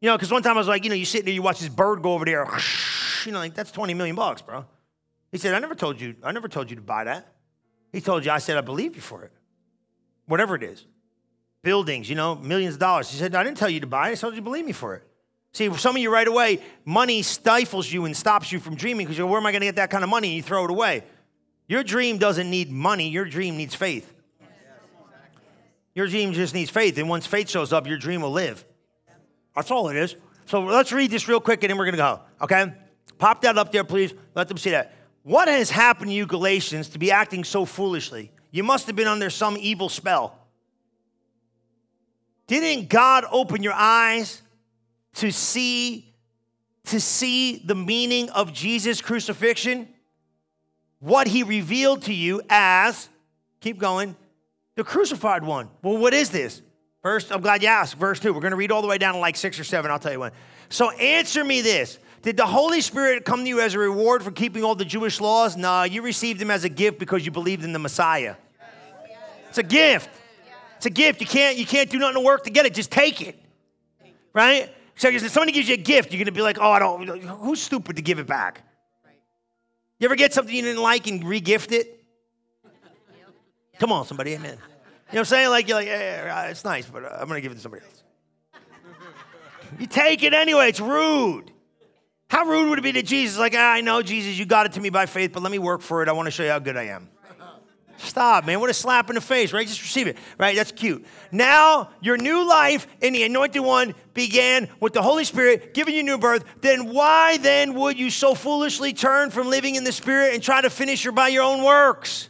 You 0.00 0.10
know, 0.10 0.16
because 0.16 0.30
one 0.30 0.42
time 0.42 0.56
I 0.56 0.58
was 0.58 0.68
like, 0.68 0.84
you 0.84 0.90
know, 0.90 0.96
you 0.96 1.04
sit 1.04 1.24
there, 1.24 1.32
you 1.32 1.42
watch 1.42 1.60
this 1.60 1.68
bird 1.68 2.02
go 2.02 2.12
over 2.12 2.24
there, 2.24 2.46
you 3.24 3.32
know, 3.32 3.38
like 3.38 3.54
that's 3.54 3.70
20 3.70 3.94
million 3.94 4.16
bucks, 4.16 4.42
bro. 4.42 4.64
He 5.32 5.38
said, 5.38 5.54
I 5.54 5.58
never 5.58 5.74
told 5.74 6.00
you, 6.00 6.14
I 6.22 6.32
never 6.32 6.48
told 6.48 6.70
you 6.70 6.76
to 6.76 6.82
buy 6.82 7.04
that. 7.04 7.32
He 7.92 8.00
told 8.00 8.24
you, 8.24 8.30
I 8.30 8.38
said, 8.38 8.56
I 8.56 8.60
believe 8.60 8.94
you 8.94 9.00
for 9.00 9.22
it. 9.22 9.32
Whatever 10.26 10.54
it 10.54 10.62
is. 10.62 10.84
Buildings, 11.62 12.08
you 12.08 12.14
know, 12.14 12.34
millions 12.34 12.74
of 12.74 12.80
dollars. 12.80 13.10
He 13.10 13.16
said, 13.16 13.34
I 13.34 13.42
didn't 13.42 13.56
tell 13.56 13.70
you 13.70 13.80
to 13.80 13.86
buy 13.86 14.10
it, 14.10 14.12
I 14.12 14.14
told 14.16 14.34
you 14.34 14.40
to 14.40 14.44
believe 14.44 14.66
me 14.66 14.72
for 14.72 14.94
it. 14.94 15.02
See, 15.52 15.72
some 15.74 15.96
of 15.96 16.02
you 16.02 16.12
right 16.12 16.28
away, 16.28 16.60
money 16.84 17.22
stifles 17.22 17.90
you 17.90 18.04
and 18.04 18.14
stops 18.14 18.52
you 18.52 18.60
from 18.60 18.76
dreaming 18.76 19.06
because 19.06 19.16
you're, 19.16 19.26
where 19.26 19.40
am 19.40 19.46
I 19.46 19.52
going 19.52 19.62
to 19.62 19.66
get 19.66 19.76
that 19.76 19.90
kind 19.90 20.04
of 20.04 20.10
money? 20.10 20.28
And 20.28 20.36
you 20.36 20.42
throw 20.42 20.64
it 20.64 20.70
away. 20.70 21.02
Your 21.66 21.82
dream 21.82 22.18
doesn't 22.18 22.48
need 22.50 22.70
money, 22.70 23.08
your 23.08 23.24
dream 23.24 23.56
needs 23.56 23.74
faith. 23.74 24.12
Your 25.94 26.06
dream 26.06 26.34
just 26.34 26.52
needs 26.52 26.68
faith. 26.68 26.98
And 26.98 27.08
once 27.08 27.24
faith 27.26 27.48
shows 27.48 27.72
up, 27.72 27.86
your 27.86 27.96
dream 27.96 28.20
will 28.20 28.30
live. 28.30 28.66
That's 29.56 29.70
all 29.70 29.88
it 29.88 29.96
is. 29.96 30.14
So 30.44 30.60
let's 30.60 30.92
read 30.92 31.10
this 31.10 31.26
real 31.26 31.40
quick 31.40 31.64
and 31.64 31.70
then 31.70 31.78
we're 31.78 31.86
going 31.86 31.94
to 31.94 31.98
go. 31.98 32.20
Okay? 32.42 32.72
Pop 33.18 33.40
that 33.42 33.58
up 33.58 33.72
there, 33.72 33.84
please. 33.84 34.14
Let 34.34 34.48
them 34.48 34.58
see 34.58 34.70
that. 34.70 34.94
What 35.22 35.48
has 35.48 35.70
happened 35.70 36.10
to 36.10 36.14
you, 36.14 36.26
Galatians, 36.26 36.90
to 36.90 36.98
be 36.98 37.10
acting 37.10 37.42
so 37.42 37.64
foolishly? 37.64 38.30
You 38.52 38.62
must 38.62 38.86
have 38.86 38.94
been 38.94 39.08
under 39.08 39.30
some 39.30 39.56
evil 39.58 39.88
spell. 39.88 40.38
Didn't 42.46 42.88
God 42.88 43.24
open 43.32 43.62
your 43.62 43.72
eyes 43.72 44.42
to 45.14 45.32
see 45.32 46.14
to 46.84 47.00
see 47.00 47.58
the 47.58 47.74
meaning 47.74 48.30
of 48.30 48.52
Jesus 48.52 49.00
crucifixion? 49.00 49.88
What 51.00 51.26
he 51.26 51.42
revealed 51.42 52.02
to 52.02 52.14
you 52.14 52.40
as 52.48 53.08
keep 53.60 53.78
going, 53.78 54.14
the 54.76 54.84
crucified 54.84 55.42
one. 55.42 55.68
Well, 55.82 55.96
what 55.96 56.14
is 56.14 56.30
this? 56.30 56.62
First, 57.06 57.30
I'm 57.30 57.40
glad 57.40 57.62
you 57.62 57.68
asked. 57.68 57.94
Verse 57.98 58.18
2. 58.18 58.32
We're 58.32 58.40
going 58.40 58.50
to 58.50 58.56
read 58.56 58.72
all 58.72 58.82
the 58.82 58.88
way 58.88 58.98
down 58.98 59.14
to 59.14 59.20
like 59.20 59.36
6 59.36 59.60
or 59.60 59.62
7. 59.62 59.88
I'll 59.92 59.98
tell 60.00 60.10
you 60.10 60.18
when. 60.18 60.32
So 60.70 60.90
answer 60.90 61.44
me 61.44 61.60
this. 61.60 62.00
Did 62.22 62.36
the 62.36 62.46
Holy 62.46 62.80
Spirit 62.80 63.24
come 63.24 63.44
to 63.44 63.48
you 63.48 63.60
as 63.60 63.74
a 63.74 63.78
reward 63.78 64.24
for 64.24 64.32
keeping 64.32 64.64
all 64.64 64.74
the 64.74 64.84
Jewish 64.84 65.20
laws? 65.20 65.56
No, 65.56 65.84
you 65.84 66.02
received 66.02 66.40
them 66.40 66.50
as 66.50 66.64
a 66.64 66.68
gift 66.68 66.98
because 66.98 67.24
you 67.24 67.30
believed 67.30 67.62
in 67.62 67.72
the 67.72 67.78
Messiah. 67.78 68.34
It's 69.48 69.58
a 69.58 69.62
gift. 69.62 70.10
It's 70.78 70.86
a 70.86 70.90
gift. 70.90 71.20
You 71.20 71.28
can't, 71.28 71.56
you 71.56 71.64
can't 71.64 71.88
do 71.88 72.00
nothing 72.00 72.16
to 72.16 72.22
work 72.22 72.42
to 72.42 72.50
get 72.50 72.66
it. 72.66 72.74
Just 72.74 72.90
take 72.90 73.20
it. 73.22 73.40
Right? 74.32 74.74
So 74.96 75.06
if 75.08 75.30
somebody 75.30 75.52
gives 75.52 75.68
you 75.68 75.74
a 75.74 75.76
gift, 75.76 76.10
you're 76.10 76.18
going 76.18 76.26
to 76.26 76.32
be 76.32 76.42
like, 76.42 76.58
oh, 76.60 76.72
I 76.72 76.80
don't, 76.80 77.06
who's 77.06 77.62
stupid 77.62 77.94
to 77.94 78.02
give 78.02 78.18
it 78.18 78.26
back? 78.26 78.62
You 80.00 80.06
ever 80.06 80.16
get 80.16 80.32
something 80.32 80.52
you 80.52 80.62
didn't 80.62 80.82
like 80.82 81.06
and 81.06 81.22
re-gift 81.22 81.70
it? 81.70 82.02
Come 83.78 83.92
on, 83.92 84.04
somebody, 84.06 84.32
amen. 84.32 84.58
You 85.08 85.14
know 85.14 85.20
what 85.20 85.20
I'm 85.20 85.24
saying? 85.26 85.50
Like, 85.50 85.68
you're 85.68 85.78
like, 85.78 85.86
yeah, 85.86 86.46
it's 86.46 86.64
nice, 86.64 86.86
but 86.86 87.04
I'm 87.04 87.28
going 87.28 87.36
to 87.36 87.40
give 87.40 87.52
it 87.52 87.56
to 87.56 87.60
somebody 87.60 87.84
else. 87.84 88.02
you 89.78 89.86
take 89.86 90.24
it 90.24 90.34
anyway. 90.34 90.68
It's 90.68 90.80
rude. 90.80 91.52
How 92.28 92.44
rude 92.44 92.70
would 92.70 92.80
it 92.80 92.82
be 92.82 92.92
to 92.92 93.02
Jesus? 93.02 93.38
Like, 93.38 93.54
ah, 93.56 93.72
I 93.72 93.82
know, 93.82 94.02
Jesus, 94.02 94.36
you 94.36 94.46
got 94.46 94.66
it 94.66 94.72
to 94.72 94.80
me 94.80 94.90
by 94.90 95.06
faith, 95.06 95.32
but 95.32 95.44
let 95.44 95.52
me 95.52 95.60
work 95.60 95.80
for 95.80 96.02
it. 96.02 96.08
I 96.08 96.12
want 96.12 96.26
to 96.26 96.32
show 96.32 96.42
you 96.42 96.50
how 96.50 96.58
good 96.58 96.76
I 96.76 96.84
am. 96.84 97.08
Stop, 97.98 98.44
man. 98.44 98.60
What 98.60 98.68
a 98.68 98.74
slap 98.74 99.08
in 99.08 99.14
the 99.14 99.20
face, 99.20 99.52
right? 99.52 99.66
Just 99.66 99.80
receive 99.80 100.06
it, 100.06 100.18
right? 100.38 100.54
That's 100.54 100.72
cute. 100.72 101.06
Now, 101.32 101.90
your 102.00 102.18
new 102.18 102.46
life 102.46 102.86
in 103.00 103.12
the 103.12 103.22
Anointed 103.22 103.62
One 103.62 103.94
began 104.12 104.68
with 104.80 104.92
the 104.92 105.00
Holy 105.00 105.24
Spirit 105.24 105.72
giving 105.72 105.94
you 105.94 106.02
new 106.02 106.18
birth. 106.18 106.44
Then 106.60 106.92
why 106.92 107.38
then 107.38 107.74
would 107.74 107.98
you 107.98 108.10
so 108.10 108.34
foolishly 108.34 108.92
turn 108.92 109.30
from 109.30 109.48
living 109.48 109.76
in 109.76 109.84
the 109.84 109.92
Spirit 109.92 110.34
and 110.34 110.42
try 110.42 110.60
to 110.60 110.68
finish 110.68 111.04
your 111.04 111.12
by 111.12 111.28
your 111.28 111.44
own 111.44 111.64
works? 111.64 112.28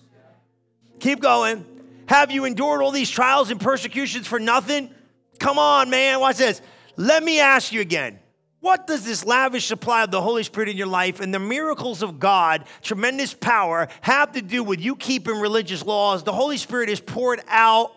Keep 1.00 1.20
going. 1.20 1.64
Have 2.08 2.30
you 2.30 2.44
endured 2.44 2.82
all 2.82 2.90
these 2.90 3.10
trials 3.10 3.50
and 3.50 3.60
persecutions 3.60 4.26
for 4.26 4.38
nothing? 4.38 4.90
Come 5.38 5.58
on, 5.58 5.90
man. 5.90 6.20
Watch 6.20 6.36
this. 6.36 6.60
Let 6.96 7.22
me 7.22 7.40
ask 7.40 7.72
you 7.72 7.80
again. 7.80 8.18
What 8.60 8.86
does 8.86 9.04
this 9.04 9.24
lavish 9.24 9.66
supply 9.66 10.02
of 10.02 10.10
the 10.10 10.20
Holy 10.20 10.42
Spirit 10.42 10.68
in 10.68 10.76
your 10.76 10.86
life 10.86 11.20
and 11.20 11.32
the 11.32 11.38
miracles 11.38 12.02
of 12.02 12.18
God, 12.18 12.64
tremendous 12.82 13.32
power, 13.34 13.86
have 14.00 14.32
to 14.32 14.42
do 14.42 14.64
with 14.64 14.80
you 14.80 14.96
keeping 14.96 15.38
religious 15.38 15.84
laws? 15.84 16.24
The 16.24 16.32
Holy 16.32 16.56
Spirit 16.56 16.88
is 16.88 17.00
poured 17.00 17.42
out 17.48 17.92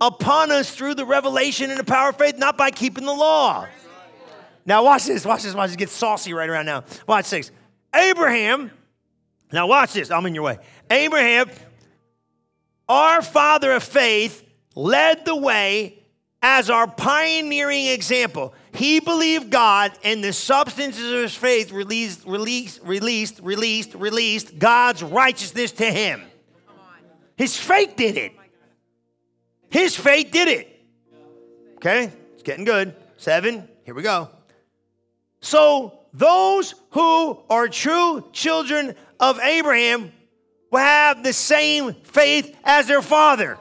upon 0.00 0.50
us 0.50 0.74
through 0.74 0.94
the 0.94 1.04
revelation 1.04 1.70
and 1.70 1.78
the 1.78 1.84
power 1.84 2.08
of 2.08 2.16
faith, 2.16 2.38
not 2.38 2.56
by 2.56 2.70
keeping 2.70 3.04
the 3.04 3.12
law. 3.12 3.66
Now, 4.64 4.84
watch 4.84 5.04
this, 5.06 5.24
watch 5.24 5.44
this, 5.44 5.54
watch 5.54 5.68
this. 5.68 5.76
Get 5.76 5.90
saucy 5.90 6.32
right 6.34 6.48
around 6.48 6.66
now. 6.66 6.84
Watch 7.06 7.30
this. 7.30 7.50
Abraham, 7.94 8.70
now 9.52 9.66
watch 9.66 9.92
this, 9.92 10.10
I'm 10.10 10.26
in 10.26 10.34
your 10.34 10.44
way. 10.44 10.58
Abraham 10.90 11.48
our 12.88 13.22
father 13.22 13.72
of 13.72 13.82
faith 13.82 14.44
led 14.74 15.24
the 15.24 15.36
way 15.36 15.98
as 16.42 16.70
our 16.70 16.86
pioneering 16.86 17.86
example. 17.86 18.54
He 18.72 19.00
believed 19.00 19.50
God, 19.50 19.92
and 20.04 20.22
the 20.22 20.32
substances 20.32 21.10
of 21.12 21.22
his 21.22 21.34
faith 21.34 21.72
released, 21.72 22.24
released, 22.26 22.80
released, 22.84 23.40
released, 23.42 23.94
released 23.94 24.58
God's 24.58 25.02
righteousness 25.02 25.72
to 25.72 25.84
him. 25.84 26.22
His 27.36 27.56
faith 27.56 27.94
did 27.96 28.16
it. 28.16 28.32
His 29.70 29.96
faith 29.96 30.30
did 30.30 30.48
it. 30.48 30.80
Okay, 31.76 32.12
it's 32.34 32.42
getting 32.42 32.64
good. 32.64 32.94
Seven, 33.16 33.68
here 33.84 33.94
we 33.94 34.02
go. 34.02 34.28
So, 35.40 35.98
those 36.12 36.74
who 36.90 37.38
are 37.50 37.68
true 37.68 38.28
children 38.32 38.94
of 39.20 39.38
Abraham 39.40 40.12
will 40.70 40.80
have 40.80 41.22
the 41.22 41.32
same 41.32 41.94
faith 41.94 42.56
as 42.64 42.86
their 42.86 43.02
father. 43.02 43.58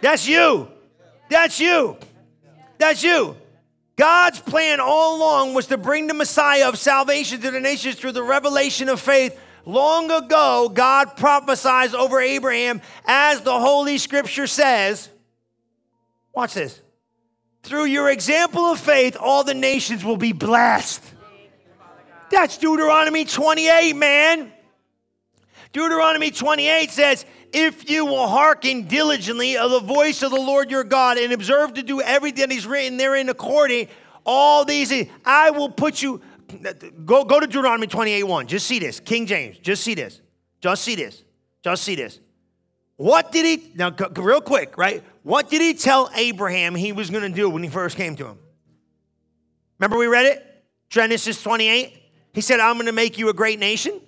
That's 0.00 0.28
you. 0.28 0.68
That's 1.28 1.58
you. 1.58 1.96
That's 2.78 3.02
you. 3.02 3.36
God's 3.96 4.38
plan 4.38 4.78
all 4.78 5.16
along 5.16 5.54
was 5.54 5.66
to 5.66 5.76
bring 5.76 6.06
the 6.06 6.14
Messiah 6.14 6.68
of 6.68 6.78
salvation 6.78 7.40
to 7.40 7.50
the 7.50 7.60
nations 7.60 7.96
through 7.96 8.12
the 8.12 8.22
revelation 8.22 8.88
of 8.88 9.00
faith. 9.00 9.38
Long 9.64 10.10
ago, 10.10 10.70
God 10.72 11.16
prophesied 11.16 11.94
over 11.94 12.20
Abraham, 12.20 12.80
as 13.04 13.40
the 13.40 13.58
Holy 13.58 13.98
Scripture 13.98 14.46
says. 14.46 15.10
Watch 16.32 16.54
this. 16.54 16.80
Through 17.64 17.86
your 17.86 18.08
example 18.08 18.66
of 18.66 18.78
faith, 18.78 19.16
all 19.18 19.42
the 19.42 19.52
nations 19.52 20.04
will 20.04 20.16
be 20.16 20.32
blessed. 20.32 21.02
That's 22.30 22.56
Deuteronomy 22.56 23.24
28, 23.24 23.96
man. 23.96 24.52
Deuteronomy 25.72 26.30
28 26.30 26.90
says, 26.90 27.26
If 27.52 27.90
you 27.90 28.06
will 28.06 28.26
hearken 28.26 28.88
diligently 28.88 29.56
of 29.56 29.70
the 29.70 29.80
voice 29.80 30.22
of 30.22 30.30
the 30.30 30.40
Lord 30.40 30.70
your 30.70 30.84
God 30.84 31.18
and 31.18 31.32
observe 31.32 31.74
to 31.74 31.82
do 31.82 32.00
everything 32.00 32.48
that 32.48 32.54
is 32.54 32.66
written 32.66 32.96
therein 32.96 33.28
according, 33.28 33.88
all 34.24 34.64
these, 34.64 34.92
I 35.24 35.50
will 35.50 35.70
put 35.70 36.02
you. 36.02 36.20
Go, 37.04 37.24
go 37.24 37.40
to 37.40 37.46
Deuteronomy 37.46 37.86
28 37.86 38.22
1. 38.22 38.46
Just 38.46 38.66
see 38.66 38.78
this. 38.78 39.00
King 39.00 39.26
James, 39.26 39.58
just 39.58 39.82
see 39.82 39.94
this. 39.94 40.20
Just 40.60 40.82
see 40.82 40.94
this. 40.94 41.22
Just 41.62 41.82
see 41.82 41.94
this. 41.94 42.20
What 42.96 43.30
did 43.30 43.46
he, 43.46 43.72
now, 43.76 43.94
real 44.16 44.40
quick, 44.40 44.76
right? 44.76 45.04
What 45.22 45.50
did 45.50 45.60
he 45.60 45.74
tell 45.74 46.10
Abraham 46.14 46.74
he 46.74 46.92
was 46.92 47.10
going 47.10 47.22
to 47.22 47.34
do 47.34 47.48
when 47.48 47.62
he 47.62 47.68
first 47.68 47.96
came 47.96 48.16
to 48.16 48.26
him? 48.26 48.38
Remember 49.78 49.96
we 49.96 50.06
read 50.06 50.26
it? 50.26 50.44
Genesis 50.90 51.42
28. 51.42 52.02
He 52.32 52.40
said, 52.40 52.60
I'm 52.60 52.74
going 52.74 52.86
to 52.86 52.92
make 52.92 53.18
you 53.18 53.28
a 53.28 53.34
great 53.34 53.58
nation. 53.58 54.00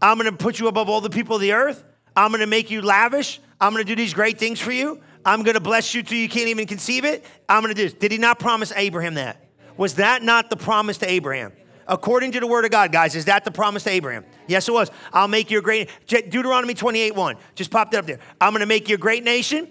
I'm 0.00 0.18
going 0.18 0.30
to 0.30 0.36
put 0.36 0.58
you 0.58 0.68
above 0.68 0.88
all 0.88 1.00
the 1.00 1.10
people 1.10 1.36
of 1.36 1.42
the 1.42 1.52
earth. 1.52 1.84
I'm 2.16 2.30
going 2.30 2.40
to 2.40 2.46
make 2.46 2.70
you 2.70 2.82
lavish. 2.82 3.40
I'm 3.60 3.72
going 3.72 3.84
to 3.84 3.88
do 3.88 3.96
these 3.96 4.14
great 4.14 4.38
things 4.38 4.60
for 4.60 4.72
you. 4.72 5.00
I'm 5.24 5.42
going 5.42 5.54
to 5.54 5.60
bless 5.60 5.94
you 5.94 6.02
till 6.02 6.18
you 6.18 6.28
can't 6.28 6.48
even 6.48 6.66
conceive 6.66 7.04
it. 7.04 7.24
I'm 7.48 7.62
going 7.62 7.74
to 7.74 7.80
do 7.80 7.88
this. 7.88 7.94
Did 7.94 8.12
he 8.12 8.18
not 8.18 8.38
promise 8.38 8.72
Abraham 8.76 9.14
that? 9.14 9.44
Was 9.76 9.94
that 9.94 10.22
not 10.22 10.50
the 10.50 10.56
promise 10.56 10.98
to 10.98 11.10
Abraham? 11.10 11.52
According 11.88 12.32
to 12.32 12.40
the 12.40 12.46
word 12.46 12.64
of 12.64 12.70
God, 12.70 12.90
guys, 12.90 13.14
is 13.14 13.26
that 13.26 13.44
the 13.44 13.50
promise 13.50 13.84
to 13.84 13.90
Abraham? 13.90 14.24
Yes, 14.46 14.68
it 14.68 14.72
was. 14.72 14.90
I'll 15.12 15.28
make 15.28 15.50
you 15.50 15.58
a 15.58 15.62
great 15.62 15.90
Deuteronomy 16.06 16.74
28 16.74 17.14
1. 17.14 17.36
Just 17.54 17.70
popped 17.70 17.94
it 17.94 17.98
up 17.98 18.06
there. 18.06 18.18
I'm 18.40 18.52
going 18.52 18.60
to 18.60 18.66
make 18.66 18.88
you 18.88 18.96
a 18.96 18.98
great 18.98 19.24
nation. 19.24 19.68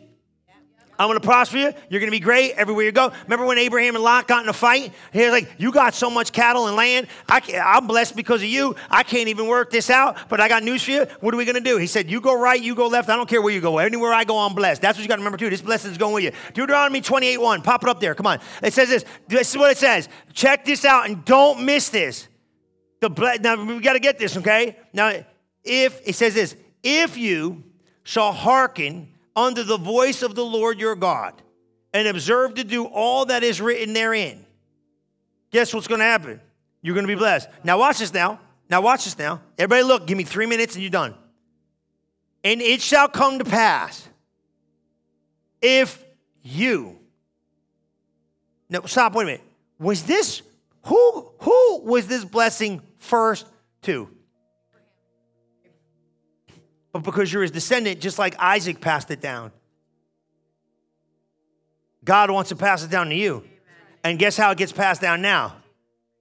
I'm 0.97 1.07
going 1.07 1.19
to 1.19 1.25
prosper 1.25 1.57
you. 1.57 1.73
You're 1.89 1.99
going 1.99 2.11
to 2.11 2.17
be 2.17 2.19
great 2.19 2.53
everywhere 2.53 2.85
you 2.85 2.91
go. 2.91 3.11
Remember 3.23 3.45
when 3.45 3.57
Abraham 3.57 3.95
and 3.95 4.03
Lot 4.03 4.27
got 4.27 4.43
in 4.43 4.49
a 4.49 4.53
fight? 4.53 4.93
He 5.11 5.19
was 5.19 5.31
like, 5.31 5.49
You 5.57 5.71
got 5.71 5.93
so 5.93 6.09
much 6.09 6.31
cattle 6.31 6.67
and 6.67 6.75
land. 6.75 7.07
I 7.27 7.41
am 7.53 7.87
blessed 7.87 8.15
because 8.15 8.41
of 8.41 8.47
you. 8.47 8.75
I 8.89 9.03
can't 9.03 9.27
even 9.27 9.47
work 9.47 9.71
this 9.71 9.89
out, 9.89 10.29
but 10.29 10.39
I 10.39 10.47
got 10.47 10.63
news 10.63 10.83
for 10.83 10.91
you. 10.91 11.05
What 11.19 11.33
are 11.33 11.37
we 11.37 11.45
going 11.45 11.55
to 11.55 11.61
do? 11.61 11.77
He 11.77 11.87
said, 11.87 12.09
You 12.09 12.21
go 12.21 12.39
right, 12.39 12.61
you 12.61 12.75
go 12.75 12.87
left. 12.87 13.09
I 13.09 13.15
don't 13.15 13.27
care 13.27 13.41
where 13.41 13.53
you 13.53 13.61
go. 13.61 13.77
Anywhere 13.77 14.13
I 14.13 14.23
go, 14.23 14.37
I'm 14.37 14.53
blessed. 14.53 14.81
That's 14.81 14.97
what 14.97 15.03
you 15.03 15.07
got 15.09 15.15
to 15.15 15.21
remember, 15.21 15.37
too. 15.37 15.49
This 15.49 15.61
blessing 15.61 15.91
is 15.91 15.97
going 15.97 16.13
with 16.13 16.23
you. 16.23 16.31
Deuteronomy 16.53 17.01
28 17.01 17.37
1. 17.37 17.61
Pop 17.61 17.83
it 17.83 17.89
up 17.89 17.99
there. 17.99 18.15
Come 18.15 18.27
on. 18.27 18.39
It 18.63 18.73
says 18.73 18.89
this. 18.89 19.05
This 19.27 19.51
is 19.51 19.57
what 19.57 19.71
it 19.71 19.77
says. 19.77 20.07
Check 20.33 20.65
this 20.65 20.85
out 20.85 21.07
and 21.07 21.23
don't 21.25 21.65
miss 21.65 21.89
this. 21.89 22.27
The 23.01 23.09
ble- 23.09 23.39
now, 23.41 23.63
we 23.63 23.79
got 23.79 23.93
to 23.93 23.99
get 23.99 24.17
this, 24.17 24.37
okay? 24.37 24.77
Now, 24.93 25.13
if 25.63 26.01
it 26.07 26.15
says 26.15 26.33
this, 26.33 26.55
if 26.83 27.17
you 27.17 27.63
shall 28.03 28.31
hearken 28.31 29.09
unto 29.35 29.63
the 29.63 29.77
voice 29.77 30.21
of 30.21 30.35
the 30.35 30.45
Lord 30.45 30.79
your 30.79 30.95
God 30.95 31.41
and 31.93 32.07
observe 32.07 32.55
to 32.55 32.63
do 32.63 32.85
all 32.85 33.25
that 33.25 33.43
is 33.43 33.61
written 33.61 33.93
therein, 33.93 34.45
guess 35.51 35.73
what's 35.73 35.87
going 35.87 35.99
to 35.99 36.05
happen? 36.05 36.41
You're 36.81 36.93
going 36.93 37.07
to 37.07 37.11
be 37.13 37.17
blessed. 37.17 37.49
Now, 37.63 37.79
watch 37.79 37.99
this 37.99 38.13
now. 38.13 38.39
Now, 38.69 38.81
watch 38.81 39.05
this 39.05 39.17
now. 39.17 39.41
Everybody, 39.57 39.83
look, 39.83 40.07
give 40.07 40.17
me 40.17 40.23
three 40.23 40.45
minutes 40.45 40.75
and 40.75 40.83
you're 40.83 40.91
done. 40.91 41.15
And 42.43 42.61
it 42.61 42.81
shall 42.81 43.07
come 43.07 43.39
to 43.39 43.45
pass 43.45 44.07
if 45.61 46.03
you. 46.43 46.99
No, 48.69 48.81
stop, 48.85 49.15
wait 49.15 49.23
a 49.23 49.25
minute. 49.25 49.43
Was 49.79 50.03
this, 50.03 50.41
who, 50.83 51.31
who 51.39 51.79
was 51.79 52.07
this 52.07 52.23
blessing 52.23 52.81
first 52.97 53.47
to? 53.83 54.09
But 56.95 57.03
because 57.03 57.33
you're 57.33 57.41
his 57.41 57.51
descendant, 57.51 57.99
just 57.99 58.17
like 58.17 58.39
Isaac 58.39 58.79
passed 58.79 59.11
it 59.11 59.19
down. 59.19 59.51
God 62.05 62.31
wants 62.31 62.51
to 62.51 62.55
pass 62.55 62.85
it 62.85 62.89
down 62.89 63.09
to 63.09 63.15
you. 63.15 63.43
And 64.01 64.17
guess 64.17 64.37
how 64.37 64.51
it 64.51 64.57
gets 64.57 64.71
passed 64.71 65.01
down 65.01 65.21
now? 65.21 65.57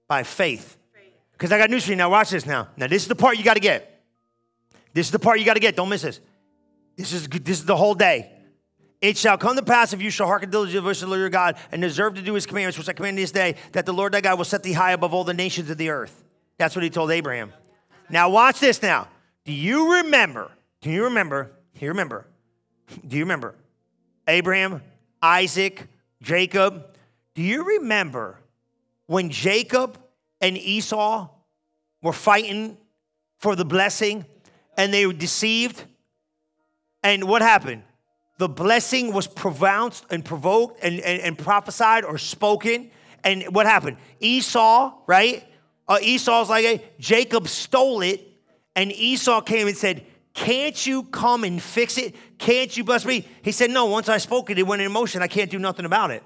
By 0.09 0.23
faith. 0.23 0.75
Because 1.31 1.53
I 1.53 1.57
got 1.57 1.69
news 1.69 1.85
for 1.85 1.91
you 1.91 1.95
now. 1.95 2.09
Watch 2.09 2.31
this 2.31 2.45
now. 2.45 2.67
Now, 2.75 2.87
this 2.87 3.03
is 3.03 3.07
the 3.07 3.15
part 3.15 3.37
you 3.37 3.43
got 3.45 3.53
to 3.53 3.61
get. 3.61 4.03
This 4.91 5.07
is 5.07 5.11
the 5.13 5.19
part 5.19 5.39
you 5.39 5.45
got 5.45 5.53
to 5.53 5.61
get. 5.61 5.77
Don't 5.77 5.87
miss 5.87 6.01
this. 6.01 6.19
This 6.97 7.13
is, 7.13 7.29
this 7.29 7.59
is 7.59 7.65
the 7.65 7.77
whole 7.77 7.95
day. 7.95 8.33
It 8.99 9.15
shall 9.15 9.37
come 9.37 9.55
to 9.55 9.63
pass 9.63 9.93
if 9.93 10.01
you 10.01 10.09
shall 10.09 10.27
hearken 10.27 10.49
diligently 10.49 10.79
to 10.79 10.81
the 10.81 10.89
voice 10.89 11.01
of 11.01 11.07
the 11.07 11.11
Lord 11.11 11.21
your 11.21 11.29
God 11.29 11.55
and 11.71 11.81
deserve 11.81 12.15
to 12.15 12.21
do 12.21 12.33
his 12.33 12.45
commandments, 12.45 12.77
which 12.77 12.89
I 12.89 12.91
command 12.91 13.17
this 13.17 13.31
day, 13.31 13.55
that 13.71 13.85
the 13.85 13.93
Lord 13.93 14.11
thy 14.13 14.19
God 14.19 14.37
will 14.37 14.43
set 14.43 14.61
thee 14.61 14.73
high 14.73 14.91
above 14.91 15.13
all 15.13 15.23
the 15.23 15.33
nations 15.33 15.69
of 15.69 15.77
the 15.77 15.89
earth. 15.89 16.21
That's 16.57 16.75
what 16.75 16.83
he 16.83 16.89
told 16.89 17.11
Abraham. 17.11 17.53
Now, 18.09 18.29
watch 18.29 18.59
this 18.59 18.81
now. 18.81 19.07
Do 19.45 19.53
you 19.53 19.99
remember 19.99 20.51
can 20.85 20.93
you 20.93 21.05
remember? 21.05 21.45
Can 21.73 21.85
you 21.85 21.89
remember? 21.89 22.27
Do 23.07 23.17
you 23.17 23.23
remember 23.23 23.55
Abraham, 24.27 24.83
Isaac, 25.19 25.87
Jacob? 26.21 26.95
Do 27.33 27.41
you 27.41 27.63
remember 27.63 28.37
when 29.07 29.31
Jacob 29.31 29.97
and 30.41 30.55
Esau 30.55 31.27
were 32.03 32.13
fighting 32.13 32.77
for 33.39 33.55
the 33.55 33.65
blessing 33.65 34.27
and 34.77 34.93
they 34.93 35.07
were 35.07 35.13
deceived? 35.13 35.83
And 37.01 37.23
what 37.23 37.41
happened? 37.41 37.81
The 38.37 38.47
blessing 38.47 39.11
was 39.11 39.25
pronounced 39.25 40.05
and 40.11 40.23
provoked 40.23 40.83
and, 40.83 40.99
and, 40.99 41.19
and 41.19 41.35
prophesied 41.35 42.03
or 42.03 42.19
spoken. 42.19 42.91
And 43.23 43.55
what 43.55 43.65
happened? 43.65 43.97
Esau, 44.19 44.93
right? 45.07 45.43
Uh, 45.87 45.97
Esau's 45.99 46.51
like, 46.51 46.63
hey, 46.63 46.83
Jacob 46.99 47.47
stole 47.47 48.03
it. 48.03 48.21
And 48.75 48.91
Esau 48.91 49.41
came 49.41 49.67
and 49.67 49.75
said, 49.75 50.05
can't 50.35 50.85
you 50.85 51.03
come 51.03 51.45
and 51.45 51.63
fix 51.63 51.97
it? 51.97 52.13
Can't 52.37 52.75
you 52.75 52.83
bless 52.83 53.05
me? 53.05 53.25
He 53.41 53.53
said, 53.53 53.71
No, 53.71 53.85
once 53.85 54.09
I 54.09 54.17
spoke 54.17 54.49
it, 54.49 54.59
it 54.59 54.67
went 54.67 54.81
in 54.81 54.91
motion. 54.91 55.21
I 55.21 55.27
can't 55.27 55.49
do 55.49 55.57
nothing 55.57 55.85
about 55.85 56.11
it. 56.11 56.21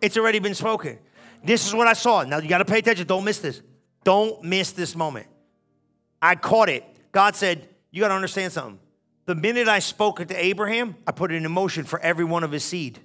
It's 0.00 0.16
already 0.16 0.38
been 0.38 0.54
spoken. 0.54 0.98
This 1.44 1.66
is 1.66 1.74
what 1.74 1.88
I 1.88 1.92
saw. 1.92 2.22
Now 2.22 2.38
you 2.38 2.48
got 2.48 2.58
to 2.58 2.64
pay 2.64 2.78
attention. 2.78 3.06
Don't 3.06 3.24
miss 3.24 3.40
this. 3.40 3.62
Don't 4.04 4.42
miss 4.44 4.70
this 4.72 4.94
moment. 4.94 5.26
I 6.22 6.36
caught 6.36 6.68
it. 6.68 6.84
God 7.10 7.34
said, 7.34 7.68
You 7.90 8.00
got 8.00 8.08
to 8.08 8.14
understand 8.14 8.52
something. 8.52 8.78
The 9.24 9.34
minute 9.34 9.66
I 9.66 9.80
spoke 9.80 10.20
it 10.20 10.28
to 10.28 10.44
Abraham, 10.44 10.94
I 11.04 11.10
put 11.10 11.32
it 11.32 11.42
in 11.42 11.50
motion 11.50 11.84
for 11.84 11.98
every 11.98 12.24
one 12.24 12.44
of 12.44 12.52
his 12.52 12.62
seed. 12.62 13.00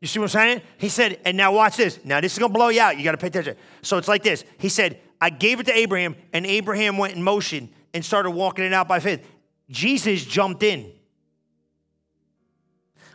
You 0.00 0.08
see 0.08 0.18
what 0.18 0.24
I'm 0.34 0.40
saying? 0.40 0.62
He 0.76 0.88
said, 0.90 1.20
and 1.24 1.36
now 1.36 1.52
watch 1.52 1.76
this. 1.76 1.98
Now 2.04 2.20
this 2.20 2.32
is 2.32 2.38
gonna 2.38 2.52
blow 2.52 2.68
you 2.68 2.80
out. 2.80 2.98
You 2.98 3.04
gotta 3.04 3.16
pay 3.16 3.28
attention. 3.28 3.56
So 3.80 3.96
it's 3.96 4.08
like 4.08 4.24
this. 4.24 4.44
He 4.58 4.68
said, 4.68 5.00
I 5.20 5.30
gave 5.30 5.60
it 5.60 5.66
to 5.66 5.74
Abraham, 5.74 6.16
and 6.32 6.44
Abraham 6.44 6.98
went 6.98 7.14
in 7.14 7.22
motion 7.22 7.70
and 7.94 8.04
started 8.04 8.32
walking 8.32 8.64
it 8.64 8.74
out 8.74 8.88
by 8.88 9.00
faith. 9.00 9.26
Jesus 9.70 10.24
jumped 10.24 10.62
in. 10.62 10.92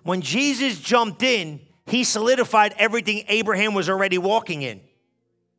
When 0.04 0.22
Jesus 0.22 0.80
jumped 0.80 1.22
in, 1.22 1.60
he 1.86 2.04
solidified 2.04 2.74
everything 2.78 3.24
Abraham 3.28 3.74
was 3.74 3.90
already 3.90 4.18
walking 4.18 4.62
in. 4.62 4.80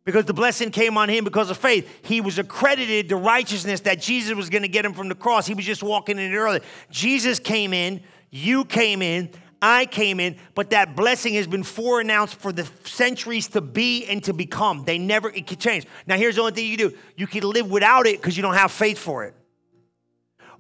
Because 0.05 0.25
the 0.25 0.35
blessing 0.35 0.71
came 0.71 0.97
on 0.97 1.11
him 1.11 1.25
because 1.25 1.51
of 1.51 1.59
faith. 1.59 1.89
He 2.03 2.21
was 2.23 2.39
accredited 2.39 3.09
the 3.11 3.17
righteousness 3.17 3.81
that 3.81 4.01
Jesus 4.01 4.35
was 4.35 4.49
going 4.49 4.63
to 4.63 4.69
get 4.69 4.85
him 4.85 4.95
from 4.95 5.09
the 5.09 5.15
cross. 5.15 5.47
He 5.47 5.55
was 5.55 5.67
just 5.67 5.83
walking 5.83 6.19
in 6.19 6.33
it 6.33 6.37
early. 6.37 6.61
Jesus 6.91 7.39
came 7.39 7.75
in, 7.75 8.03
you 8.31 8.65
came 8.65 9.03
in, 9.03 9.31
I 9.63 9.87
came 9.87 10.21
in, 10.21 10.37
but 10.55 10.71
that 10.71 10.97
blessing 10.97 11.35
has 11.35 11.47
been 11.47 11.63
foreannounced 11.63 12.35
for 12.35 12.53
the 12.53 12.69
centuries 12.85 13.49
to 13.49 13.61
be 13.61 14.07
and 14.07 14.23
to 14.25 14.33
become. 14.33 14.85
They 14.85 14.99
never, 14.99 15.29
it 15.29 15.47
can 15.47 15.59
change. 15.59 15.87
Now, 16.07 16.17
here's 16.17 16.37
the 16.37 16.43
only 16.43 16.53
thing 16.53 16.67
you 16.67 16.77
do 16.77 16.97
you 17.17 17.27
can 17.27 17.43
live 17.43 17.71
without 17.71 18.07
it 18.07 18.21
because 18.21 18.37
you 18.37 18.43
don't 18.43 18.55
have 18.55 18.73
faith 18.73 18.99
for 18.99 19.25
it. 19.25 19.35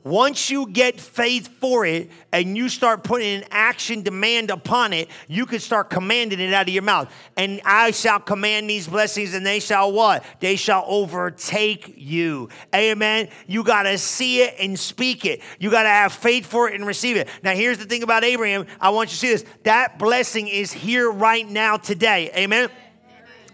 Once 0.02 0.48
you 0.48 0.66
get 0.66 0.98
faith 0.98 1.48
for 1.60 1.84
it 1.84 2.10
and 2.32 2.56
you 2.56 2.68
start 2.68 3.04
putting 3.04 3.42
an 3.42 3.44
action 3.50 4.02
demand 4.02 4.50
upon 4.50 4.92
it, 4.92 5.08
you 5.28 5.44
can 5.44 5.60
start 5.60 5.90
commanding 5.90 6.40
it 6.40 6.54
out 6.54 6.66
of 6.66 6.72
your 6.72 6.82
mouth. 6.82 7.12
And 7.36 7.60
I 7.64 7.90
shall 7.90 8.18
command 8.18 8.70
these 8.70 8.88
blessings, 8.88 9.34
and 9.34 9.44
they 9.44 9.60
shall 9.60 9.92
what? 9.92 10.24
They 10.40 10.56
shall 10.56 10.84
overtake 10.86 11.94
you. 11.96 12.48
Amen. 12.74 13.28
You 13.46 13.62
got 13.62 13.82
to 13.82 13.98
see 13.98 14.42
it 14.42 14.54
and 14.58 14.78
speak 14.78 15.26
it. 15.26 15.42
You 15.58 15.70
got 15.70 15.82
to 15.82 15.90
have 15.90 16.12
faith 16.12 16.46
for 16.46 16.68
it 16.68 16.74
and 16.74 16.86
receive 16.86 17.16
it. 17.16 17.28
Now, 17.42 17.52
here's 17.52 17.78
the 17.78 17.84
thing 17.84 18.02
about 18.02 18.24
Abraham. 18.24 18.66
I 18.80 18.90
want 18.90 19.10
you 19.10 19.12
to 19.12 19.18
see 19.18 19.32
this. 19.32 19.44
That 19.64 19.98
blessing 19.98 20.48
is 20.48 20.72
here 20.72 21.10
right 21.10 21.48
now 21.48 21.76
today. 21.76 22.30
Amen. 22.34 22.70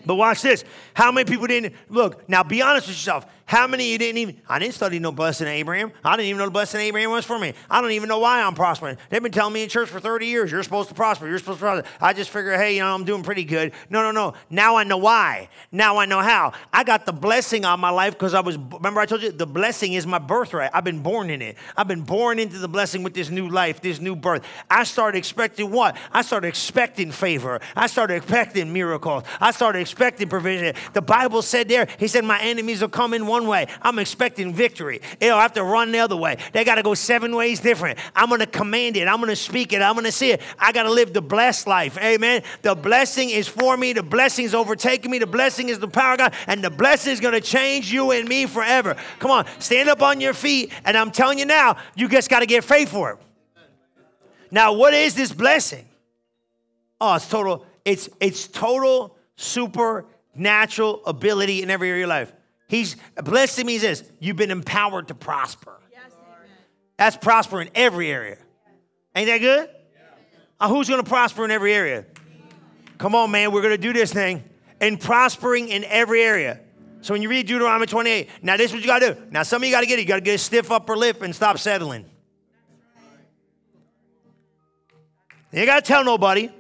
But 0.05 0.15
watch 0.15 0.43
this. 0.43 0.65
How 0.95 1.11
many 1.11 1.29
people 1.29 1.49
didn't 1.49 1.75
look? 1.89 2.29
Now, 2.29 2.45
be 2.45 2.63
honest 2.63 2.87
with 2.87 2.97
yourself. 2.97 3.27
How 3.47 3.69
many 3.69 3.93
you 3.93 3.97
didn't 3.97 4.19
even? 4.19 4.41
I 4.49 4.59
didn't 4.59 4.75
study 4.75 4.99
no 4.99 5.13
blessing 5.13 5.47
Abraham. 5.47 5.93
I 6.05 6.17
didn't 6.17 6.31
even 6.31 6.39
know 6.39 6.47
the 6.47 6.51
blessing 6.51 6.81
Abraham 6.81 7.11
was 7.13 7.25
for 7.25 7.39
me. 7.39 7.55
I 7.71 7.81
don't 7.81 7.93
even 7.93 8.09
know 8.09 8.19
why 8.19 8.43
I'm 8.43 8.57
prospering. 8.57 8.99
They've 9.09 9.23
been 9.23 9.31
telling 9.31 9.55
me 9.55 9.63
in 9.63 9.69
church 9.69 9.89
for 9.89 10.01
30 10.01 10.27
years, 10.27 10.51
you're 10.51 10.65
supposed 10.65 10.89
to 10.89 10.97
prosper. 10.97 11.29
You're 11.29 11.39
supposed 11.39 11.61
to 11.61 11.65
prosper. 11.65 11.89
I 12.01 12.13
just 12.13 12.31
figure, 12.31 12.55
hey, 12.55 12.75
you 12.75 12.81
know, 12.81 12.93
I'm 12.93 13.05
doing 13.05 13.23
pretty 13.23 13.45
good. 13.45 13.73
No, 13.89 14.03
no, 14.03 14.11
no. 14.11 14.35
Now 14.51 14.75
I 14.75 14.83
know 14.83 14.97
why. 14.97 15.49
Now 15.71 15.99
I 15.99 16.07
know 16.07 16.23
how. 16.23 16.55
I 16.73 16.83
got 16.83 17.07
the 17.07 17.13
blessing 17.13 17.65
on 17.65 17.79
my 17.79 17.91
life 17.91 18.15
because 18.15 18.35
I 18.35 18.41
was. 18.41 18.59
Remember, 18.59 19.01
I 19.01 19.07
told 19.07 19.23
you 19.23 19.31
the 19.31 19.47
blessing 19.47 19.93
is 19.93 20.09
my 20.09 20.19
birthright. 20.19 20.73
I've 20.75 20.83
been 20.83 21.03
born 21.03 21.31
in 21.31 21.41
it. 21.41 21.57
I've 21.77 21.89
been 21.89 22.03
born 22.03 22.41
into 22.41 22.59
the 22.59 22.69
blessing 22.69 23.05
with 23.05 23.15
this 23.15 23.31
new 23.31 23.49
life, 23.49 23.81
this 23.81 24.01
new 24.01 24.17
birth. 24.17 24.45
I 24.69 24.83
started 24.83 25.19
expecting 25.19 25.71
what? 25.71 25.97
I 26.13 26.23
started 26.23 26.49
expecting 26.49 27.13
favor. 27.13 27.61
I 27.77 27.87
started 27.87 28.15
expecting 28.15 28.73
miracles. 28.73 29.23
I 29.41 29.53
started 29.53 29.79
expecting 29.79 30.29
provision. 30.29 30.75
The 30.95 31.03
Bible 31.03 31.43
said 31.43 31.69
there, 31.69 31.87
He 31.99 32.09
said, 32.09 32.25
my 32.25 32.41
enemies 32.41 32.81
will 32.81 32.89
come 32.89 33.15
in 33.15 33.27
one 33.27 33.36
way. 33.45 33.67
I'm 33.83 33.99
expecting 33.99 34.55
victory. 34.55 35.01
It'll 35.21 35.41
have 35.41 35.53
to 35.55 35.65
run 35.65 35.93
the 35.93 35.99
other 35.99 36.17
way. 36.17 36.39
They 36.53 36.65
got 36.65 36.77
to 36.77 36.83
go 36.83 36.95
seven 36.95 37.35
ways 37.35 37.61
different. 37.61 37.99
I'm 38.15 38.29
going 38.29 38.41
to 38.41 38.47
command 38.47 38.97
it. 38.97 39.09
I'm 39.09 39.17
going 39.17 39.31
to 39.31 39.37
speak 39.37 39.73
it. 39.73 39.83
I'm 39.83 39.95
going 39.95 40.05
to 40.05 40.13
see 40.13 40.31
it. 40.31 40.41
I 40.59 40.71
got 40.73 40.85
to 40.85 40.93
live 40.93 41.13
the 41.13 41.21
blessed 41.21 41.67
life. 41.67 41.99
Amen. 41.99 42.43
The 42.63 42.75
blessing 42.75 43.31
is 43.31 43.49
for 43.49 43.77
me. 43.77 43.93
The 43.93 44.03
blessing 44.03 44.45
is 44.45 44.55
overtaking 44.55 45.11
me. 45.11 45.19
The 45.19 45.27
blessing 45.27 45.69
is 45.69 45.81
the 45.81 45.89
power 45.89 46.13
of 46.13 46.19
God. 46.19 46.35
And 46.47 46.63
the 46.63 46.71
blessing 46.71 47.13
is 47.13 47.21
going 47.21 47.35
to 47.35 47.41
change 47.41 47.93
you 47.93 48.13
and 48.13 48.29
me 48.29 48.47
forever. 48.47 48.97
Come 49.19 49.33
on, 49.33 49.47
stand 49.59 49.89
up 49.89 50.03
on 50.03 50.21
your 50.21 50.35
feet. 50.35 50.73
And 50.85 50.97
I'm 50.97 51.11
telling 51.11 51.39
you 51.39 51.47
now, 51.47 51.77
you 51.97 52.09
just 52.09 52.31
got 52.31 52.41
to 52.41 52.47
get 52.47 52.63
faith 52.63 52.91
for 52.91 53.13
it. 53.13 53.19
Now, 54.51 54.73
what 54.73 54.95
is 54.95 55.15
this 55.15 55.33
blessing? 55.33 55.87
Oh, 57.01 57.17
it's 57.17 57.29
total, 57.29 57.67
it's 57.85 58.09
it's 58.21 58.47
total 58.47 59.17
supernatural 59.37 61.03
ability 61.05 61.63
in 61.63 61.71
every 61.71 61.89
area 61.91 62.05
of 62.05 62.09
your 62.09 62.09
life. 62.09 62.33
He's 62.69 62.97
blessed 63.17 63.65
means 63.65 63.83
this 63.83 64.03
you've 64.19 64.37
been 64.37 64.51
empowered 64.51 65.09
to 65.09 65.15
prosper. 65.15 65.79
That's 66.97 67.17
prosper 67.17 67.61
in 67.61 67.69
every 67.75 68.11
area. 68.11 68.39
Ain't 69.15 69.29
that 69.29 69.39
good? 69.39 69.71
Uh, 70.59 70.69
who's 70.69 70.89
going 70.89 71.03
to 71.03 71.09
prosper 71.09 71.45
in 71.45 71.51
every 71.51 71.75
area? 71.75 72.07
Come 72.99 73.15
on, 73.15 73.31
man. 73.31 73.53
We're 73.53 73.61
going 73.61 73.75
to 73.75 73.79
do 73.79 73.93
this 73.93 74.13
thing. 74.13 74.43
And 74.81 75.01
prospering 75.01 75.69
in 75.69 75.85
every 75.85 76.23
area. 76.23 76.61
So 77.03 77.15
when 77.15 77.23
you 77.23 77.29
read 77.29 77.47
Deuteronomy 77.47 77.87
28, 77.87 78.29
now 78.43 78.57
this 78.57 78.67
is 78.67 78.73
what 78.73 78.81
you 78.83 78.87
got 78.87 78.99
to 79.01 79.15
do. 79.15 79.23
Now 79.31 79.43
some 79.43 79.63
of 79.63 79.67
you 79.67 79.75
got 79.75 79.83
to 79.83 79.87
get 79.87 79.99
it. 79.99 80.03
You 80.03 80.09
got 80.09 80.17
to 80.17 80.23
get 80.23 80.35
a 80.35 80.39
stiff 80.39 80.71
upper 80.71 80.97
lip 80.97 81.23
and 81.23 81.35
stop 81.35 81.59
settling. 81.59 82.05
You 85.53 85.61
ain't 85.61 85.67
got 85.67 85.85
to 85.85 85.87
tell 85.87 86.05
nobody. 86.05 86.51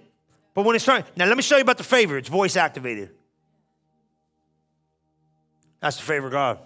But 0.54 0.64
when 0.64 0.76
it's 0.76 0.84
starting, 0.84 1.06
now 1.16 1.26
let 1.26 1.36
me 1.36 1.42
show 1.42 1.56
you 1.56 1.62
about 1.62 1.78
the 1.78 1.84
favor. 1.84 2.16
It's 2.16 2.28
voice 2.28 2.56
activated. 2.56 3.10
That's 5.80 5.96
the 5.96 6.02
favor 6.02 6.26
of 6.26 6.32
God. 6.32 6.58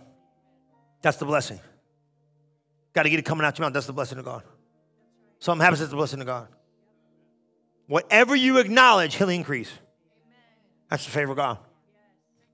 That's 1.02 1.16
the 1.16 1.24
blessing. 1.24 1.60
Got 2.92 3.04
to 3.04 3.10
get 3.10 3.18
it 3.18 3.24
coming 3.24 3.44
out 3.44 3.58
your 3.58 3.66
mouth. 3.66 3.72
That's 3.72 3.86
the 3.86 3.92
blessing 3.92 4.18
of 4.18 4.24
God. 4.24 4.42
Something 5.38 5.62
happens, 5.62 5.80
that's 5.80 5.90
the 5.90 5.96
blessing 5.96 6.20
of 6.20 6.26
God. 6.26 6.48
Whatever 7.86 8.36
you 8.36 8.58
acknowledge, 8.58 9.14
He'll 9.14 9.28
increase. 9.30 9.70
That's 10.88 11.04
the 11.04 11.10
favor 11.10 11.32
of 11.32 11.36
God. 11.36 11.58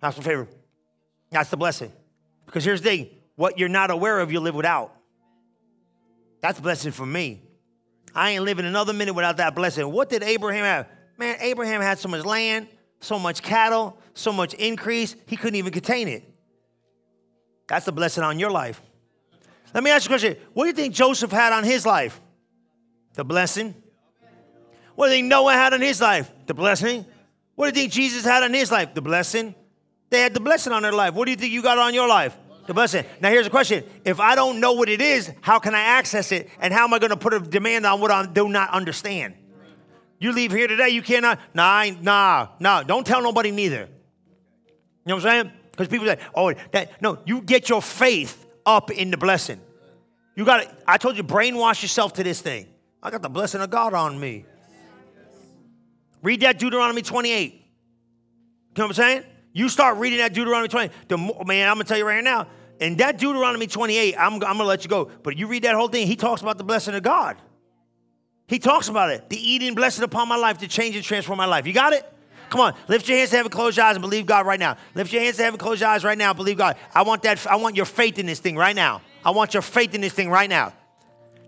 That's 0.00 0.16
the 0.16 0.22
favor. 0.22 0.48
That's 1.30 1.50
the 1.50 1.56
blessing. 1.56 1.92
Because 2.46 2.64
here's 2.64 2.80
the 2.80 2.88
thing 2.88 3.10
what 3.34 3.58
you're 3.58 3.68
not 3.68 3.90
aware 3.90 4.20
of, 4.20 4.32
you 4.32 4.40
live 4.40 4.54
without. 4.54 4.94
That's 6.40 6.58
a 6.58 6.62
blessing 6.62 6.92
for 6.92 7.04
me. 7.04 7.42
I 8.14 8.30
ain't 8.30 8.44
living 8.44 8.64
another 8.64 8.92
minute 8.92 9.14
without 9.14 9.38
that 9.38 9.54
blessing. 9.54 9.90
What 9.90 10.08
did 10.08 10.22
Abraham 10.22 10.64
have? 10.64 10.88
Man, 11.18 11.36
Abraham 11.40 11.80
had 11.80 11.98
so 11.98 12.08
much 12.08 12.24
land, 12.24 12.68
so 13.00 13.18
much 13.18 13.42
cattle, 13.42 13.98
so 14.14 14.32
much 14.32 14.54
increase, 14.54 15.16
he 15.26 15.36
couldn't 15.36 15.56
even 15.56 15.72
contain 15.72 16.08
it. 16.08 16.24
That's 17.68 17.86
a 17.88 17.92
blessing 17.92 18.22
on 18.22 18.38
your 18.38 18.50
life. 18.50 18.80
Let 19.74 19.82
me 19.82 19.90
ask 19.90 20.08
you 20.08 20.14
a 20.14 20.18
question. 20.18 20.36
What 20.52 20.64
do 20.64 20.68
you 20.68 20.74
think 20.74 20.94
Joseph 20.94 21.30
had 21.30 21.52
on 21.52 21.64
his 21.64 21.84
life? 21.84 22.20
The 23.14 23.24
blessing. 23.24 23.74
What 24.94 25.06
do 25.06 25.12
you 25.12 25.18
think 25.18 25.28
Noah 25.28 25.52
had 25.52 25.74
on 25.74 25.80
his 25.80 26.00
life? 26.00 26.30
The 26.46 26.54
blessing. 26.54 27.04
What 27.54 27.72
do 27.72 27.78
you 27.78 27.82
think 27.82 27.92
Jesus 27.92 28.24
had 28.24 28.42
on 28.42 28.54
his 28.54 28.70
life? 28.70 28.94
The 28.94 29.02
blessing. 29.02 29.54
They 30.10 30.20
had 30.20 30.34
the 30.34 30.40
blessing 30.40 30.72
on 30.72 30.82
their 30.82 30.92
life. 30.92 31.14
What 31.14 31.24
do 31.24 31.32
you 31.32 31.36
think 31.36 31.52
you 31.52 31.62
got 31.62 31.78
on 31.78 31.92
your 31.92 32.08
life? 32.08 32.36
The 32.66 32.74
blessing. 32.74 33.04
Now 33.20 33.30
here's 33.30 33.46
a 33.46 33.50
question. 33.50 33.84
If 34.04 34.20
I 34.20 34.34
don't 34.34 34.60
know 34.60 34.72
what 34.72 34.88
it 34.88 35.00
is, 35.00 35.30
how 35.40 35.58
can 35.58 35.74
I 35.74 35.80
access 35.80 36.32
it? 36.32 36.48
And 36.60 36.72
how 36.72 36.84
am 36.84 36.94
I 36.94 36.98
going 36.98 37.10
to 37.10 37.16
put 37.16 37.34
a 37.34 37.40
demand 37.40 37.86
on 37.86 38.00
what 38.00 38.10
I 38.10 38.26
do 38.26 38.48
not 38.48 38.70
understand? 38.70 39.34
You 40.18 40.32
leave 40.32 40.52
here 40.52 40.66
today, 40.66 40.88
you 40.88 41.02
cannot, 41.02 41.38
nah, 41.54 41.84
nah, 42.00 42.48
nah. 42.58 42.82
Don't 42.82 43.06
tell 43.06 43.22
nobody 43.22 43.50
neither. 43.50 43.80
You 43.80 43.86
know 45.04 45.16
what 45.16 45.26
I'm 45.26 45.44
saying? 45.44 45.52
Because 45.76 45.88
people 45.88 46.06
say, 46.06 46.18
oh, 46.34 46.54
that, 46.72 47.02
no, 47.02 47.18
you 47.26 47.42
get 47.42 47.68
your 47.68 47.82
faith 47.82 48.46
up 48.64 48.90
in 48.90 49.10
the 49.10 49.18
blessing. 49.18 49.60
You 50.34 50.46
got 50.46 50.62
to, 50.62 50.76
I 50.86 50.96
told 50.96 51.18
you, 51.18 51.22
brainwash 51.22 51.82
yourself 51.82 52.14
to 52.14 52.24
this 52.24 52.40
thing. 52.40 52.66
I 53.02 53.10
got 53.10 53.20
the 53.20 53.28
blessing 53.28 53.60
of 53.60 53.68
God 53.68 53.92
on 53.92 54.18
me. 54.18 54.46
Read 56.22 56.40
that 56.40 56.58
Deuteronomy 56.58 57.02
28. 57.02 57.52
You 57.52 57.58
know 57.58 57.64
what 58.74 58.86
I'm 58.86 58.92
saying? 58.94 59.24
You 59.52 59.68
start 59.68 59.98
reading 59.98 60.18
that 60.18 60.32
Deuteronomy 60.32 60.68
20. 60.68 60.92
The 61.08 61.18
man, 61.46 61.68
I'm 61.68 61.74
gonna 61.74 61.84
tell 61.84 61.98
you 61.98 62.06
right 62.06 62.24
now. 62.24 62.46
In 62.80 62.96
that 62.96 63.18
Deuteronomy 63.18 63.66
28, 63.66 64.16
I'm, 64.18 64.34
I'm 64.34 64.40
gonna 64.40 64.64
let 64.64 64.82
you 64.82 64.90
go. 64.90 65.10
But 65.22 65.38
you 65.38 65.46
read 65.46 65.64
that 65.64 65.74
whole 65.74 65.88
thing, 65.88 66.06
he 66.06 66.16
talks 66.16 66.42
about 66.42 66.58
the 66.58 66.64
blessing 66.64 66.94
of 66.94 67.02
God. 67.02 67.36
He 68.46 68.58
talks 68.58 68.88
about 68.88 69.10
it. 69.10 69.28
The 69.28 69.36
eating 69.36 69.74
blessing 69.74 70.04
upon 70.04 70.28
my 70.28 70.36
life 70.36 70.58
to 70.58 70.68
change 70.68 70.94
and 70.96 71.04
transform 71.04 71.36
my 71.38 71.46
life. 71.46 71.66
You 71.66 71.72
got 71.72 71.92
it? 71.92 72.10
Come 72.50 72.60
on, 72.60 72.74
lift 72.88 73.08
your 73.08 73.18
hands 73.18 73.30
to 73.30 73.36
heaven, 73.36 73.50
close 73.50 73.76
your 73.76 73.86
eyes, 73.86 73.96
and 73.96 74.02
believe 74.02 74.26
God 74.26 74.46
right 74.46 74.60
now. 74.60 74.76
Lift 74.94 75.12
your 75.12 75.22
hands 75.22 75.36
to 75.36 75.42
heaven, 75.42 75.58
close 75.58 75.80
your 75.80 75.88
eyes 75.88 76.04
right 76.04 76.18
now, 76.18 76.32
believe 76.32 76.58
God. 76.58 76.76
I 76.94 77.02
want 77.02 77.22
that. 77.22 77.46
I 77.46 77.56
want 77.56 77.76
your 77.76 77.86
faith 77.86 78.18
in 78.18 78.26
this 78.26 78.38
thing 78.40 78.56
right 78.56 78.76
now. 78.76 79.02
I 79.24 79.30
want 79.30 79.54
your 79.54 79.62
faith 79.62 79.94
in 79.94 80.00
this 80.00 80.12
thing 80.12 80.30
right 80.30 80.48
now. 80.48 80.72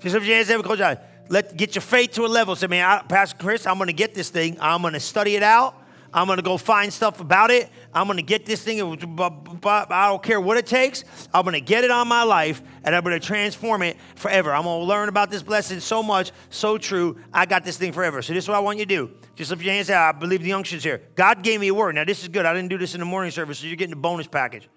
Just 0.00 0.14
lift 0.14 0.26
your 0.26 0.36
hands 0.36 0.48
to 0.48 0.54
heaven, 0.54 0.66
close 0.66 0.78
your 0.78 0.88
eyes. 0.88 0.98
Let 1.28 1.56
get 1.56 1.74
your 1.74 1.82
faith 1.82 2.12
to 2.12 2.24
a 2.24 2.26
level. 2.26 2.56
Say, 2.56 2.68
man, 2.68 2.84
I, 2.84 3.02
Pastor 3.02 3.36
Chris, 3.38 3.66
I'm 3.66 3.76
going 3.76 3.88
to 3.88 3.92
get 3.92 4.14
this 4.14 4.30
thing. 4.30 4.56
I'm 4.60 4.80
going 4.80 4.94
to 4.94 5.00
study 5.00 5.36
it 5.36 5.42
out. 5.42 5.74
I'm 6.10 6.26
going 6.26 6.38
to 6.38 6.42
go 6.42 6.56
find 6.56 6.90
stuff 6.90 7.20
about 7.20 7.50
it. 7.50 7.68
I'm 7.92 8.06
going 8.06 8.16
to 8.16 8.22
get 8.22 8.46
this 8.46 8.62
thing. 8.62 8.80
I 8.80 10.08
don't 10.08 10.22
care 10.22 10.40
what 10.40 10.56
it 10.56 10.66
takes. 10.66 11.04
I'm 11.34 11.42
going 11.42 11.52
to 11.52 11.60
get 11.60 11.84
it 11.84 11.90
on 11.90 12.08
my 12.08 12.22
life 12.22 12.62
and 12.82 12.94
I'm 12.94 13.04
going 13.04 13.20
to 13.20 13.26
transform 13.26 13.82
it 13.82 13.98
forever. 14.14 14.54
I'm 14.54 14.62
going 14.62 14.80
to 14.80 14.86
learn 14.86 15.10
about 15.10 15.30
this 15.30 15.42
blessing 15.42 15.80
so 15.80 16.02
much, 16.02 16.32
so 16.48 16.78
true. 16.78 17.18
I 17.30 17.44
got 17.44 17.62
this 17.62 17.76
thing 17.76 17.92
forever. 17.92 18.22
So 18.22 18.32
this 18.32 18.44
is 18.44 18.48
what 18.48 18.56
I 18.56 18.60
want 18.60 18.78
you 18.78 18.86
to 18.86 18.88
do. 18.88 19.10
Just 19.38 19.52
lift 19.52 19.62
your 19.62 19.72
hands 19.72 19.88
out. 19.88 20.16
I 20.16 20.18
believe 20.18 20.42
the 20.42 20.52
unction's 20.52 20.82
here. 20.82 21.00
God 21.14 21.44
gave 21.44 21.60
me 21.60 21.68
a 21.68 21.74
word. 21.74 21.94
Now, 21.94 22.02
this 22.02 22.22
is 22.22 22.28
good. 22.28 22.44
I 22.44 22.52
didn't 22.52 22.70
do 22.70 22.76
this 22.76 22.94
in 22.94 23.00
the 23.00 23.06
morning 23.06 23.30
service, 23.30 23.60
so 23.60 23.68
you're 23.68 23.76
getting 23.76 23.92
a 23.92 23.96
bonus 23.96 24.26
package. 24.26 24.68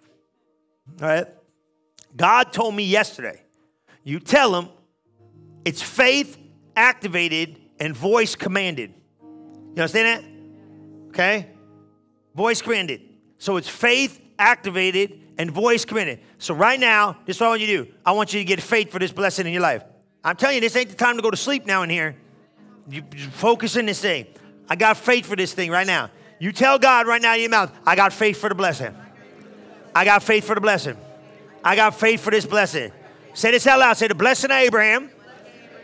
All 1.02 1.08
right? 1.08 1.26
God 2.16 2.54
told 2.54 2.76
me 2.76 2.84
yesterday, 2.84 3.42
you 4.04 4.20
tell 4.20 4.54
him 4.56 4.70
it's 5.66 5.82
faith 5.82 6.38
activated 6.76 7.60
and 7.80 7.98
voice 7.98 8.36
commanded. 8.36 8.94
You 9.24 9.82
understand 9.82 10.24
that? 10.24 11.10
Okay? 11.10 11.48
Voice 12.36 12.62
commanded. 12.62 13.02
So 13.40 13.58
it's 13.58 13.68
faith 13.68 14.22
activated 14.38 15.22
and 15.40 15.50
voice 15.50 15.86
commanded. 15.86 16.20
So 16.38 16.54
right 16.54 16.80
now, 16.80 17.18
this 17.26 17.38
is 17.38 17.42
what 17.42 17.48
I 17.48 17.50
want 17.50 17.62
you 17.62 17.68
to 17.68 17.86
do. 17.86 17.94
I 18.06 18.12
want 18.12 18.32
you 18.32 18.40
to 18.42 18.46
get 18.46 18.62
faith 18.62 18.92
for 18.92 19.00
this 19.00 19.12
blessing 19.12 19.48
in 19.48 19.54
your 19.54 19.64
life. 19.64 19.84
I'm 20.24 20.36
telling 20.36 20.54
you, 20.54 20.62
this 20.62 20.76
ain't 20.76 20.90
the 20.90 20.96
time 20.96 21.16
to 21.16 21.24
go 21.24 21.32
to 21.32 21.38
sleep 21.38 21.66
now 21.66 21.82
in 21.82 21.90
here. 21.90 22.16
You, 22.88 23.02
focus 23.32 23.76
in 23.76 23.88
this 23.88 24.02
thing. 24.02 24.28
I 24.72 24.78
got 24.78 24.96
faith 24.96 25.26
for 25.26 25.36
this 25.36 25.54
thing 25.54 25.70
right 25.70 25.86
now. 25.86 26.10
You 26.40 26.54
tell 26.54 26.80
God 26.80 27.06
right 27.06 27.22
now 27.22 27.34
in 27.34 27.42
your 27.42 27.50
mouth, 27.50 27.74
I 27.86 27.98
got 27.98 28.14
faith 28.14 28.38
for 28.38 28.48
the 28.48 28.56
blessing. 28.56 28.96
I 29.94 30.06
got 30.06 30.24
faith 30.24 30.46
for 30.46 30.56
the 30.56 30.62
blessing. 30.62 30.96
I 31.62 31.76
got 31.76 31.94
faith 31.94 32.22
for 32.22 32.32
this 32.32 32.46
blessing. 32.46 32.94
Say 33.34 33.52
this 33.52 33.68
out 33.68 33.80
loud. 33.80 33.98
Say, 33.98 34.08
the 34.08 34.16
blessing 34.16 34.50
of 34.50 34.56
Abraham 34.56 35.10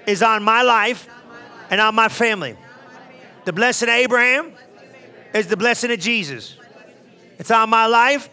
is 0.05 0.23
on 0.23 0.41
my 0.41 0.61
life 0.61 1.05
and 1.69 1.81
on 1.81 1.95
my 1.95 2.07
family. 2.07 2.55
The 3.43 3.51
blessing 3.51 3.89
of 3.89 3.95
Abraham 3.95 4.53
is 5.33 5.47
the 5.47 5.57
blessing 5.57 5.91
of 5.91 5.99
Jesus. 5.99 6.55
It's 7.39 7.51
on 7.51 7.69
my 7.69 7.87
life, 7.87 8.29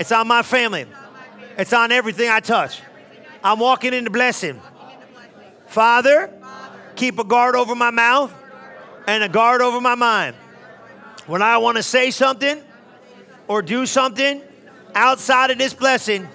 it's 0.00 0.10
on 0.10 0.26
my 0.26 0.42
family, 0.42 0.86
it's 1.56 1.72
on 1.72 1.92
everything 1.92 2.28
I 2.28 2.40
touch. 2.40 2.82
I'm 3.44 3.60
walking 3.60 3.94
in 3.94 4.02
the 4.02 4.10
blessing. 4.10 4.60
Father, 5.68 6.32
keep 6.96 7.20
a 7.20 7.24
guard 7.24 7.54
over 7.54 7.76
my 7.76 7.92
mouth 7.92 8.34
and 9.06 9.22
a 9.22 9.28
guard 9.28 9.62
over 9.62 9.80
my 9.80 9.94
mind. 9.94 10.36
When 11.26 11.42
I 11.42 11.58
want 11.58 11.76
to 11.76 11.82
say 11.82 12.10
something 12.10 12.60
or 13.48 13.62
do 13.62 13.86
something 13.86 14.42
outside 14.94 15.50
of 15.50 15.58
this 15.58 15.74
blessing, 15.74 16.28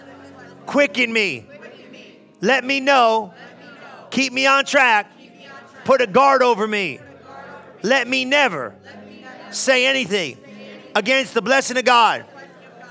quicken 0.65 1.11
me. 1.11 1.45
Let 2.41 2.63
me 2.63 2.79
know. 2.79 3.33
Keep 4.09 4.33
me 4.33 4.45
on 4.47 4.65
track. 4.65 5.11
Put 5.85 6.01
a 6.01 6.07
guard 6.07 6.43
over 6.43 6.67
me. 6.67 6.99
Let 7.83 8.07
me 8.07 8.25
never 8.25 8.75
say 9.51 9.85
anything 9.85 10.37
against 10.95 11.33
the 11.33 11.41
blessing 11.41 11.77
of 11.77 11.85
God 11.85 12.25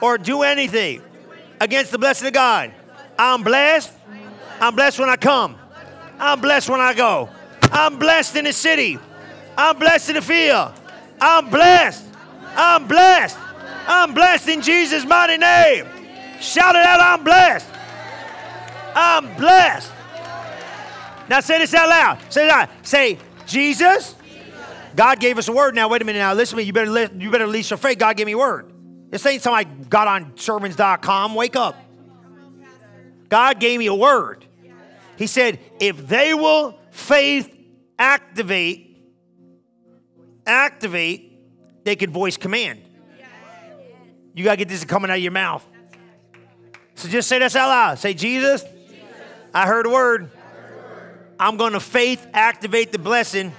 or 0.00 0.18
do 0.18 0.42
anything 0.42 1.02
against 1.60 1.92
the 1.92 1.98
blessing 1.98 2.26
of 2.26 2.32
God. 2.32 2.72
I'm 3.18 3.42
blessed. 3.42 3.92
I'm 4.60 4.74
blessed 4.74 4.98
when 4.98 5.08
I 5.08 5.16
come. 5.16 5.56
I'm 6.18 6.40
blessed 6.40 6.68
when 6.68 6.80
I 6.80 6.94
go. 6.94 7.28
I'm 7.72 7.98
blessed 7.98 8.36
in 8.36 8.44
the 8.44 8.52
city. 8.52 8.98
I'm 9.56 9.78
blessed 9.78 10.10
in 10.10 10.14
the 10.16 10.22
field. 10.22 10.72
I'm 11.20 11.50
blessed. 11.50 12.04
I'm 12.56 12.86
blessed. 12.86 13.38
I'm 13.86 14.14
blessed 14.14 14.48
in 14.48 14.62
Jesus' 14.62 15.04
mighty 15.04 15.36
name. 15.36 15.86
Shout 16.40 16.74
it 16.76 16.84
out, 16.84 17.00
I'm 17.00 17.24
blessed. 17.24 17.68
I'm 18.94 19.34
blessed. 19.36 19.92
Now 21.28 21.40
say 21.40 21.58
this 21.58 21.74
out 21.74 21.88
loud. 21.88 22.18
Say 22.32 22.44
it 22.44 22.50
out. 22.50 22.68
Say, 22.82 23.18
Jesus, 23.46 24.16
God 24.96 25.20
gave 25.20 25.38
us 25.38 25.48
a 25.48 25.52
word. 25.52 25.74
Now, 25.74 25.88
wait 25.88 26.02
a 26.02 26.04
minute. 26.04 26.18
Now, 26.18 26.34
listen 26.34 26.56
to 26.56 26.62
me. 26.62 26.64
You 26.64 26.72
better, 26.72 26.90
li- 26.90 27.08
you 27.18 27.30
better 27.30 27.46
release 27.46 27.70
your 27.70 27.76
faith. 27.76 27.98
God 27.98 28.16
gave 28.16 28.26
me 28.26 28.32
a 28.32 28.38
word. 28.38 28.72
This 29.10 29.24
ain't 29.26 29.42
something 29.42 29.66
I 29.66 29.84
got 29.84 30.08
on 30.08 30.36
sermons.com. 30.36 31.34
Wake 31.34 31.56
up. 31.56 31.76
God 33.28 33.60
gave 33.60 33.78
me 33.78 33.86
a 33.86 33.94
word. 33.94 34.44
He 35.16 35.26
said, 35.26 35.60
if 35.78 36.08
they 36.08 36.34
will 36.34 36.78
faith 36.90 37.54
activate, 37.98 38.89
activate, 40.50 41.84
they 41.84 41.96
can 41.96 42.10
voice 42.10 42.36
command. 42.36 42.82
You 44.34 44.44
got 44.44 44.52
to 44.52 44.56
get 44.56 44.68
this 44.68 44.84
coming 44.84 45.10
out 45.10 45.16
of 45.16 45.22
your 45.22 45.32
mouth. 45.32 45.66
So 46.94 47.08
just 47.08 47.28
say 47.28 47.38
this 47.38 47.56
out 47.56 47.68
loud. 47.68 47.98
Say, 47.98 48.14
Jesus, 48.14 48.64
I 49.54 49.66
heard 49.66 49.86
a 49.86 49.90
word. 49.90 50.30
I'm 51.38 51.56
going 51.56 51.72
to 51.72 51.80
faith 51.80 52.26
activate 52.34 52.92
the 52.92 52.98
blessing 52.98 53.52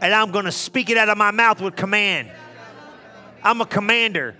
and 0.00 0.12
I'm 0.12 0.30
going 0.30 0.44
to 0.44 0.52
speak 0.52 0.90
it 0.90 0.96
out 0.96 1.08
of 1.08 1.16
my 1.16 1.30
mouth 1.30 1.60
with 1.60 1.76
command. 1.76 2.30
I'm 3.42 3.60
a 3.60 3.66
commander, 3.66 4.34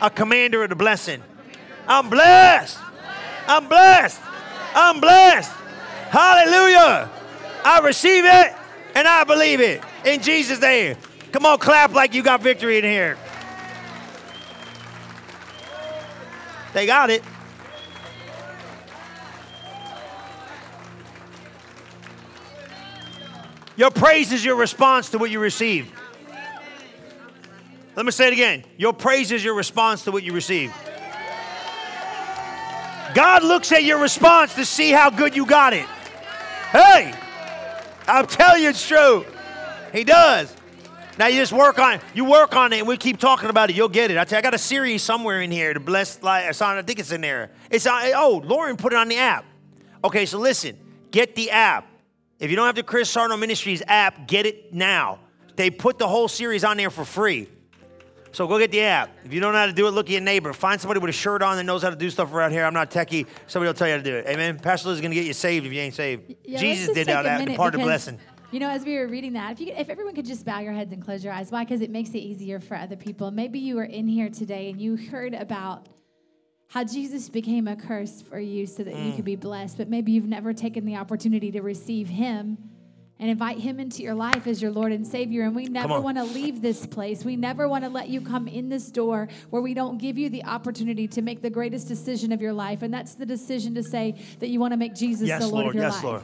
a 0.00 0.10
commander 0.10 0.64
of 0.64 0.70
the 0.70 0.76
blessing. 0.76 1.22
I'm 1.86 2.10
blessed. 2.10 2.78
I'm 3.46 3.68
blessed. 3.68 4.20
I'm 4.74 5.00
blessed. 5.00 5.52
Hallelujah. 6.10 7.10
I 7.64 7.80
receive 7.84 8.24
it 8.24 8.54
and 8.94 9.06
I 9.06 9.24
believe 9.24 9.60
it 9.60 9.82
in 10.04 10.22
Jesus' 10.22 10.60
name. 10.60 10.96
Come 11.32 11.46
on, 11.46 11.58
clap 11.58 11.92
like 11.92 12.14
you 12.14 12.22
got 12.22 12.40
victory 12.42 12.78
in 12.78 12.84
here. 12.84 13.18
They 16.72 16.86
got 16.86 17.10
it. 17.10 17.22
Your 23.76 23.90
praise 23.90 24.32
is 24.32 24.44
your 24.44 24.56
response 24.56 25.10
to 25.10 25.18
what 25.18 25.30
you 25.30 25.40
receive. 25.40 25.92
Let 27.96 28.06
me 28.06 28.12
say 28.12 28.28
it 28.28 28.32
again. 28.32 28.64
Your 28.76 28.92
praise 28.92 29.32
is 29.32 29.44
your 29.44 29.54
response 29.54 30.04
to 30.04 30.12
what 30.12 30.22
you 30.22 30.32
receive. 30.32 30.72
God 33.14 33.44
looks 33.44 33.70
at 33.70 33.84
your 33.84 34.00
response 34.00 34.54
to 34.56 34.64
see 34.64 34.90
how 34.90 35.10
good 35.10 35.36
you 35.36 35.46
got 35.46 35.72
it. 35.72 35.86
Hey, 36.72 37.14
I'm 38.08 38.26
telling 38.26 38.62
you 38.62 38.70
it's 38.70 38.86
true. 38.86 39.24
He 39.94 40.04
does. 40.04 40.54
Now 41.16 41.28
you 41.28 41.40
just 41.40 41.52
work 41.52 41.78
on 41.78 41.94
it. 41.94 42.00
You 42.14 42.24
work 42.24 42.56
on 42.56 42.72
it, 42.72 42.80
and 42.80 42.88
we 42.88 42.96
keep 42.96 43.20
talking 43.20 43.48
about 43.48 43.70
it. 43.70 43.76
You'll 43.76 43.88
get 43.88 44.10
it. 44.10 44.18
I 44.18 44.24
tell 44.24 44.36
you, 44.36 44.40
I 44.40 44.42
got 44.42 44.52
a 44.54 44.58
series 44.58 45.02
somewhere 45.02 45.40
in 45.40 45.52
here. 45.52 45.72
The 45.72 45.78
blessed 45.78 46.24
life. 46.24 46.60
I 46.60 46.82
think 46.82 46.98
it's 46.98 47.12
in 47.12 47.20
there. 47.20 47.52
It's 47.70 47.86
on. 47.86 48.02
Oh, 48.16 48.42
Lauren 48.44 48.76
put 48.76 48.92
it 48.92 48.96
on 48.96 49.08
the 49.08 49.16
app. 49.16 49.44
Okay, 50.02 50.26
so 50.26 50.38
listen. 50.38 50.76
Get 51.12 51.36
the 51.36 51.52
app. 51.52 51.86
If 52.40 52.50
you 52.50 52.56
don't 52.56 52.66
have 52.66 52.74
the 52.74 52.82
Chris 52.82 53.08
Sarno 53.08 53.36
Ministries 53.36 53.82
app, 53.86 54.26
get 54.26 54.46
it 54.46 54.74
now. 54.74 55.20
They 55.54 55.70
put 55.70 56.00
the 56.00 56.08
whole 56.08 56.26
series 56.26 56.64
on 56.64 56.76
there 56.76 56.90
for 56.90 57.04
free. 57.04 57.48
So 58.32 58.48
go 58.48 58.58
get 58.58 58.72
the 58.72 58.80
app. 58.80 59.10
If 59.24 59.32
you 59.32 59.38
don't 59.38 59.52
know 59.52 59.60
how 59.60 59.66
to 59.66 59.72
do 59.72 59.86
it, 59.86 59.92
look 59.92 60.06
at 60.06 60.12
your 60.12 60.20
neighbor. 60.20 60.52
Find 60.52 60.80
somebody 60.80 60.98
with 60.98 61.10
a 61.10 61.12
shirt 61.12 61.40
on 61.40 61.56
that 61.56 61.62
knows 61.62 61.84
how 61.84 61.90
to 61.90 61.96
do 61.96 62.10
stuff 62.10 62.34
around 62.34 62.50
here. 62.50 62.64
I'm 62.64 62.74
not 62.74 62.90
techie. 62.90 63.28
Somebody 63.46 63.68
will 63.68 63.74
tell 63.74 63.86
you 63.86 63.92
how 63.92 63.98
to 63.98 64.02
do 64.02 64.16
it. 64.16 64.26
Amen. 64.26 64.58
Pastor 64.58 64.88
Liz 64.88 64.96
is 64.96 65.00
going 65.00 65.12
to 65.12 65.14
get 65.14 65.24
you 65.24 65.32
saved 65.32 65.64
if 65.64 65.72
you 65.72 65.80
ain't 65.80 65.94
saved. 65.94 66.34
Yeah, 66.42 66.58
Jesus 66.58 66.92
did 66.92 67.06
that. 67.06 67.22
That 67.22 67.56
part 67.56 67.76
of 67.76 67.80
the 67.80 67.86
blessing. 67.86 68.18
You 68.54 68.60
know, 68.60 68.70
as 68.70 68.84
we 68.84 68.96
were 68.96 69.08
reading 69.08 69.32
that, 69.32 69.50
if 69.50 69.60
you 69.60 69.72
if 69.76 69.90
everyone 69.90 70.14
could 70.14 70.26
just 70.26 70.44
bow 70.44 70.60
your 70.60 70.72
heads 70.72 70.92
and 70.92 71.02
close 71.02 71.24
your 71.24 71.32
eyes, 71.32 71.50
why? 71.50 71.64
Because 71.64 71.80
it 71.80 71.90
makes 71.90 72.10
it 72.10 72.18
easier 72.18 72.60
for 72.60 72.76
other 72.76 72.94
people. 72.94 73.32
Maybe 73.32 73.58
you 73.58 73.74
were 73.74 73.82
in 73.82 74.06
here 74.06 74.28
today 74.28 74.70
and 74.70 74.80
you 74.80 74.94
heard 74.94 75.34
about 75.34 75.88
how 76.68 76.84
Jesus 76.84 77.28
became 77.28 77.66
a 77.66 77.74
curse 77.74 78.22
for 78.22 78.38
you 78.38 78.66
so 78.66 78.84
that 78.84 78.94
mm. 78.94 79.06
you 79.06 79.12
could 79.14 79.24
be 79.24 79.34
blessed, 79.34 79.76
but 79.76 79.88
maybe 79.88 80.12
you've 80.12 80.28
never 80.28 80.52
taken 80.52 80.84
the 80.84 80.94
opportunity 80.94 81.50
to 81.50 81.62
receive 81.62 82.08
Him 82.08 82.58
and 83.18 83.28
invite 83.28 83.58
him 83.58 83.78
into 83.78 84.02
your 84.02 84.14
life 84.14 84.46
as 84.46 84.60
your 84.60 84.70
Lord 84.70 84.92
and 84.92 85.06
Savior. 85.06 85.44
And 85.44 85.54
we 85.54 85.66
never 85.66 86.00
want 86.00 86.16
to 86.16 86.24
leave 86.24 86.62
this 86.62 86.84
place. 86.84 87.24
We 87.24 87.36
never 87.36 87.68
want 87.68 87.84
to 87.84 87.90
let 87.90 88.08
you 88.08 88.20
come 88.20 88.48
in 88.48 88.68
this 88.68 88.90
door 88.90 89.28
where 89.50 89.62
we 89.62 89.72
don't 89.72 89.98
give 89.98 90.18
you 90.18 90.28
the 90.28 90.44
opportunity 90.44 91.06
to 91.08 91.22
make 91.22 91.40
the 91.40 91.48
greatest 91.48 91.86
decision 91.86 92.32
of 92.32 92.42
your 92.42 92.52
life. 92.52 92.82
And 92.82 92.92
that's 92.92 93.14
the 93.14 93.24
decision 93.24 93.74
to 93.76 93.84
say 93.84 94.16
that 94.40 94.48
you 94.48 94.58
want 94.58 94.72
to 94.72 94.76
make 94.76 94.94
Jesus 94.94 95.28
yes, 95.28 95.42
the 95.42 95.46
Lord, 95.46 95.62
Lord. 95.62 95.68
of 95.68 95.74
your 95.74 95.84
yes, 95.84 95.94
life. 95.94 96.04
Lord. 96.04 96.22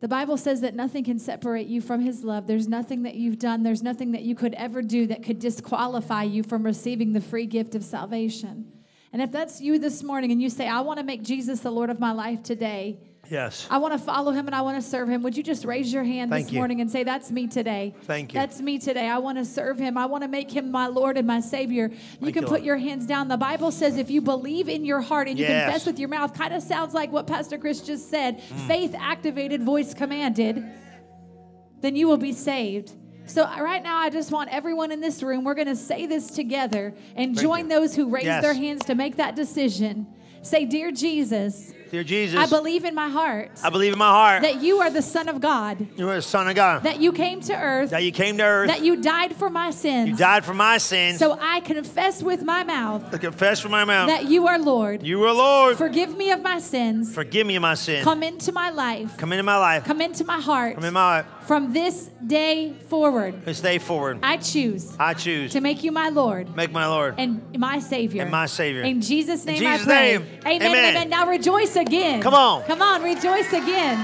The 0.00 0.08
Bible 0.08 0.36
says 0.36 0.60
that 0.60 0.74
nothing 0.74 1.02
can 1.02 1.18
separate 1.18 1.66
you 1.66 1.80
from 1.80 2.00
His 2.00 2.22
love. 2.22 2.46
There's 2.46 2.68
nothing 2.68 3.02
that 3.02 3.16
you've 3.16 3.38
done, 3.38 3.62
there's 3.64 3.82
nothing 3.82 4.12
that 4.12 4.22
you 4.22 4.34
could 4.34 4.54
ever 4.54 4.80
do 4.80 5.06
that 5.08 5.24
could 5.24 5.40
disqualify 5.40 6.22
you 6.22 6.42
from 6.42 6.62
receiving 6.62 7.12
the 7.12 7.20
free 7.20 7.46
gift 7.46 7.74
of 7.74 7.82
salvation. 7.82 8.72
And 9.12 9.22
if 9.22 9.32
that's 9.32 9.60
you 9.60 9.78
this 9.78 10.02
morning 10.02 10.30
and 10.30 10.40
you 10.40 10.50
say, 10.50 10.68
I 10.68 10.80
want 10.80 10.98
to 10.98 11.04
make 11.04 11.22
Jesus 11.22 11.60
the 11.60 11.70
Lord 11.70 11.90
of 11.90 11.98
my 11.98 12.12
life 12.12 12.42
today, 12.42 12.98
Yes. 13.30 13.66
I 13.70 13.78
want 13.78 13.92
to 13.92 13.98
follow 13.98 14.32
him 14.32 14.46
and 14.46 14.54
I 14.54 14.62
want 14.62 14.82
to 14.82 14.88
serve 14.88 15.08
him. 15.08 15.22
Would 15.22 15.36
you 15.36 15.42
just 15.42 15.64
raise 15.64 15.92
your 15.92 16.04
hand 16.04 16.30
Thank 16.30 16.46
this 16.46 16.52
you. 16.52 16.58
morning 16.58 16.80
and 16.80 16.90
say, 16.90 17.04
That's 17.04 17.30
me 17.30 17.46
today? 17.46 17.94
Thank 18.02 18.32
you. 18.32 18.40
That's 18.40 18.60
me 18.60 18.78
today. 18.78 19.08
I 19.08 19.18
want 19.18 19.38
to 19.38 19.44
serve 19.44 19.78
him. 19.78 19.98
I 19.98 20.06
want 20.06 20.22
to 20.22 20.28
make 20.28 20.50
him 20.50 20.70
my 20.70 20.86
Lord 20.86 21.16
and 21.18 21.26
my 21.26 21.40
Savior. 21.40 21.88
You 21.88 21.96
Thank 22.20 22.34
can 22.34 22.42
you, 22.42 22.48
put 22.48 22.50
Lord. 22.50 22.64
your 22.64 22.76
hands 22.76 23.06
down. 23.06 23.28
The 23.28 23.36
Bible 23.36 23.70
says 23.70 23.96
if 23.98 24.10
you 24.10 24.20
believe 24.20 24.68
in 24.68 24.84
your 24.84 25.00
heart 25.00 25.28
and 25.28 25.38
you 25.38 25.44
yes. 25.44 25.64
confess 25.64 25.86
with 25.86 25.98
your 25.98 26.08
mouth, 26.08 26.34
kind 26.34 26.54
of 26.54 26.62
sounds 26.62 26.94
like 26.94 27.12
what 27.12 27.26
Pastor 27.26 27.58
Chris 27.58 27.80
just 27.80 28.10
said 28.10 28.38
mm. 28.38 28.66
faith 28.66 28.94
activated, 28.98 29.62
voice 29.62 29.94
commanded, 29.94 30.64
then 31.80 31.96
you 31.96 32.08
will 32.08 32.16
be 32.16 32.32
saved. 32.32 32.94
So, 33.26 33.44
right 33.44 33.82
now, 33.82 33.98
I 33.98 34.08
just 34.08 34.32
want 34.32 34.48
everyone 34.50 34.90
in 34.90 35.00
this 35.00 35.22
room, 35.22 35.44
we're 35.44 35.54
going 35.54 35.66
to 35.66 35.76
say 35.76 36.06
this 36.06 36.30
together 36.30 36.94
and 37.14 37.36
Thank 37.36 37.38
join 37.38 37.64
you. 37.64 37.68
those 37.68 37.94
who 37.94 38.08
raise 38.08 38.24
yes. 38.24 38.42
their 38.42 38.54
hands 38.54 38.86
to 38.86 38.94
make 38.94 39.16
that 39.16 39.36
decision. 39.36 40.06
Say, 40.40 40.64
Dear 40.64 40.92
Jesus, 40.92 41.74
Dear 41.90 42.04
Jesus, 42.04 42.38
I 42.38 42.46
believe 42.46 42.84
in 42.84 42.94
my 42.94 43.08
heart. 43.08 43.50
I 43.62 43.70
believe 43.70 43.92
in 43.92 43.98
my 43.98 44.10
heart 44.10 44.42
that 44.42 44.62
you 44.62 44.80
are 44.80 44.90
the 44.90 45.02
Son 45.02 45.28
of 45.28 45.40
God. 45.40 45.86
You 45.96 46.08
are 46.10 46.16
the 46.16 46.22
Son 46.22 46.46
of 46.46 46.54
God. 46.54 46.82
That 46.82 47.00
you 47.00 47.12
came 47.12 47.40
to 47.42 47.54
earth. 47.54 47.90
That 47.90 48.02
you 48.02 48.12
came 48.12 48.36
to 48.38 48.44
earth. 48.44 48.68
That 48.68 48.82
you 48.82 49.00
died 49.00 49.34
for 49.36 49.48
my 49.48 49.70
sins. 49.70 50.10
You 50.10 50.16
died 50.16 50.44
for 50.44 50.54
my 50.54 50.78
sins. 50.78 51.18
So 51.18 51.38
I 51.40 51.60
confess 51.60 52.22
with 52.22 52.42
my 52.42 52.64
mouth. 52.64 53.14
I 53.14 53.18
confess 53.18 53.62
with 53.62 53.72
my 53.72 53.84
mouth 53.84 54.08
that 54.08 54.26
you 54.26 54.46
are 54.46 54.58
Lord. 54.58 55.02
You 55.02 55.24
are 55.24 55.32
Lord. 55.32 55.78
Forgive 55.78 56.16
me 56.16 56.30
of 56.30 56.42
my 56.42 56.58
sins. 56.58 57.14
Forgive 57.14 57.46
me 57.46 57.56
of 57.56 57.62
my 57.62 57.74
sins. 57.74 58.04
Come 58.04 58.22
into 58.22 58.52
my 58.52 58.70
life. 58.70 59.16
Come 59.16 59.32
into 59.32 59.42
my 59.44 59.56
life. 59.56 59.84
Come 59.84 60.02
into 60.02 60.24
my 60.24 60.40
heart. 60.40 60.74
Come 60.74 60.84
into 60.84 60.92
my 60.92 61.22
heart. 61.22 61.26
From 61.46 61.72
this 61.72 62.10
day 62.26 62.74
forward. 62.88 63.42
This 63.46 63.62
day 63.62 63.78
forward. 63.78 64.18
I 64.22 64.36
choose. 64.36 64.94
I 64.98 65.14
choose 65.14 65.52
to 65.52 65.62
make 65.62 65.82
you 65.82 65.92
my 65.92 66.10
Lord. 66.10 66.54
Make 66.54 66.72
my 66.72 66.86
Lord. 66.86 67.14
And 67.16 67.56
my 67.58 67.78
Savior. 67.78 68.22
And 68.22 68.30
my 68.30 68.44
Savior. 68.44 68.82
In 68.82 69.00
Jesus' 69.00 69.46
name 69.46 69.56
In 69.56 69.62
Jesus 69.62 69.86
I 69.86 69.90
pray. 69.90 70.18
Name. 70.18 70.26
Amen, 70.44 70.62
amen. 70.62 70.84
Amen. 70.96 71.08
Now 71.08 71.26
rejoice 71.26 71.77
again. 71.78 72.20
Come 72.20 72.34
on. 72.34 72.64
Come 72.64 72.82
on, 72.82 73.02
rejoice 73.02 73.52
again. 73.52 73.98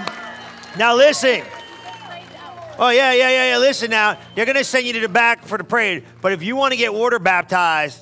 Now 0.78 0.96
listen. 0.96 1.42
Oh, 2.76 2.90
yeah, 2.90 3.12
yeah, 3.12 3.30
yeah, 3.30 3.50
yeah. 3.50 3.58
Listen 3.58 3.90
now. 3.90 4.18
They're 4.34 4.46
going 4.46 4.56
to 4.56 4.64
send 4.64 4.84
you 4.84 4.94
to 4.94 5.00
the 5.00 5.08
back 5.08 5.44
for 5.44 5.56
the 5.56 5.62
parade. 5.62 6.04
But 6.20 6.32
if 6.32 6.42
you 6.42 6.56
want 6.56 6.72
to 6.72 6.76
get 6.76 6.92
water 6.92 7.20
baptized, 7.20 8.00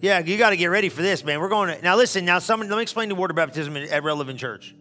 yeah, 0.00 0.20
you 0.20 0.38
got 0.38 0.50
to 0.50 0.56
get 0.56 0.66
ready 0.66 0.88
for 0.88 1.02
this, 1.02 1.24
man. 1.24 1.40
We're 1.40 1.48
going 1.48 1.76
to. 1.76 1.82
Now 1.82 1.96
listen, 1.96 2.24
now, 2.24 2.38
some, 2.38 2.60
let 2.60 2.68
me 2.68 2.82
explain 2.82 3.08
the 3.08 3.16
water 3.16 3.34
baptism 3.34 3.76
at 3.76 4.04
Relevant 4.04 4.38
Church. 4.38 4.76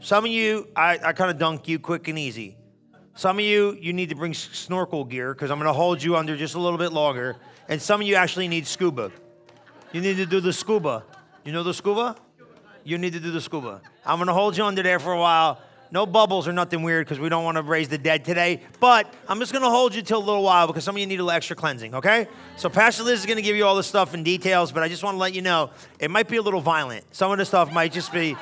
Some 0.00 0.24
of 0.26 0.30
you, 0.30 0.68
I, 0.76 0.98
I 1.02 1.12
kind 1.12 1.30
of 1.30 1.38
dunk 1.38 1.66
you 1.66 1.78
quick 1.78 2.08
and 2.08 2.18
easy. 2.18 2.56
Some 3.14 3.38
of 3.38 3.44
you, 3.44 3.76
you 3.80 3.92
need 3.92 4.10
to 4.10 4.14
bring 4.14 4.34
snorkel 4.34 5.04
gear 5.04 5.32
because 5.34 5.50
I'm 5.50 5.58
going 5.58 5.66
to 5.66 5.72
hold 5.72 6.02
you 6.02 6.16
under 6.16 6.36
just 6.36 6.54
a 6.54 6.60
little 6.60 6.78
bit 6.78 6.92
longer. 6.92 7.36
And 7.68 7.80
some 7.80 8.00
of 8.00 8.06
you 8.06 8.14
actually 8.16 8.48
need 8.48 8.66
scuba. 8.66 9.10
You 9.92 10.00
need 10.00 10.18
to 10.18 10.26
do 10.26 10.40
the 10.40 10.52
scuba. 10.52 11.04
You 11.44 11.52
know 11.52 11.62
the 11.62 11.74
scuba? 11.74 12.16
You 12.88 12.96
need 12.96 13.12
to 13.12 13.20
do 13.20 13.30
the 13.30 13.40
scuba. 13.42 13.82
I'm 14.06 14.16
to 14.28 14.32
hold 14.32 14.56
you 14.56 14.64
under 14.64 14.82
there 14.82 14.98
for 14.98 15.12
a 15.12 15.18
while. 15.18 15.60
No 15.90 16.06
bubbles 16.06 16.48
or 16.48 16.54
nothing 16.54 16.82
weird 16.82 17.04
because 17.04 17.20
we 17.20 17.28
don't 17.28 17.44
want 17.44 17.58
to 17.58 17.62
raise 17.62 17.90
the 17.90 17.98
dead 17.98 18.24
today. 18.24 18.62
But 18.80 19.12
I'm 19.28 19.38
just 19.40 19.52
to 19.62 19.68
hold 19.68 19.94
you 19.94 20.00
till 20.00 20.20
a 20.20 20.24
little 20.24 20.42
while 20.42 20.66
because 20.66 20.84
some 20.84 20.94
of 20.94 20.98
you 20.98 21.06
need 21.06 21.16
a 21.16 21.22
little 21.22 21.30
extra 21.30 21.54
cleansing, 21.54 21.94
okay? 21.96 22.28
So 22.56 22.70
Pastor 22.70 23.02
Liz 23.02 23.20
is 23.20 23.26
to 23.36 23.42
give 23.42 23.56
you 23.56 23.66
all 23.66 23.76
the 23.76 23.82
stuff 23.82 24.14
and 24.14 24.24
details, 24.24 24.72
but 24.72 24.82
I 24.82 24.88
just 24.88 25.02
want 25.02 25.16
to 25.16 25.18
let 25.18 25.34
you 25.34 25.42
know 25.42 25.68
it 25.98 26.10
might 26.10 26.28
be 26.28 26.38
a 26.38 26.42
little 26.42 26.62
violent. 26.62 27.04
Some 27.14 27.30
of 27.30 27.36
the 27.36 27.44
stuff 27.44 27.70
might 27.74 27.92
just 27.92 28.10
be 28.10 28.34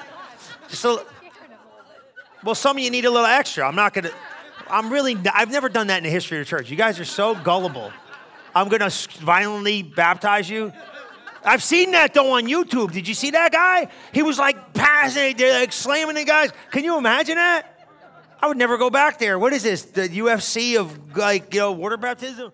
just 0.68 0.84
a 0.84 1.04
Well, 2.44 2.54
some 2.54 2.76
of 2.76 2.84
you 2.84 2.90
need 2.92 3.04
a 3.04 3.10
little 3.10 3.26
extra. 3.26 3.66
I'm 3.66 3.74
not 3.74 3.94
to 4.04 4.14
I'm 4.70 4.92
really 4.92 5.16
I've 5.34 5.50
never 5.50 5.68
done 5.68 5.88
that 5.88 5.98
in 5.98 6.04
the 6.04 6.10
history 6.10 6.38
of 6.38 6.46
the 6.46 6.48
church. 6.48 6.70
You 6.70 6.76
guys 6.76 7.00
are 7.00 7.04
so 7.04 7.34
gullible. 7.34 7.90
I'm 8.54 8.68
to 8.88 9.08
violently 9.18 9.82
baptize 9.82 10.48
you. 10.48 10.72
I've 11.46 11.62
seen 11.62 11.92
that 11.92 12.12
though 12.12 12.32
on 12.32 12.46
YouTube. 12.46 12.92
Did 12.92 13.06
you 13.06 13.14
see 13.14 13.30
that 13.30 13.52
guy? 13.52 13.88
He 14.12 14.22
was 14.22 14.38
like 14.38 14.74
passing, 14.74 15.36
they're 15.36 15.60
like 15.60 15.72
slamming 15.72 16.16
the 16.16 16.24
guys. 16.24 16.50
Can 16.72 16.84
you 16.84 16.98
imagine 16.98 17.36
that? 17.36 17.72
I 18.42 18.48
would 18.48 18.58
never 18.58 18.76
go 18.76 18.90
back 18.90 19.18
there. 19.18 19.38
What 19.38 19.52
is 19.52 19.62
this? 19.62 19.82
The 19.82 20.08
UFC 20.08 20.78
of 20.78 21.16
like, 21.16 21.54
you 21.54 21.60
know, 21.60 21.72
water 21.72 21.96
baptism? 21.96 22.52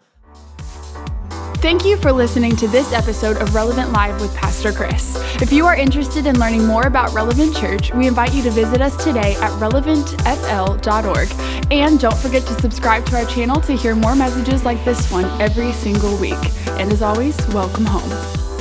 Thank 1.56 1.84
you 1.84 1.96
for 1.96 2.12
listening 2.12 2.56
to 2.56 2.66
this 2.66 2.92
episode 2.92 3.36
of 3.36 3.54
Relevant 3.54 3.92
Live 3.92 4.20
with 4.20 4.34
Pastor 4.36 4.72
Chris. 4.72 5.16
If 5.40 5.52
you 5.52 5.64
are 5.64 5.76
interested 5.76 6.26
in 6.26 6.38
learning 6.38 6.66
more 6.66 6.88
about 6.88 7.14
Relevant 7.14 7.56
Church, 7.56 7.94
we 7.94 8.08
invite 8.08 8.34
you 8.34 8.42
to 8.42 8.50
visit 8.50 8.80
us 8.80 9.02
today 9.02 9.36
at 9.36 9.50
relevantfl.org. 9.60 11.72
And 11.72 12.00
don't 12.00 12.18
forget 12.18 12.44
to 12.46 12.60
subscribe 12.60 13.06
to 13.06 13.16
our 13.16 13.26
channel 13.26 13.60
to 13.60 13.76
hear 13.76 13.94
more 13.94 14.16
messages 14.16 14.64
like 14.64 14.84
this 14.84 15.10
one 15.10 15.24
every 15.40 15.72
single 15.72 16.16
week. 16.16 16.34
And 16.80 16.92
as 16.92 17.00
always, 17.00 17.36
welcome 17.48 17.86
home. 17.86 18.51